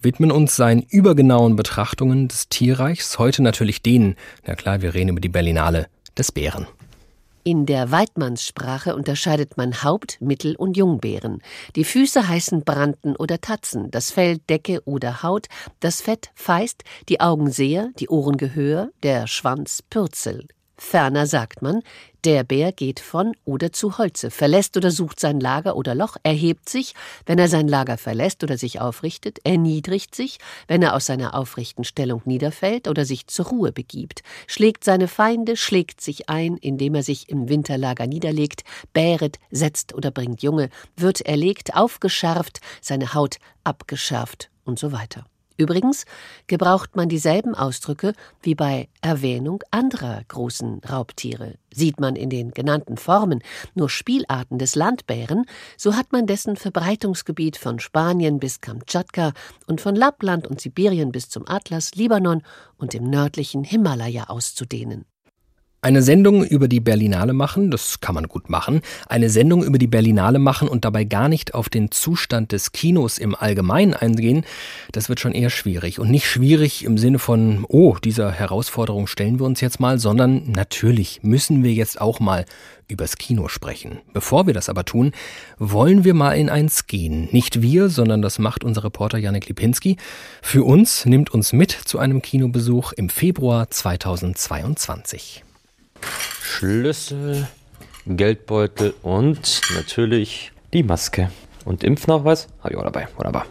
widmen 0.00 0.32
uns 0.32 0.56
seinen 0.56 0.80
übergenauen 0.80 1.54
Betrachtungen 1.54 2.28
des 2.28 2.48
Tierreichs, 2.48 3.18
heute 3.18 3.42
natürlich 3.42 3.82
denen, 3.82 4.16
na 4.46 4.54
klar, 4.54 4.80
wir 4.80 4.94
reden 4.94 5.10
über 5.10 5.20
die 5.20 5.28
Berlinale, 5.28 5.88
des 6.16 6.32
Bären. 6.32 6.66
In 7.46 7.66
der 7.66 7.90
Weidmannssprache 7.90 8.96
unterscheidet 8.96 9.58
man 9.58 9.82
Haupt-, 9.82 10.18
Mittel- 10.18 10.56
und 10.56 10.78
Jungbären. 10.78 11.42
Die 11.76 11.84
Füße 11.84 12.26
heißen 12.26 12.64
Branten 12.64 13.16
oder 13.16 13.38
Tatzen, 13.38 13.90
das 13.90 14.10
Fell 14.10 14.38
Decke 14.38 14.80
oder 14.86 15.22
Haut, 15.22 15.48
das 15.78 16.00
Fett 16.00 16.30
Feist, 16.34 16.84
die 17.10 17.20
Augen 17.20 17.50
Seher, 17.50 17.90
die 17.98 18.08
Ohren 18.08 18.38
Gehör, 18.38 18.88
der 19.02 19.26
Schwanz 19.26 19.82
Pürzel. 19.82 20.48
Ferner 20.76 21.26
sagt 21.26 21.62
man, 21.62 21.82
der 22.24 22.42
Bär 22.42 22.72
geht 22.72 23.00
von 23.00 23.36
oder 23.44 23.72
zu 23.72 23.98
Holze, 23.98 24.30
verlässt 24.30 24.76
oder 24.76 24.90
sucht 24.90 25.20
sein 25.20 25.38
Lager 25.40 25.76
oder 25.76 25.94
Loch, 25.94 26.16
erhebt 26.22 26.68
sich, 26.68 26.94
wenn 27.26 27.38
er 27.38 27.48
sein 27.48 27.68
Lager 27.68 27.98
verlässt 27.98 28.42
oder 28.42 28.58
sich 28.58 28.80
aufrichtet, 28.80 29.38
erniedrigt 29.44 30.14
sich, 30.14 30.38
wenn 30.66 30.82
er 30.82 30.94
aus 30.94 31.06
seiner 31.06 31.34
aufrichten 31.34 31.84
Stellung 31.84 32.22
niederfällt 32.24 32.88
oder 32.88 33.04
sich 33.04 33.26
zur 33.26 33.46
Ruhe 33.46 33.72
begibt, 33.72 34.22
schlägt 34.46 34.84
seine 34.84 35.06
Feinde, 35.06 35.56
schlägt 35.56 36.00
sich 36.00 36.28
ein, 36.28 36.56
indem 36.56 36.94
er 36.94 37.02
sich 37.02 37.28
im 37.28 37.48
Winterlager 37.48 38.06
niederlegt, 38.06 38.64
bäret, 38.92 39.38
setzt 39.50 39.94
oder 39.94 40.10
bringt 40.10 40.42
Junge, 40.42 40.70
wird 40.96 41.20
erlegt, 41.20 41.76
aufgeschärft, 41.76 42.60
seine 42.80 43.14
Haut 43.14 43.36
abgeschärft 43.64 44.50
und 44.64 44.78
so 44.78 44.92
weiter. 44.92 45.26
Übrigens 45.56 46.04
gebraucht 46.46 46.96
man 46.96 47.08
dieselben 47.08 47.54
Ausdrücke 47.54 48.12
wie 48.42 48.54
bei 48.54 48.88
Erwähnung 49.00 49.62
anderer 49.70 50.22
großen 50.26 50.80
Raubtiere. 50.88 51.54
Sieht 51.72 52.00
man 52.00 52.16
in 52.16 52.30
den 52.30 52.50
genannten 52.50 52.96
Formen 52.96 53.40
nur 53.74 53.88
Spielarten 53.88 54.58
des 54.58 54.74
Landbären, 54.74 55.46
so 55.76 55.94
hat 55.94 56.12
man 56.12 56.26
dessen 56.26 56.56
Verbreitungsgebiet 56.56 57.56
von 57.56 57.78
Spanien 57.78 58.40
bis 58.40 58.60
Kamtschatka 58.60 59.32
und 59.66 59.80
von 59.80 59.94
Lappland 59.94 60.46
und 60.46 60.60
Sibirien 60.60 61.12
bis 61.12 61.28
zum 61.28 61.46
Atlas, 61.48 61.94
Libanon 61.94 62.42
und 62.76 62.92
dem 62.92 63.08
nördlichen 63.08 63.64
Himalaya 63.64 64.24
auszudehnen. 64.24 65.04
Eine 65.84 66.00
Sendung 66.00 66.42
über 66.42 66.66
die 66.66 66.80
Berlinale 66.80 67.34
machen, 67.34 67.70
das 67.70 68.00
kann 68.00 68.14
man 68.14 68.26
gut 68.26 68.48
machen. 68.48 68.80
Eine 69.06 69.28
Sendung 69.28 69.62
über 69.62 69.76
die 69.76 69.86
Berlinale 69.86 70.38
machen 70.38 70.66
und 70.66 70.86
dabei 70.86 71.04
gar 71.04 71.28
nicht 71.28 71.52
auf 71.52 71.68
den 71.68 71.90
Zustand 71.90 72.52
des 72.52 72.72
Kinos 72.72 73.18
im 73.18 73.34
Allgemeinen 73.34 73.92
eingehen, 73.92 74.46
das 74.92 75.10
wird 75.10 75.20
schon 75.20 75.34
eher 75.34 75.50
schwierig. 75.50 75.98
Und 76.00 76.10
nicht 76.10 76.26
schwierig 76.26 76.86
im 76.86 76.96
Sinne 76.96 77.18
von, 77.18 77.66
oh, 77.68 77.98
dieser 78.02 78.32
Herausforderung 78.32 79.06
stellen 79.06 79.38
wir 79.38 79.44
uns 79.44 79.60
jetzt 79.60 79.78
mal, 79.78 79.98
sondern 79.98 80.52
natürlich 80.52 81.20
müssen 81.22 81.62
wir 81.62 81.74
jetzt 81.74 82.00
auch 82.00 82.18
mal 82.18 82.46
übers 82.88 83.18
Kino 83.18 83.48
sprechen. 83.48 83.98
Bevor 84.14 84.46
wir 84.46 84.54
das 84.54 84.70
aber 84.70 84.86
tun, 84.86 85.12
wollen 85.58 86.02
wir 86.02 86.14
mal 86.14 86.32
in 86.32 86.48
eins 86.48 86.86
gehen. 86.86 87.28
Nicht 87.30 87.60
wir, 87.60 87.90
sondern 87.90 88.22
das 88.22 88.38
macht 88.38 88.64
unser 88.64 88.84
Reporter 88.84 89.18
Janek 89.18 89.48
Lipinski. 89.48 89.98
Für 90.40 90.64
uns 90.64 91.04
nimmt 91.04 91.34
uns 91.34 91.52
mit 91.52 91.72
zu 91.72 91.98
einem 91.98 92.22
Kinobesuch 92.22 92.94
im 92.94 93.10
Februar 93.10 93.68
2022. 93.68 95.44
Schlüssel, 96.42 97.48
Geldbeutel 98.06 98.94
und 99.02 99.60
natürlich 99.74 100.52
die 100.72 100.82
Maske. 100.82 101.30
Und 101.64 101.82
Impfnachweis 101.82 102.48
habe 102.60 102.74
ich 102.74 102.78
auch 102.78 102.84
dabei. 102.84 103.08
Wunderbar. 103.16 103.46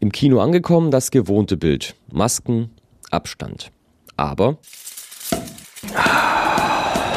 Im 0.00 0.12
Kino 0.12 0.40
angekommen, 0.40 0.90
das 0.90 1.10
gewohnte 1.10 1.56
Bild. 1.56 1.94
Masken, 2.10 2.70
Abstand. 3.10 3.70
Aber. 4.16 4.58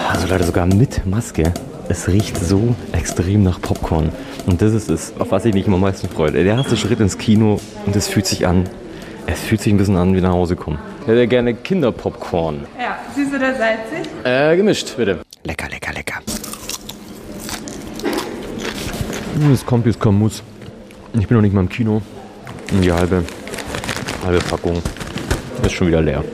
Also 0.09 0.27
leider 0.27 0.45
sogar 0.45 0.65
mit 0.65 1.05
Maske. 1.05 1.53
Es 1.89 2.07
riecht 2.07 2.37
so 2.37 2.75
extrem 2.91 3.43
nach 3.43 3.61
Popcorn. 3.61 4.11
Und 4.45 4.61
das 4.61 4.73
ist 4.73 4.89
es, 4.89 5.13
auf 5.19 5.31
was 5.31 5.45
ich 5.45 5.53
mich 5.53 5.67
am 5.67 5.79
meisten 5.79 6.09
freue. 6.09 6.31
Der 6.31 6.43
erste 6.43 6.75
Schritt 6.75 6.99
ins 6.99 7.17
Kino 7.17 7.59
und 7.85 7.95
es 7.95 8.07
fühlt 8.07 8.25
sich 8.25 8.47
an, 8.47 8.69
es 9.25 9.41
fühlt 9.41 9.61
sich 9.61 9.73
ein 9.73 9.77
bisschen 9.77 9.97
an 9.97 10.15
wie 10.15 10.21
nach 10.21 10.33
Hause 10.33 10.55
kommen. 10.55 10.79
Ich 11.07 11.13
hätte 11.13 11.25
gerne 11.25 11.53
Kinderpopcorn. 11.53 12.67
Ja, 12.77 12.97
süß 13.15 13.29
oder 13.33 13.55
salzig? 13.55 14.11
Äh, 14.25 14.57
gemischt, 14.57 14.97
bitte. 14.97 15.19
Lecker, 15.45 15.69
lecker, 15.69 15.93
lecker. 15.93 16.15
Das 19.49 19.65
kommt 19.65 19.85
jetzt 19.85 20.01
kaum 20.01 20.19
muss. 20.19 20.43
Ich 21.17 21.25
bin 21.25 21.37
noch 21.37 21.41
nicht 21.41 21.53
mal 21.53 21.61
im 21.61 21.69
Kino. 21.69 22.01
Und 22.73 22.81
die 22.81 22.91
halbe, 22.91 23.23
halbe 24.21 24.39
Packung 24.39 24.81
ist 25.63 25.71
schon 25.71 25.87
wieder 25.87 26.01
leer. 26.01 26.25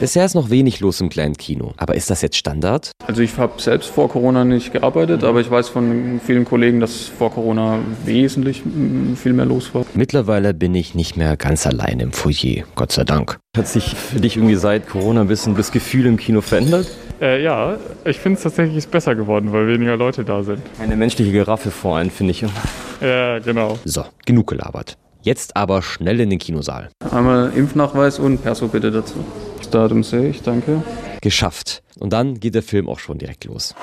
Bisher 0.00 0.24
ist 0.24 0.34
noch 0.34 0.50
wenig 0.50 0.80
los 0.80 1.00
im 1.00 1.08
kleinen 1.08 1.36
Kino. 1.36 1.72
Aber 1.76 1.94
ist 1.94 2.10
das 2.10 2.22
jetzt 2.22 2.36
Standard? 2.36 2.92
Also 3.06 3.22
ich 3.22 3.36
habe 3.38 3.60
selbst 3.60 3.90
vor 3.90 4.08
Corona 4.08 4.44
nicht 4.44 4.72
gearbeitet, 4.72 5.24
aber 5.24 5.40
ich 5.40 5.50
weiß 5.50 5.68
von 5.68 6.20
vielen 6.24 6.44
Kollegen, 6.44 6.80
dass 6.80 7.06
vor 7.06 7.32
Corona 7.32 7.78
wesentlich 8.04 8.62
viel 9.16 9.32
mehr 9.32 9.46
los 9.46 9.74
war. 9.74 9.84
Mittlerweile 9.94 10.54
bin 10.54 10.74
ich 10.74 10.94
nicht 10.94 11.16
mehr 11.16 11.36
ganz 11.36 11.66
allein 11.66 12.00
im 12.00 12.12
Foyer, 12.12 12.64
Gott 12.74 12.92
sei 12.92 13.04
Dank. 13.04 13.38
Hat 13.56 13.68
sich 13.68 13.94
für 13.94 14.20
dich 14.20 14.36
irgendwie 14.36 14.56
seit 14.56 14.88
Corona 14.88 15.22
ein 15.22 15.28
bisschen 15.28 15.56
das 15.56 15.72
Gefühl 15.72 16.06
im 16.06 16.16
Kino 16.16 16.40
verändert? 16.40 16.86
Äh, 17.20 17.42
ja, 17.42 17.76
ich 18.04 18.18
finde 18.18 18.36
es 18.36 18.44
tatsächlich 18.44 18.86
besser 18.88 19.14
geworden, 19.14 19.52
weil 19.52 19.66
weniger 19.66 19.96
Leute 19.96 20.24
da 20.24 20.42
sind. 20.42 20.60
Eine 20.80 20.96
menschliche 20.96 21.32
Giraffe 21.32 21.70
vor 21.70 21.96
allem, 21.96 22.10
finde 22.10 22.30
ich. 22.30 22.44
Ja, 23.00 23.38
genau. 23.40 23.78
So, 23.84 24.04
genug 24.24 24.48
gelabert. 24.48 24.96
Jetzt 25.28 25.58
aber 25.58 25.82
schnell 25.82 26.20
in 26.20 26.30
den 26.30 26.38
Kinosaal. 26.38 26.88
Einmal 27.10 27.52
Impfnachweis 27.54 28.18
und 28.18 28.42
Perso 28.42 28.68
bitte 28.68 28.90
dazu. 28.90 29.22
Das 29.58 29.68
Datum 29.68 30.02
sehe 30.02 30.30
ich, 30.30 30.40
danke. 30.40 30.82
Geschafft. 31.20 31.82
Und 31.98 32.14
dann 32.14 32.40
geht 32.40 32.54
der 32.54 32.62
Film 32.62 32.88
auch 32.88 32.98
schon 32.98 33.18
direkt 33.18 33.44
los. 33.44 33.74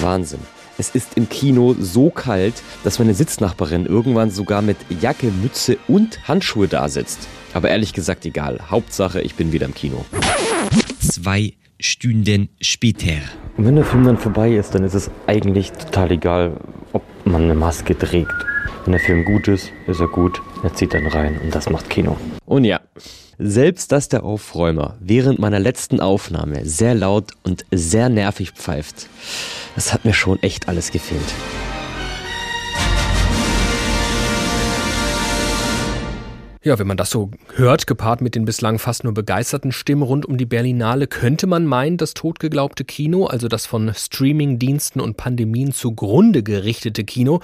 Wahnsinn. 0.00 0.38
Es 0.78 0.90
ist 0.90 1.16
im 1.16 1.28
Kino 1.28 1.74
so 1.76 2.10
kalt, 2.10 2.62
dass 2.84 3.00
meine 3.00 3.12
Sitznachbarin 3.12 3.86
irgendwann 3.86 4.30
sogar 4.30 4.62
mit 4.62 4.76
Jacke, 5.00 5.32
Mütze 5.32 5.78
und 5.88 6.28
Handschuhe 6.28 6.68
da 6.68 6.88
sitzt. 6.88 7.26
Aber 7.54 7.70
ehrlich 7.70 7.92
gesagt 7.92 8.24
egal. 8.24 8.60
Hauptsache, 8.70 9.20
ich 9.20 9.34
bin 9.34 9.50
wieder 9.50 9.66
im 9.66 9.74
Kino. 9.74 10.04
Zwei 11.00 11.54
Stunden 11.80 12.48
später. 12.60 13.20
Und 13.56 13.66
wenn 13.66 13.76
der 13.76 13.84
Film 13.84 14.04
dann 14.04 14.18
vorbei 14.18 14.52
ist, 14.52 14.74
dann 14.74 14.84
ist 14.84 14.94
es 14.94 15.10
eigentlich 15.26 15.72
total 15.72 16.12
egal, 16.12 16.60
ob 16.92 17.02
man 17.24 17.42
eine 17.42 17.54
Maske 17.54 17.96
trägt. 17.96 18.34
Wenn 18.84 18.92
der 18.92 19.00
Film 19.00 19.24
gut 19.24 19.48
ist, 19.48 19.72
ist 19.86 20.00
er 20.00 20.08
gut. 20.08 20.40
Er 20.62 20.72
zieht 20.74 20.94
dann 20.94 21.06
rein 21.06 21.40
und 21.42 21.54
das 21.54 21.68
macht 21.70 21.90
Kino. 21.90 22.16
Und 22.44 22.64
ja, 22.64 22.80
selbst 23.38 23.92
dass 23.92 24.08
der 24.08 24.24
Aufräumer 24.24 24.96
während 25.00 25.38
meiner 25.38 25.58
letzten 25.58 26.00
Aufnahme 26.00 26.64
sehr 26.64 26.94
laut 26.94 27.32
und 27.42 27.66
sehr 27.70 28.08
nervig 28.08 28.52
pfeift, 28.52 29.08
das 29.74 29.92
hat 29.92 30.04
mir 30.04 30.14
schon 30.14 30.42
echt 30.42 30.68
alles 30.68 30.90
gefehlt. 30.92 31.34
Ja, 36.66 36.80
wenn 36.80 36.88
man 36.88 36.96
das 36.96 37.10
so 37.10 37.30
hört, 37.54 37.86
gepaart 37.86 38.20
mit 38.20 38.34
den 38.34 38.44
bislang 38.44 38.80
fast 38.80 39.04
nur 39.04 39.14
begeisterten 39.14 39.70
Stimmen 39.70 40.02
rund 40.02 40.26
um 40.26 40.36
die 40.36 40.46
Berlinale, 40.46 41.06
könnte 41.06 41.46
man 41.46 41.64
meinen, 41.64 41.96
das 41.96 42.12
totgeglaubte 42.12 42.84
Kino, 42.84 43.26
also 43.26 43.46
das 43.46 43.66
von 43.66 43.94
Streamingdiensten 43.94 45.00
und 45.00 45.16
Pandemien 45.16 45.70
zugrunde 45.70 46.42
gerichtete 46.42 47.04
Kino, 47.04 47.40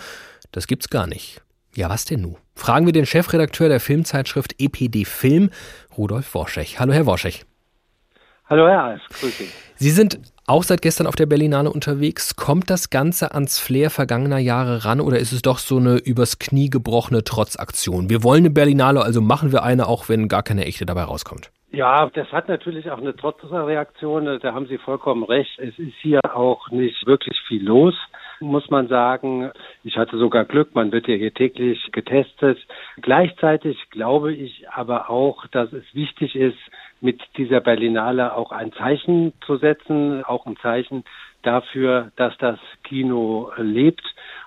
das 0.51 0.67
gibt's 0.67 0.91
gar 0.91 1.07
nicht. 1.07 1.41
Ja, 1.77 1.89
was 1.89 2.05
denn 2.05 2.23
nun? 2.23 2.37
Fragen 2.57 2.85
wir 2.85 2.93
den 2.93 3.07
Chefredakteur 3.07 3.69
der 3.69 3.79
Filmzeitschrift 3.79 4.57
EPD 4.59 5.05
Film, 5.05 5.51
Rudolf 5.97 6.35
Worschech. 6.35 6.81
Hallo, 6.81 6.93
Herr 6.93 7.07
Worschech. 7.07 7.45
Hallo, 8.47 8.67
Herr 8.67 8.87
Eis, 8.87 9.01
grüß 9.09 9.39
Sie. 9.39 9.49
Sie 9.77 9.91
sind 9.93 10.19
auch 10.47 10.63
seit 10.63 10.83
gestern 10.83 11.07
auf 11.07 11.17
der 11.17 11.27
Berlinale 11.27 11.71
unterwegs. 11.71 12.37
Kommt 12.37 12.71
das 12.71 12.91
Ganze 12.91 13.33
ans 13.33 13.59
Flair 13.59 13.91
vergangener 13.91 14.39
Jahre 14.39 14.85
ran 14.85 15.01
oder 15.01 15.19
ist 15.19 15.33
es 15.33 15.43
doch 15.43 15.59
so 15.59 15.77
eine 15.77 15.99
übers 15.99 16.39
Knie 16.39 16.71
gebrochene 16.71 17.25
Trotzaktion? 17.25 18.11
Wir 18.11 18.23
wollen 18.23 18.41
eine 18.41 18.51
Berlinale, 18.51 19.03
also 19.03 19.21
machen 19.21 19.53
wir 19.53 19.63
eine, 19.63 19.87
auch 19.89 20.09
wenn 20.09 20.29
gar 20.29 20.43
keine 20.43 20.65
echte 20.65 20.87
dabei 20.87 21.05
rauskommt. 21.05 21.51
Ja, 21.71 22.11
das 22.11 22.31
hat 22.33 22.49
natürlich 22.49 22.91
auch 22.91 22.99
eine 22.99 23.17
Trotzreaktion, 23.17 24.39
da 24.43 24.53
haben 24.53 24.67
Sie 24.67 24.77
vollkommen 24.79 25.25
recht. 25.25 25.59
Es 25.59 25.79
ist 25.79 25.95
hier 26.03 26.21
auch 26.35 26.71
nicht 26.71 27.07
wirklich 27.07 27.39
viel 27.49 27.65
los 27.65 27.95
muss 28.43 28.69
man 28.71 28.89
sagen. 28.89 29.51
Ich 29.85 29.97
hatte 29.97 30.19
sogar 30.19 30.45
Glück, 30.45 30.75
man 30.75 30.93
wird 30.93 31.09
ja 31.09 31.15
hier 31.15 31.33
täglich 31.33 31.91
getestet. 31.93 32.59
Gleichzeitig 33.01 33.79
glaube 33.91 34.35
ich 34.35 34.69
aber 34.71 35.09
auch, 35.09 35.47
dass 35.49 35.73
es 35.73 35.85
wichtig 35.95 36.37
ist, 36.37 36.59
mit 37.03 37.21
dieser 37.37 37.61
Berlinale 37.61 38.35
auch 38.35 38.53
ein 38.53 38.73
Zeichen 38.73 39.33
zu 39.45 39.57
setzen, 39.57 40.25
auch 40.25 40.47
ein 40.47 40.57
Zeichen 40.57 41.05
dafür, 41.43 42.13
dass 42.17 42.37
das 42.39 42.59
Kino 42.85 43.51
lebt 43.57 44.05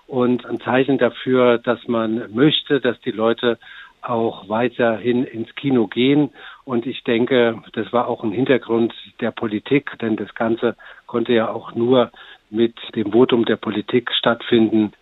und 0.07 0.45
ein 0.45 0.61
Zeichen 0.61 0.97
dafür, 0.97 1.57
dass 1.57 1.85
man 1.87 2.33
möchte, 2.33 2.79
dass 2.79 2.99
die 3.01 3.11
Leute 3.11 3.59
auch 4.01 4.47
weiterhin 4.47 5.23
ins 5.23 5.53
Kino 5.55 5.87
gehen. 5.87 6.29
Und 6.63 6.85
ich 6.85 7.03
denke, 7.03 7.61
das 7.73 7.91
war 7.91 8.07
auch 8.07 8.23
ein 8.23 8.31
Hintergrund 8.31 8.93
der 9.19 9.31
Politik, 9.31 9.97
denn 9.99 10.15
das 10.15 10.33
Ganze 10.35 10.75
konnte 11.07 11.33
ja 11.33 11.49
auch 11.49 11.75
nur 11.75 12.11
mit 12.49 12.75
dem 12.95 13.11
Votum 13.11 13.45
der 13.45 13.57
Politik 13.57 14.11
stattfinden. 14.13 14.93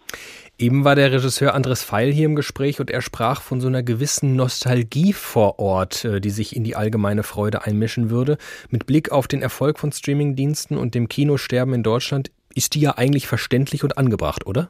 Eben 0.60 0.86
war 0.86 0.96
der 0.96 1.12
Regisseur 1.12 1.56
Andres 1.56 1.84
Feil 1.84 2.12
hier 2.12 2.26
im 2.26 2.36
Gespräch 2.36 2.80
und 2.80 2.92
er 2.92 3.02
sprach 3.02 3.42
von 3.42 3.60
so 3.60 3.68
einer 3.68 3.82
gewissen 3.82 4.36
Nostalgie 4.36 5.12
vor 5.12 5.58
Ort, 5.58 6.06
äh, 6.06 6.22
die 6.22 6.30
sich 6.30 6.56
in 6.56 6.64
die 6.64 6.76
allgemeine 6.76 7.24
Freude 7.24 7.66
einmischen 7.66 8.12
würde. 8.12 8.38
Mit 8.70 8.86
Blick 8.86 9.12
auf 9.12 9.28
den 9.28 9.42
Erfolg 9.42 9.80
von 9.80 9.92
Streamingdiensten 9.92 10.78
und 10.78 10.94
dem 10.94 11.10
Kinosterben 11.10 11.74
in 11.74 11.84
Deutschland 11.84 12.30
ist 12.54 12.76
die 12.76 12.82
ja 12.82 12.98
eigentlich 12.98 13.28
verständlich 13.28 13.84
und 13.84 13.98
angebracht, 13.98 14.46
oder? 14.46 14.70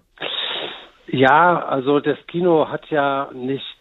Ja, 1.08 1.64
also 1.66 2.00
das 2.00 2.18
Kino 2.28 2.70
hat 2.70 2.90
ja 2.90 3.30
nicht 3.34 3.78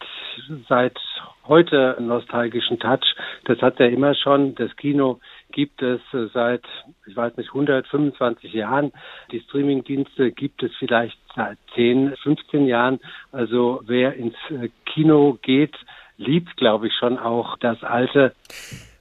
seit 0.68 0.98
heute 1.46 1.96
einen 1.96 2.08
nostalgischen 2.08 2.78
Touch. 2.78 3.14
Das 3.44 3.60
hat 3.60 3.80
er 3.80 3.90
immer 3.90 4.14
schon. 4.14 4.54
Das 4.54 4.74
Kino 4.76 5.20
gibt 5.50 5.82
es 5.82 6.00
seit, 6.32 6.64
ich 7.06 7.16
weiß 7.16 7.36
nicht, 7.36 7.48
125 7.48 8.52
Jahren. 8.52 8.92
Die 9.30 9.40
Streamingdienste 9.40 10.32
gibt 10.32 10.62
es 10.62 10.72
vielleicht 10.78 11.18
seit 11.34 11.58
10, 11.74 12.14
15 12.22 12.66
Jahren. 12.66 13.00
Also 13.30 13.80
wer 13.86 14.14
ins 14.14 14.36
Kino 14.86 15.38
geht, 15.42 15.74
liebt, 16.16 16.56
glaube 16.56 16.88
ich, 16.88 16.94
schon 16.98 17.18
auch 17.18 17.56
das 17.58 17.82
alte. 17.82 18.32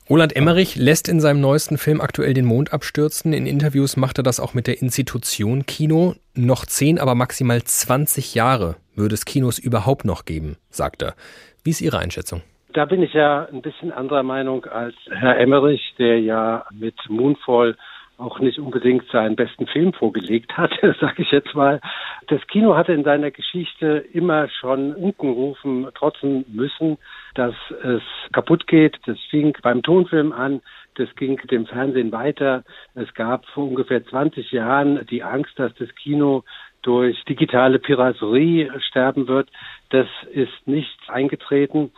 Roland 0.09 0.36
Emmerich 0.36 0.75
lässt 0.75 1.07
in 1.07 1.21
seinem 1.21 1.39
neuesten 1.39 1.77
Film 1.77 2.01
aktuell 2.01 2.34
den 2.34 2.45
Mond 2.45 2.73
abstürzen. 2.73 3.32
In 3.32 3.45
Interviews 3.45 3.95
macht 3.95 4.19
er 4.19 4.23
das 4.23 4.39
auch 4.39 4.53
mit 4.53 4.67
der 4.67 4.82
Institution 4.82 5.65
Kino. 5.65 6.15
Noch 6.36 6.65
10, 6.65 6.99
aber 6.99 7.15
maximal 7.15 7.63
20 7.63 8.36
Jahre 8.36 8.75
würde 8.95 9.15
es 9.15 9.25
Kinos 9.25 9.57
überhaupt 9.57 10.03
noch 10.03 10.25
geben, 10.25 10.57
sagt 10.69 11.01
er. 11.01 11.15
Wie 11.63 11.69
ist 11.69 11.82
Ihre 11.82 11.99
Einschätzung? 11.99 12.41
Da 12.73 12.86
bin 12.86 13.03
ich 13.03 13.13
ja 13.13 13.47
ein 13.51 13.61
bisschen 13.61 13.91
anderer 13.91 14.23
Meinung 14.23 14.65
als 14.65 14.95
Herr 15.09 15.38
Emmerich, 15.38 15.93
der 15.97 16.19
ja 16.19 16.65
mit 16.71 16.95
Moonfall 17.09 17.75
auch 18.22 18.39
nicht 18.39 18.59
unbedingt 18.59 19.09
seinen 19.11 19.36
besten 19.36 19.67
Film 19.67 19.93
vorgelegt 19.93 20.55
hat, 20.57 20.72
sage 21.01 21.24
ich 21.24 21.32
jetzt 21.32 21.55
mal. 21.55 21.82
Das 22.28 22.45
Kino 22.47 22.76
hatte 22.78 22.93
in 22.93 23.03
seiner 23.03 23.32
Geschichte 23.32 24.05
immer 24.13 24.47
schon 24.47 24.93
Unkenrufen 24.93 25.88
trotzen 25.95 26.45
müssen, 26.47 26.97
dass 27.34 27.55
es 27.84 28.01
kaputt 28.32 28.67
geht. 28.67 28.97
Das 29.05 29.17
fing 29.30 29.57
beim 29.61 29.82
Tonfilm 29.82 30.32
an, 30.32 30.61
das 30.95 31.13
ging 31.15 31.38
dem 31.47 31.65
Fernsehen 31.65 32.11
weiter. 32.11 32.63
Es 32.93 33.13
gab 33.13 33.45
vor 33.47 33.67
ungefähr 33.67 34.05
20 34.05 34.51
Jahren 34.51 35.05
die 35.07 35.24
Angst, 35.24 35.57
dass 35.57 35.74
das 35.76 35.93
Kino 35.95 36.43
durch 36.82 37.24
digitale 37.26 37.80
Piraterie 37.80 38.72
sterben 38.80 39.28
wird. 39.28 39.49
Das 39.89 40.07
ist 40.32 40.67
nicht 40.67 40.97
eingetreten. 41.07 41.91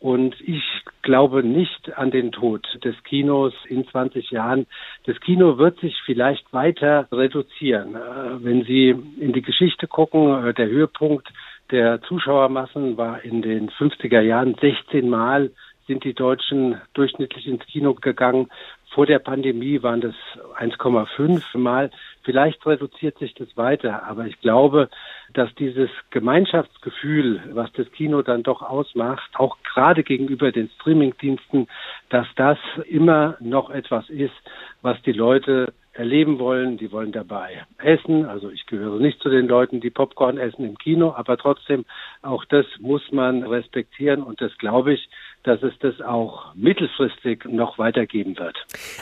Und 0.00 0.34
ich 0.40 0.64
glaube 1.02 1.42
nicht 1.42 1.96
an 1.98 2.10
den 2.10 2.32
Tod 2.32 2.66
des 2.82 2.96
Kinos 3.04 3.52
in 3.68 3.86
20 3.86 4.30
Jahren. 4.30 4.66
Das 5.04 5.20
Kino 5.20 5.58
wird 5.58 5.78
sich 5.80 5.94
vielleicht 6.06 6.50
weiter 6.54 7.06
reduzieren. 7.12 7.94
Äh, 7.94 8.42
wenn 8.42 8.64
Sie 8.64 8.88
in 9.20 9.32
die 9.34 9.42
Geschichte 9.42 9.86
gucken, 9.86 10.46
äh, 10.46 10.54
der 10.54 10.68
Höhepunkt 10.68 11.28
der 11.70 12.00
Zuschauermassen 12.02 12.96
war 12.96 13.22
in 13.22 13.42
den 13.42 13.70
50er 13.70 14.20
Jahren 14.20 14.56
16 14.60 15.08
Mal 15.08 15.50
sind 15.86 16.04
die 16.04 16.14
Deutschen 16.14 16.80
durchschnittlich 16.94 17.48
ins 17.48 17.66
Kino 17.66 17.94
gegangen. 17.94 18.48
Vor 18.94 19.06
der 19.06 19.18
Pandemie 19.18 19.82
waren 19.82 20.00
das 20.00 20.14
1,5 20.56 21.58
Mal. 21.58 21.90
Vielleicht 22.22 22.64
reduziert 22.66 23.18
sich 23.18 23.34
das 23.34 23.56
weiter, 23.56 24.04
aber 24.04 24.26
ich 24.26 24.38
glaube, 24.40 24.88
dass 25.32 25.54
dieses 25.54 25.90
Gemeinschaftsgefühl, 26.10 27.40
was 27.52 27.72
das 27.72 27.90
Kino 27.92 28.22
dann 28.22 28.42
doch 28.42 28.62
ausmacht, 28.62 29.30
auch 29.34 29.56
gerade 29.62 30.02
gegenüber 30.02 30.52
den 30.52 30.68
Streamingdiensten, 30.76 31.68
dass 32.10 32.26
das 32.36 32.58
immer 32.86 33.36
noch 33.40 33.70
etwas 33.70 34.08
ist, 34.10 34.34
was 34.82 35.00
die 35.02 35.12
Leute 35.12 35.72
erleben 35.92 36.38
wollen. 36.38 36.78
Die 36.78 36.92
wollen 36.92 37.12
dabei 37.12 37.64
essen. 37.78 38.24
Also 38.26 38.50
ich 38.50 38.66
gehöre 38.66 38.98
nicht 38.98 39.20
zu 39.20 39.28
den 39.28 39.48
Leuten, 39.48 39.80
die 39.80 39.90
Popcorn 39.90 40.38
essen 40.38 40.64
im 40.64 40.78
Kino, 40.78 41.12
aber 41.16 41.36
trotzdem 41.36 41.84
auch 42.22 42.44
das 42.44 42.66
muss 42.78 43.02
man 43.12 43.42
respektieren 43.42 44.22
und 44.22 44.40
das 44.40 44.56
glaube 44.58 44.94
ich, 44.94 45.08
dass 45.44 45.62
es 45.62 45.72
das 45.80 46.00
auch 46.00 46.54
mittelfristig 46.54 47.44
noch 47.46 47.78
weitergeben 47.78 48.38
wird. 48.38 48.56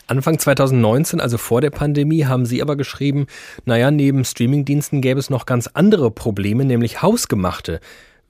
Anfang 0.06 0.38
2019, 0.38 1.20
also 1.20 1.38
vor 1.38 1.60
der 1.60 1.70
Pandemie, 1.70 2.24
haben 2.24 2.46
Sie 2.46 2.62
aber 2.62 2.76
geschrieben, 2.76 3.26
naja, 3.64 3.90
neben 3.90 4.24
Streamingdiensten 4.24 5.00
gäbe 5.00 5.18
es 5.18 5.30
noch 5.30 5.46
ganz 5.46 5.66
andere 5.68 6.10
Probleme, 6.10 6.64
nämlich 6.64 7.02
hausgemachte. 7.02 7.80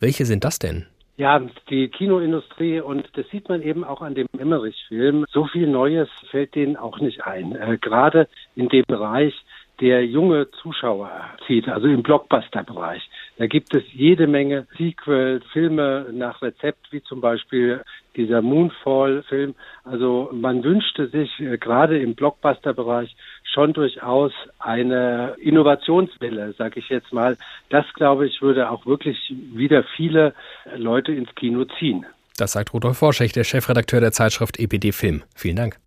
Welche 0.01 0.25
sind 0.25 0.45
das 0.45 0.59
denn? 0.59 0.87
Ja, 1.19 1.41
die 1.69 1.89
Kinoindustrie 1.89 2.81
und 2.81 3.09
das 3.15 3.29
sieht 3.31 3.49
man 3.49 3.61
eben 3.61 3.83
auch 3.83 4.03
an 4.03 4.15
dem 4.15 4.29
Emmerich-Film. 4.39 5.25
So 5.29 5.47
viel 5.47 5.67
Neues 5.67 6.09
fällt 6.31 6.55
denen 6.55 6.77
auch 6.77 7.01
nicht 7.01 7.27
ein. 7.27 7.57
Äh, 7.57 7.77
gerade 7.81 8.29
in 8.55 8.69
dem 8.69 8.85
Bereich, 8.87 9.35
der 9.81 10.07
junge 10.07 10.49
Zuschauer 10.63 11.11
zieht, 11.47 11.69
also 11.69 11.89
im 11.89 12.05
Blockbuster-Bereich. 12.05 13.03
Da 13.39 13.47
gibt 13.47 13.73
es 13.73 13.85
jede 13.93 14.27
Menge 14.27 14.67
Sequels, 14.77 15.45
Filme 15.53 16.07
nach 16.13 16.43
Rezept, 16.43 16.91
wie 16.91 17.03
zum 17.03 17.21
Beispiel 17.21 17.83
dieser 18.17 18.43
Moonfall-Film. 18.43 19.55
Also 19.85 20.29
man 20.33 20.65
wünschte 20.65 21.07
sich 21.07 21.39
äh, 21.39 21.57
gerade 21.57 22.01
im 22.01 22.17
Blockbuster-Bereich 22.17 23.17
schon 23.45 23.73
durchaus 23.73 24.33
eine 24.59 25.37
Innovationswelle, 25.41 26.53
sage 26.59 26.81
ich 26.81 26.89
jetzt 26.89 27.13
mal. 27.13 27.37
Das, 27.71 27.87
glaube 27.95 28.27
ich, 28.27 28.43
würde 28.43 28.71
auch 28.71 28.87
wirklich 28.87 29.33
wieder 29.55 29.85
viele 29.97 30.35
Leute 30.77 31.13
ins 31.13 31.33
Kino 31.37 31.65
ziehen. 31.79 32.05
Das 32.37 32.53
sagt 32.53 32.75
Rudolf 32.75 32.99
Vorschech, 32.99 33.33
der 33.33 33.45
Chefredakteur 33.45 34.01
der 34.01 34.13
Zeitschrift 34.13 34.59
EPD 34.59 34.93
Film. 34.93 35.23
Vielen 35.37 35.57
Dank. 35.57 35.79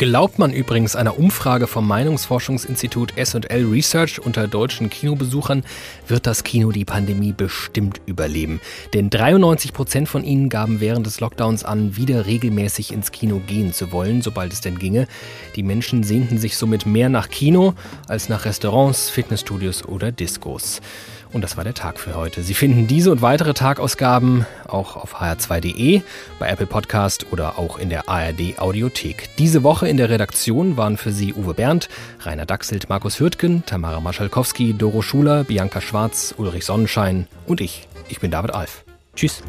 Glaubt 0.00 0.38
man 0.38 0.54
übrigens 0.54 0.96
einer 0.96 1.18
Umfrage 1.18 1.66
vom 1.66 1.86
Meinungsforschungsinstitut 1.86 3.18
S&L 3.18 3.66
Research 3.66 4.18
unter 4.18 4.48
deutschen 4.48 4.88
Kinobesuchern, 4.88 5.62
wird 6.08 6.26
das 6.26 6.42
Kino 6.42 6.72
die 6.72 6.86
Pandemie 6.86 7.34
bestimmt 7.34 8.00
überleben. 8.06 8.62
Denn 8.94 9.10
93 9.10 9.74
Prozent 9.74 10.08
von 10.08 10.24
ihnen 10.24 10.48
gaben 10.48 10.80
während 10.80 11.04
des 11.04 11.20
Lockdowns 11.20 11.64
an, 11.64 11.98
wieder 11.98 12.24
regelmäßig 12.24 12.94
ins 12.94 13.12
Kino 13.12 13.42
gehen 13.46 13.74
zu 13.74 13.92
wollen, 13.92 14.22
sobald 14.22 14.54
es 14.54 14.62
denn 14.62 14.78
ginge. 14.78 15.06
Die 15.54 15.62
Menschen 15.62 16.02
sehnten 16.02 16.38
sich 16.38 16.56
somit 16.56 16.86
mehr 16.86 17.10
nach 17.10 17.28
Kino 17.28 17.74
als 18.08 18.30
nach 18.30 18.46
Restaurants, 18.46 19.10
Fitnessstudios 19.10 19.84
oder 19.84 20.12
Discos. 20.12 20.80
Und 21.32 21.42
das 21.42 21.56
war 21.56 21.64
der 21.64 21.74
Tag 21.74 22.00
für 22.00 22.14
heute. 22.14 22.42
Sie 22.42 22.54
finden 22.54 22.86
diese 22.86 23.12
und 23.12 23.22
weitere 23.22 23.54
Tagausgaben 23.54 24.46
auch 24.66 24.96
auf 24.96 25.20
hr2.de, 25.20 26.02
bei 26.38 26.48
Apple 26.48 26.66
Podcast 26.66 27.26
oder 27.30 27.58
auch 27.58 27.78
in 27.78 27.88
der 27.88 28.08
ARD 28.08 28.58
Audiothek. 28.58 29.28
Diese 29.38 29.62
Woche 29.62 29.88
in 29.88 29.96
der 29.96 30.10
Redaktion 30.10 30.76
waren 30.76 30.96
für 30.96 31.12
Sie 31.12 31.32
Uwe 31.34 31.54
Berndt, 31.54 31.88
Rainer 32.20 32.46
Dachselt, 32.46 32.88
Markus 32.88 33.20
Hürtgen, 33.20 33.64
Tamara 33.64 34.00
Maschalkowski, 34.00 34.74
Doro 34.74 35.02
Schuler, 35.02 35.44
Bianca 35.44 35.80
Schwarz, 35.80 36.34
Ulrich 36.36 36.64
Sonnenschein 36.64 37.28
und 37.46 37.60
ich. 37.60 37.86
Ich 38.08 38.18
bin 38.18 38.32
David 38.32 38.52
Alf. 38.52 38.84
Tschüss. 39.14 39.42